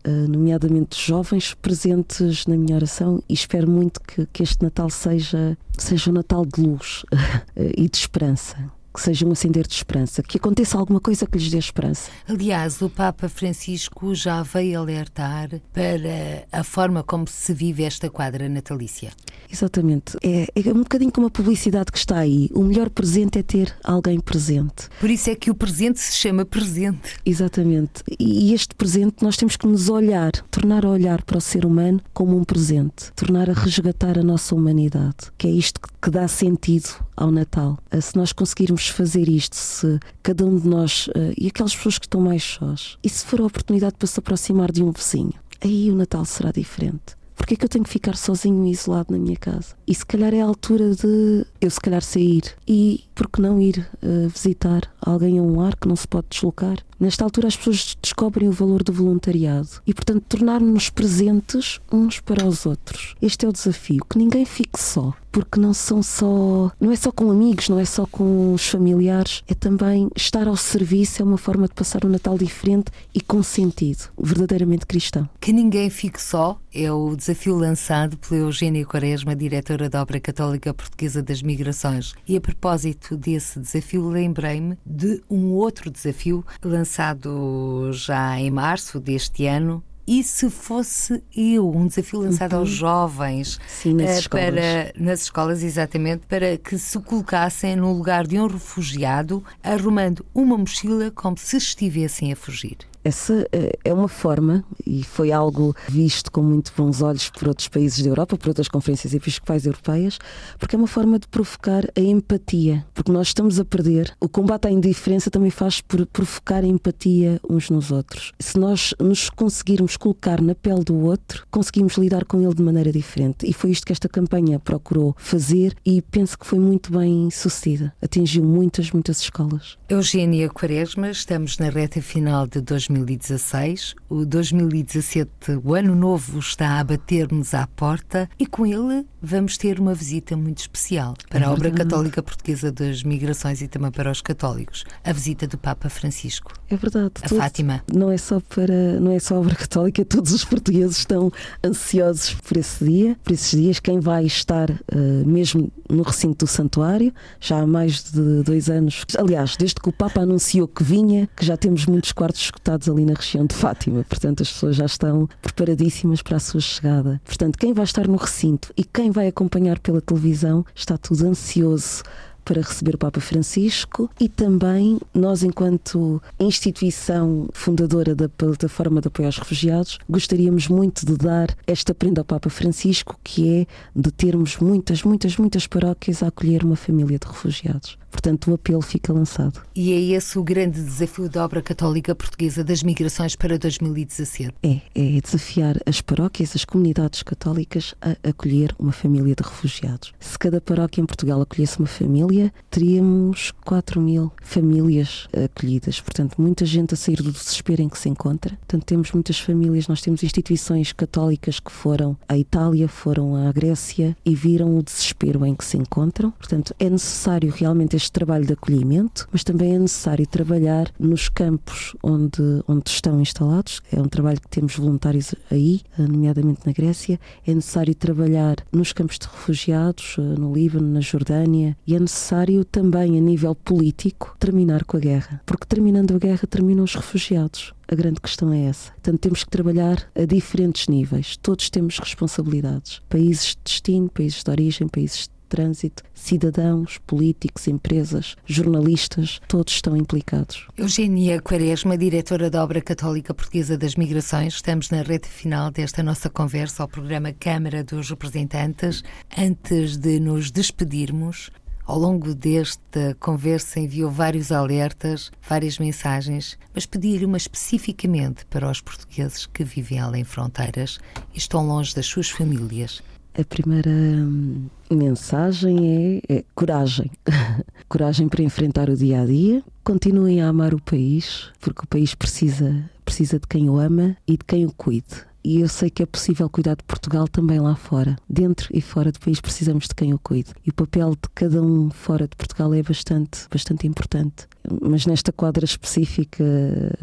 eh, 0.03 0.09
nomeadamente 0.09 0.99
jovens 0.99 1.53
presentes 1.53 2.45
na 2.45 2.55
minha 2.55 2.75
oração 2.75 3.21
e 3.27 3.33
espero 3.33 3.69
muito 3.69 3.99
que, 4.01 4.25
que 4.31 4.43
este 4.43 4.63
Natal 4.63 4.89
seja, 4.89 5.57
seja 5.77 6.09
um 6.09 6.13
Natal 6.13 6.45
de 6.45 6.61
luz 6.61 7.03
e 7.55 7.87
de 7.87 7.97
esperança 7.97 8.78
que 8.99 9.05
seja 9.05 9.25
um 9.25 9.31
acender 9.31 9.65
de 9.65 9.73
esperança, 9.73 10.21
que 10.21 10.37
aconteça 10.37 10.77
alguma 10.77 10.99
coisa 10.99 11.25
que 11.25 11.37
lhes 11.37 11.49
dê 11.49 11.57
esperança. 11.57 12.11
Aliás, 12.27 12.81
o 12.81 12.89
Papa 12.89 13.29
Francisco 13.29 14.13
já 14.13 14.43
veio 14.43 14.77
alertar 14.77 15.49
para 15.71 16.45
a 16.51 16.63
forma 16.65 17.01
como 17.01 17.25
se 17.25 17.53
vive 17.53 17.83
esta 17.83 18.09
quadra 18.09 18.49
natalícia. 18.49 19.11
Exatamente. 19.49 20.17
É, 20.21 20.47
é 20.53 20.73
um 20.73 20.83
bocadinho 20.83 21.11
como 21.11 21.27
a 21.27 21.29
publicidade 21.29 21.93
que 21.93 21.97
está 21.97 22.19
aí. 22.19 22.49
O 22.53 22.61
melhor 22.61 22.89
presente 22.89 23.39
é 23.39 23.43
ter 23.43 23.73
alguém 23.83 24.19
presente. 24.19 24.89
Por 24.99 25.09
isso 25.09 25.29
é 25.29 25.35
que 25.35 25.49
o 25.49 25.55
presente 25.55 25.99
se 25.99 26.17
chama 26.17 26.43
presente. 26.43 27.15
Exatamente. 27.25 28.03
E 28.19 28.53
este 28.53 28.75
presente 28.75 29.23
nós 29.23 29.37
temos 29.37 29.55
que 29.55 29.65
nos 29.65 29.87
olhar, 29.87 30.31
tornar 30.51 30.85
a 30.85 30.89
olhar 30.89 31.23
para 31.23 31.37
o 31.37 31.41
ser 31.41 31.65
humano 31.65 32.01
como 32.13 32.37
um 32.37 32.43
presente, 32.43 33.13
tornar 33.15 33.49
a 33.49 33.53
resgatar 33.53 34.19
a 34.19 34.23
nossa 34.23 34.53
humanidade, 34.53 35.31
que 35.37 35.47
é 35.47 35.51
isto 35.51 35.79
que 36.01 36.09
dá 36.11 36.27
sentido 36.27 36.89
ao 37.19 37.31
Natal. 37.31 37.77
Eh, 37.91 37.99
se 38.01 38.15
nós 38.15 38.31
conseguirmos 38.31 38.87
fazer 38.87 39.27
isto, 39.27 39.55
se 39.55 39.99
cada 40.23 40.45
um 40.45 40.57
de 40.57 40.67
nós 40.67 41.09
eh, 41.13 41.33
e 41.37 41.47
aquelas 41.47 41.75
pessoas 41.75 41.99
que 41.99 42.05
estão 42.05 42.21
mais 42.21 42.43
sós, 42.43 42.97
e 43.03 43.09
se 43.09 43.25
for 43.25 43.41
a 43.41 43.45
oportunidade 43.45 43.95
para 43.97 44.07
se 44.07 44.19
aproximar 44.19 44.71
de 44.71 44.81
um 44.81 44.91
vizinho, 44.91 45.33
aí 45.61 45.91
o 45.91 45.95
Natal 45.95 46.23
será 46.23 46.51
diferente. 46.51 47.19
Porque 47.35 47.53
é 47.53 47.57
que 47.57 47.65
eu 47.65 47.69
tenho 47.69 47.85
que 47.85 47.89
ficar 47.89 48.17
sozinho 48.17 48.65
e 48.67 48.71
isolado 48.71 49.13
na 49.13 49.17
minha 49.17 49.37
casa? 49.37 49.73
E 49.87 49.95
se 49.95 50.05
calhar 50.05 50.33
é 50.33 50.41
a 50.41 50.45
altura 50.45 50.93
de 50.93 51.45
eu 51.61 51.71
se 51.71 51.79
calhar 51.79 52.01
sair 52.01 52.43
e 52.67 53.05
por 53.19 53.27
que 53.27 53.41
não 53.41 53.59
ir 53.59 53.85
uh, 54.01 54.29
visitar 54.29 54.89
alguém 55.01 55.39
a 55.39 55.41
um 55.41 55.59
ar 55.59 55.75
que 55.75 55.89
não 55.89 55.95
se 55.97 56.07
pode 56.07 56.27
deslocar? 56.29 56.77
Nesta 56.97 57.25
altura, 57.25 57.49
as 57.49 57.57
pessoas 57.57 57.97
descobrem 58.01 58.47
o 58.47 58.53
valor 58.53 58.81
do 58.81 58.93
voluntariado 58.93 59.81
e, 59.85 59.93
portanto, 59.93 60.23
tornar-nos 60.29 60.89
presentes 60.89 61.81
uns 61.91 62.21
para 62.21 62.45
os 62.45 62.65
outros. 62.65 63.15
Este 63.21 63.45
é 63.45 63.49
o 63.49 63.51
desafio: 63.51 64.05
que 64.09 64.17
ninguém 64.17 64.45
fique 64.45 64.81
só 64.81 65.13
porque 65.31 65.59
não 65.59 65.73
são 65.73 66.01
só, 66.01 66.71
não 66.79 66.91
é 66.91 66.95
só 66.95 67.11
com 67.11 67.31
amigos, 67.31 67.69
não 67.69 67.79
é 67.79 67.85
só 67.85 68.05
com 68.05 68.53
os 68.53 68.67
familiares, 68.67 69.43
é 69.47 69.53
também 69.53 70.09
estar 70.15 70.47
ao 70.47 70.55
serviço, 70.55 71.21
é 71.21 71.25
uma 71.25 71.37
forma 71.37 71.67
de 71.67 71.73
passar 71.73 72.03
um 72.03 72.09
Natal 72.09 72.37
diferente 72.37 72.91
e 73.13 73.21
com 73.21 73.43
sentido, 73.43 74.09
verdadeiramente 74.19 74.85
cristão. 74.85 75.29
Que 75.39 75.53
ninguém 75.53 75.89
fique 75.89 76.21
só 76.21 76.59
é 76.73 76.91
o 76.91 77.15
desafio 77.15 77.55
lançado 77.55 78.17
pela 78.17 78.41
Eugênia 78.41 78.85
Quaresma, 78.85 79.35
diretora 79.35 79.89
da 79.89 80.01
Obra 80.01 80.19
Católica 80.19 80.73
Portuguesa 80.73 81.21
das 81.21 81.41
Migrações. 81.41 82.13
E 82.27 82.35
a 82.37 82.41
propósito 82.41 83.08
desse 83.17 83.59
desafio, 83.59 84.07
lembrei-me 84.07 84.77
de 84.85 85.21
um 85.29 85.51
outro 85.51 85.89
desafio 85.89 86.45
lançado 86.63 87.89
já 87.91 88.39
em 88.39 88.49
março 88.51 88.99
deste 88.99 89.45
ano, 89.45 89.83
e 90.11 90.23
se 90.23 90.49
fosse 90.49 91.21
eu, 91.37 91.69
um 91.69 91.85
desafio 91.85 92.21
lançado 92.21 92.53
uhum. 92.53 92.59
aos 92.61 92.69
jovens 92.69 93.59
Sim, 93.67 93.93
nas, 93.93 94.09
uh, 94.09 94.19
escolas. 94.21 94.55
Para, 94.55 94.93
nas 94.97 95.21
escolas, 95.21 95.61
exatamente, 95.61 96.25
para 96.25 96.57
que 96.57 96.79
se 96.79 96.97
colocassem 96.97 97.75
no 97.75 97.93
lugar 97.93 98.25
de 98.25 98.39
um 98.39 98.47
refugiado, 98.47 99.43
arrumando 99.61 100.25
uma 100.33 100.57
mochila 100.57 101.11
como 101.11 101.37
se 101.37 101.57
estivessem 101.57 102.33
a 102.33 102.35
fugir. 102.35 102.88
Essa 103.03 103.47
eh, 103.51 103.77
é 103.83 103.93
uma 103.93 104.07
forma, 104.07 104.63
e 104.85 105.03
foi 105.03 105.31
algo 105.31 105.75
visto 105.87 106.31
com 106.31 106.41
muito 106.41 106.71
bons 106.75 107.01
olhos 107.01 107.29
por 107.29 107.47
outros 107.47 107.67
países 107.67 108.03
da 108.03 108.09
Europa, 108.09 108.37
por 108.37 108.49
outras 108.49 108.67
conferências 108.67 109.13
episcopais 109.13 109.65
europeias, 109.65 110.19
porque 110.57 110.75
é 110.75 110.79
uma 110.79 110.87
forma 110.87 111.17
de 111.17 111.27
provocar 111.27 111.85
a 111.95 111.99
empatia, 111.99 112.85
porque 112.93 113.11
nós 113.11 113.27
estamos 113.27 113.59
a 113.59 113.65
perder. 113.65 114.13
O 114.19 114.27
combate 114.27 114.67
à 114.67 114.71
indiferença 114.71 115.31
também 115.31 115.49
faz 115.49 115.81
por 115.81 116.05
provocar 116.07 116.63
a 116.63 116.67
empatia 116.67 117.39
uns 117.49 117.69
nos 117.69 117.91
outros. 117.91 118.33
Se 118.39 118.59
nós 118.59 118.93
nos 118.99 119.29
conseguirmos 119.29 119.95
colocar 119.95 120.41
na 120.41 120.53
pele 120.53 120.83
do 120.83 120.97
outro, 120.97 121.45
conseguimos 121.49 121.97
lidar 121.97 122.25
com 122.25 122.41
ele 122.41 122.53
de 122.53 122.61
maneira 122.61 122.91
diferente. 122.91 123.47
E 123.47 123.53
foi 123.53 123.71
isto 123.71 123.85
que 123.85 123.93
esta 123.93 124.09
campanha 124.09 124.59
procurou 124.59 125.15
fazer 125.17 125.73
e 125.85 126.01
penso 126.01 126.37
que 126.37 126.45
foi 126.45 126.59
muito 126.59 126.91
bem 126.91 127.29
sucedida. 127.31 127.93
Atingiu 128.01 128.43
muitas, 128.43 128.91
muitas 128.91 129.21
escolas. 129.21 129.77
Eugênia 129.87 130.49
Quaresma, 130.49 131.09
estamos 131.09 131.57
na 131.57 131.69
reta 131.69 132.01
final 132.01 132.45
de 132.45 132.61
2020. 132.61 132.88
2016. 132.89 133.95
O 134.09 134.25
2017, 134.25 135.29
o 135.63 135.75
ano 135.75 135.95
novo, 135.95 136.39
está 136.39 136.79
a 136.79 136.83
bater-nos 136.83 137.53
à 137.53 137.67
porta 137.67 138.27
e 138.37 138.45
com 138.45 138.65
ele 138.65 139.05
vamos 139.21 139.57
ter 139.57 139.79
uma 139.79 139.93
visita 139.93 140.35
muito 140.35 140.59
especial 140.59 141.13
para 141.29 141.47
a 141.47 141.51
Obra 141.51 141.71
Católica 141.71 142.21
Portuguesa 142.23 142.71
das 142.71 143.03
Migrações 143.03 143.61
e 143.61 143.67
também 143.67 143.91
para 143.91 144.11
os 144.11 144.21
católicos. 144.21 144.83
A 145.03 145.11
visita 145.11 145.47
do 145.47 145.57
Papa 145.57 145.89
Francisco. 145.89 146.53
É 146.69 146.77
verdade. 146.77 147.11
A 147.21 147.29
Fátima. 147.29 147.83
Não 147.93 148.11
é 148.11 148.17
só 148.17 148.39
para, 148.39 148.99
não 148.99 149.11
é 149.11 149.19
só 149.19 149.35
a 149.35 149.39
Obra 149.39 149.55
Católica, 149.55 150.05
todos 150.05 150.31
os 150.33 150.45
portugueses 150.45 150.97
estão 150.97 151.31
ansiosos 151.63 152.33
por 152.35 152.57
esse 152.57 152.83
dia, 152.83 153.17
por 153.23 153.33
esses 153.33 153.51
dias. 153.51 153.79
Quem 153.79 153.99
vai 153.99 154.25
estar 154.25 154.69
uh, 154.69 155.25
mesmo 155.25 155.71
no 155.89 156.03
recinto 156.03 156.45
do 156.45 156.47
santuário, 156.47 157.13
já 157.39 157.59
há 157.59 157.67
mais 157.67 158.03
de 158.11 158.43
dois 158.43 158.69
anos, 158.69 159.03
aliás, 159.17 159.55
desde 159.57 159.75
que 159.75 159.89
o 159.89 159.91
Papa 159.91 160.21
anunciou 160.21 160.67
que 160.67 160.83
vinha, 160.83 161.27
que 161.35 161.45
já 161.45 161.57
temos 161.57 161.85
muitos 161.85 162.11
quartos 162.11 162.41
escutados 162.41 162.87
ali 162.87 163.05
na 163.05 163.13
região 163.13 163.45
de 163.45 163.55
Fátima. 163.55 164.05
Portanto, 164.07 164.43
as 164.43 164.51
pessoas 164.51 164.75
já 164.75 164.85
estão 164.85 165.27
preparadíssimas 165.41 166.21
para 166.21 166.37
a 166.37 166.39
sua 166.39 166.61
chegada. 166.61 167.19
Portanto, 167.25 167.57
quem 167.57 167.73
vai 167.73 167.85
estar 167.85 168.07
no 168.07 168.17
recinto 168.17 168.71
e 168.77 168.83
quem 168.83 169.08
vai 169.11 169.27
acompanhar 169.27 169.79
pela 169.79 170.01
televisão 170.01 170.65
está 170.75 170.97
tudo 170.97 171.27
ansioso 171.27 172.03
para 172.49 172.61
receber 172.63 172.95
o 172.95 172.97
Papa 172.97 173.21
Francisco 173.21 174.09
e 174.19 174.27
também 174.27 174.99
nós, 175.13 175.43
enquanto 175.43 176.19
instituição 176.39 177.47
fundadora 177.53 178.15
da 178.15 178.27
plataforma 178.27 178.99
de 178.99 179.07
apoio 179.07 179.27
aos 179.27 179.37
refugiados, 179.37 179.99
gostaríamos 180.09 180.67
muito 180.67 181.05
de 181.05 181.15
dar 181.15 181.55
esta 181.67 181.93
prenda 181.93 182.21
ao 182.21 182.25
Papa 182.25 182.49
Francisco, 182.49 183.19
que 183.23 183.61
é 183.61 183.67
de 183.95 184.11
termos 184.11 184.57
muitas, 184.57 185.03
muitas, 185.03 185.37
muitas 185.37 185.67
paróquias 185.67 186.23
a 186.23 186.27
acolher 186.27 186.63
uma 186.63 186.75
família 186.75 187.19
de 187.19 187.27
refugiados. 187.27 187.99
Portanto, 188.11 188.51
o 188.51 188.53
apelo 188.55 188.81
fica 188.81 189.13
lançado. 189.13 189.61
E 189.75 189.93
é 189.93 190.17
esse 190.17 190.37
o 190.37 190.43
grande 190.43 190.81
desafio 190.81 191.29
da 191.29 191.43
obra 191.43 191.61
católica 191.61 192.13
portuguesa 192.15 192.63
das 192.63 192.83
migrações 192.83 193.35
para 193.35 193.57
2017? 193.57 194.53
É, 194.63 194.81
é 194.95 195.21
desafiar 195.21 195.77
as 195.85 196.01
paróquias, 196.01 196.55
as 196.55 196.65
comunidades 196.65 197.23
católicas 197.23 197.95
a 198.01 198.15
acolher 198.27 198.75
uma 198.79 198.91
família 198.91 199.35
de 199.35 199.43
refugiados. 199.43 200.13
Se 200.19 200.37
cada 200.37 200.59
paróquia 200.59 201.01
em 201.01 201.05
Portugal 201.05 201.41
acolhesse 201.41 201.79
uma 201.79 201.87
família, 201.87 202.51
teríamos 202.69 203.51
4 203.65 204.01
mil 204.01 204.31
famílias 204.41 205.27
acolhidas. 205.33 206.01
Portanto, 206.01 206.41
muita 206.41 206.65
gente 206.65 206.93
a 206.93 206.97
sair 206.97 207.21
do 207.21 207.31
desespero 207.31 207.81
em 207.81 207.89
que 207.89 207.97
se 207.97 208.09
encontra. 208.09 208.55
Portanto, 208.55 208.83
temos 208.85 209.11
muitas 209.11 209.39
famílias, 209.39 209.87
nós 209.87 210.01
temos 210.01 210.23
instituições 210.23 210.91
católicas 210.91 211.59
que 211.59 211.71
foram 211.71 212.17
à 212.27 212.37
Itália, 212.37 212.87
foram 212.87 213.35
à 213.35 213.51
Grécia 213.51 214.15
e 214.25 214.35
viram 214.35 214.77
o 214.77 214.83
desespero 214.83 215.45
em 215.45 215.55
que 215.55 215.65
se 215.65 215.77
encontram. 215.77 216.31
Portanto, 216.31 216.73
é 216.79 216.89
necessário 216.89 217.51
realmente 217.55 217.95
este 217.99 218.11
trabalho 218.13 218.45
de 218.45 218.53
acolhimento, 218.53 219.27
mas 219.31 219.43
também 219.43 219.75
é 219.75 219.79
necessário 219.79 220.25
trabalhar 220.25 220.91
nos 220.97 221.27
campos 221.27 221.95
onde, 222.01 222.41
onde 222.67 222.89
estão 222.89 223.19
instalados. 223.21 223.81
É 223.91 224.01
um 224.01 224.07
trabalho 224.07 224.39
que 224.39 224.47
temos 224.47 224.75
voluntários 224.75 225.35
aí, 225.51 225.81
nomeadamente 225.97 226.61
na 226.65 226.71
Grécia. 226.71 227.19
É 227.45 227.53
necessário 227.53 227.93
trabalhar 227.93 228.55
nos 228.71 228.93
campos 228.93 229.19
de 229.19 229.27
refugiados, 229.27 230.15
eh, 230.17 230.21
no 230.21 230.53
Líbano, 230.53 230.87
na 230.87 231.01
Jordânia, 231.01 231.77
e 231.85 231.93
é 231.93 231.99
necessário 231.99 232.63
também, 232.63 233.17
a 233.17 233.21
nível 233.21 233.53
político, 233.53 234.35
terminar 234.39 234.85
com 234.85 234.95
a 234.95 234.99
guerra. 234.99 235.41
Porque 235.45 235.65
terminando 235.67 236.15
a 236.15 236.19
guerra, 236.19 236.47
terminam 236.49 236.85
os 236.85 236.95
refugiados. 236.95 237.73
A 237.91 237.95
grande 237.95 238.21
questão 238.21 238.53
é 238.53 238.65
essa. 238.65 238.91
Portanto, 238.91 239.19
temos 239.19 239.43
que 239.43 239.49
trabalhar 239.49 240.09
a 240.15 240.23
diferentes 240.23 240.87
níveis. 240.87 241.35
Todos 241.37 241.69
temos 241.69 241.97
responsabilidades. 241.99 243.01
Países 243.09 243.55
de 243.55 243.57
destino, 243.65 244.09
países 244.09 244.43
de 244.43 244.51
origem, 244.51 244.87
países 244.87 245.23
de 245.23 245.38
trânsito, 245.49 246.03
cidadãos, 246.13 246.99
políticos, 247.05 247.67
empresas, 247.67 248.35
jornalistas, 248.45 249.41
todos 249.47 249.73
estão 249.73 249.97
implicados. 249.97 250.67
Eugênia 250.77 251.41
Quaresma, 251.41 251.97
diretora 251.97 252.49
da 252.49 252.63
Obra 252.63 252.81
Católica 252.81 253.33
Portuguesa 253.33 253.77
das 253.77 253.95
Migrações, 253.95 254.53
estamos 254.53 254.89
na 254.91 255.01
reta 255.01 255.27
final 255.27 255.71
desta 255.71 256.03
nossa 256.03 256.29
conversa 256.29 256.83
ao 256.83 256.87
programa 256.87 257.33
Câmara 257.33 257.83
dos 257.83 258.09
Representantes. 258.09 259.03
Antes 259.35 259.97
de 259.97 260.19
nos 260.19 260.51
despedirmos, 260.51 261.49
ao 261.89 261.97
longo 261.97 262.35
desta 262.35 263.17
conversa 263.19 263.79
enviou 263.79 264.11
vários 264.11 264.51
alertas, 264.51 265.31
várias 265.41 265.79
mensagens, 265.79 266.55
mas 266.71 266.85
pedi-lhe 266.85 267.25
uma 267.25 267.35
especificamente 267.35 268.45
para 268.45 268.69
os 268.69 268.79
portugueses 268.79 269.47
que 269.47 269.63
vivem 269.63 269.99
além 269.99 270.23
fronteiras 270.23 270.99
e 271.33 271.39
estão 271.39 271.65
longe 271.65 271.95
das 271.95 272.05
suas 272.05 272.29
famílias. 272.29 273.01
A 273.37 273.43
primeira 273.43 273.89
hum, 273.89 274.65
mensagem 274.91 276.21
é, 276.27 276.37
é 276.37 276.43
coragem. 276.55 277.11
coragem 277.87 278.27
para 278.27 278.43
enfrentar 278.43 278.89
o 278.89 278.95
dia 278.95 279.21
a 279.21 279.25
dia. 279.25 279.63
Continuem 279.83 280.41
a 280.41 280.49
amar 280.49 280.73
o 280.73 280.81
país, 280.81 281.49
porque 281.59 281.83
o 281.83 281.87
país 281.87 282.13
precisa, 282.13 282.83
precisa 283.05 283.39
de 283.39 283.47
quem 283.47 283.69
o 283.69 283.79
ama 283.79 284.17
e 284.27 284.33
de 284.33 284.45
quem 284.45 284.65
o 284.65 284.71
cuide 284.71 285.29
e 285.43 285.61
eu 285.61 285.67
sei 285.67 285.89
que 285.89 286.03
é 286.03 286.05
possível 286.05 286.49
cuidar 286.49 286.75
de 286.75 286.83
Portugal 286.83 287.27
também 287.27 287.59
lá 287.59 287.75
fora. 287.75 288.17
Dentro 288.29 288.69
e 288.73 288.81
fora 288.81 289.11
do 289.11 289.19
país 289.19 289.39
precisamos 289.39 289.87
de 289.87 289.95
quem 289.95 290.13
o 290.13 290.19
cuide. 290.19 290.51
E 290.65 290.69
o 290.69 290.73
papel 290.73 291.11
de 291.11 291.29
cada 291.33 291.61
um 291.61 291.89
fora 291.89 292.27
de 292.27 292.35
Portugal 292.35 292.73
é 292.73 292.83
bastante, 292.83 293.47
bastante 293.49 293.87
importante. 293.87 294.47
Mas 294.81 295.05
nesta 295.05 295.31
quadra 295.31 295.65
específica, 295.65 296.43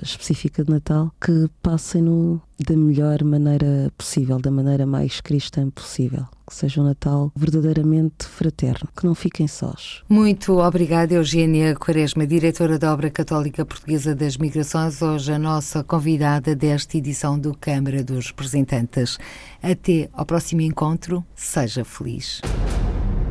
específica 0.03 0.65
de 0.65 0.71
Natal, 0.71 1.13
que 1.21 1.49
passem-no 1.63 2.41
da 2.59 2.77
melhor 2.77 3.23
maneira 3.23 3.93
possível, 3.97 4.39
da 4.39 4.51
maneira 4.51 4.87
mais 4.87 5.21
cristã 5.21 5.69
possível 5.71 6.27
que 6.49 6.55
seja 6.55 6.81
um 6.81 6.85
Natal 6.85 7.33
verdadeiramente 7.35 8.25
fraterno, 8.25 8.89
que 8.97 9.05
não 9.05 9.15
fiquem 9.15 9.49
sós. 9.49 10.03
Muito 10.09 10.59
obrigada, 10.59 11.15
Eugênia 11.15 11.75
Quaresma, 11.75 12.27
diretora 12.27 12.79
da 12.79 12.93
Obra 12.93 13.11
Católica 13.11 13.65
Portuguesa 13.65 14.15
das 14.15 14.37
Migrações, 14.37 15.03
hoje 15.03 15.33
a 15.33 15.39
nossa 15.39 15.83
convidada 15.83 16.55
desta 16.55 16.97
edição 16.97 17.39
do 17.39 17.57
Câmara 17.57 18.05
dos 18.05 18.29
Representantes. 18.29 19.19
Até 19.61 20.09
ao 20.13 20.25
próximo 20.25 20.61
encontro, 20.61 21.25
seja 21.35 21.85
feliz. 21.85 22.41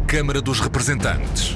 Câmara 0.07 0.41
dos 0.41 0.59
Representantes. 0.59 1.55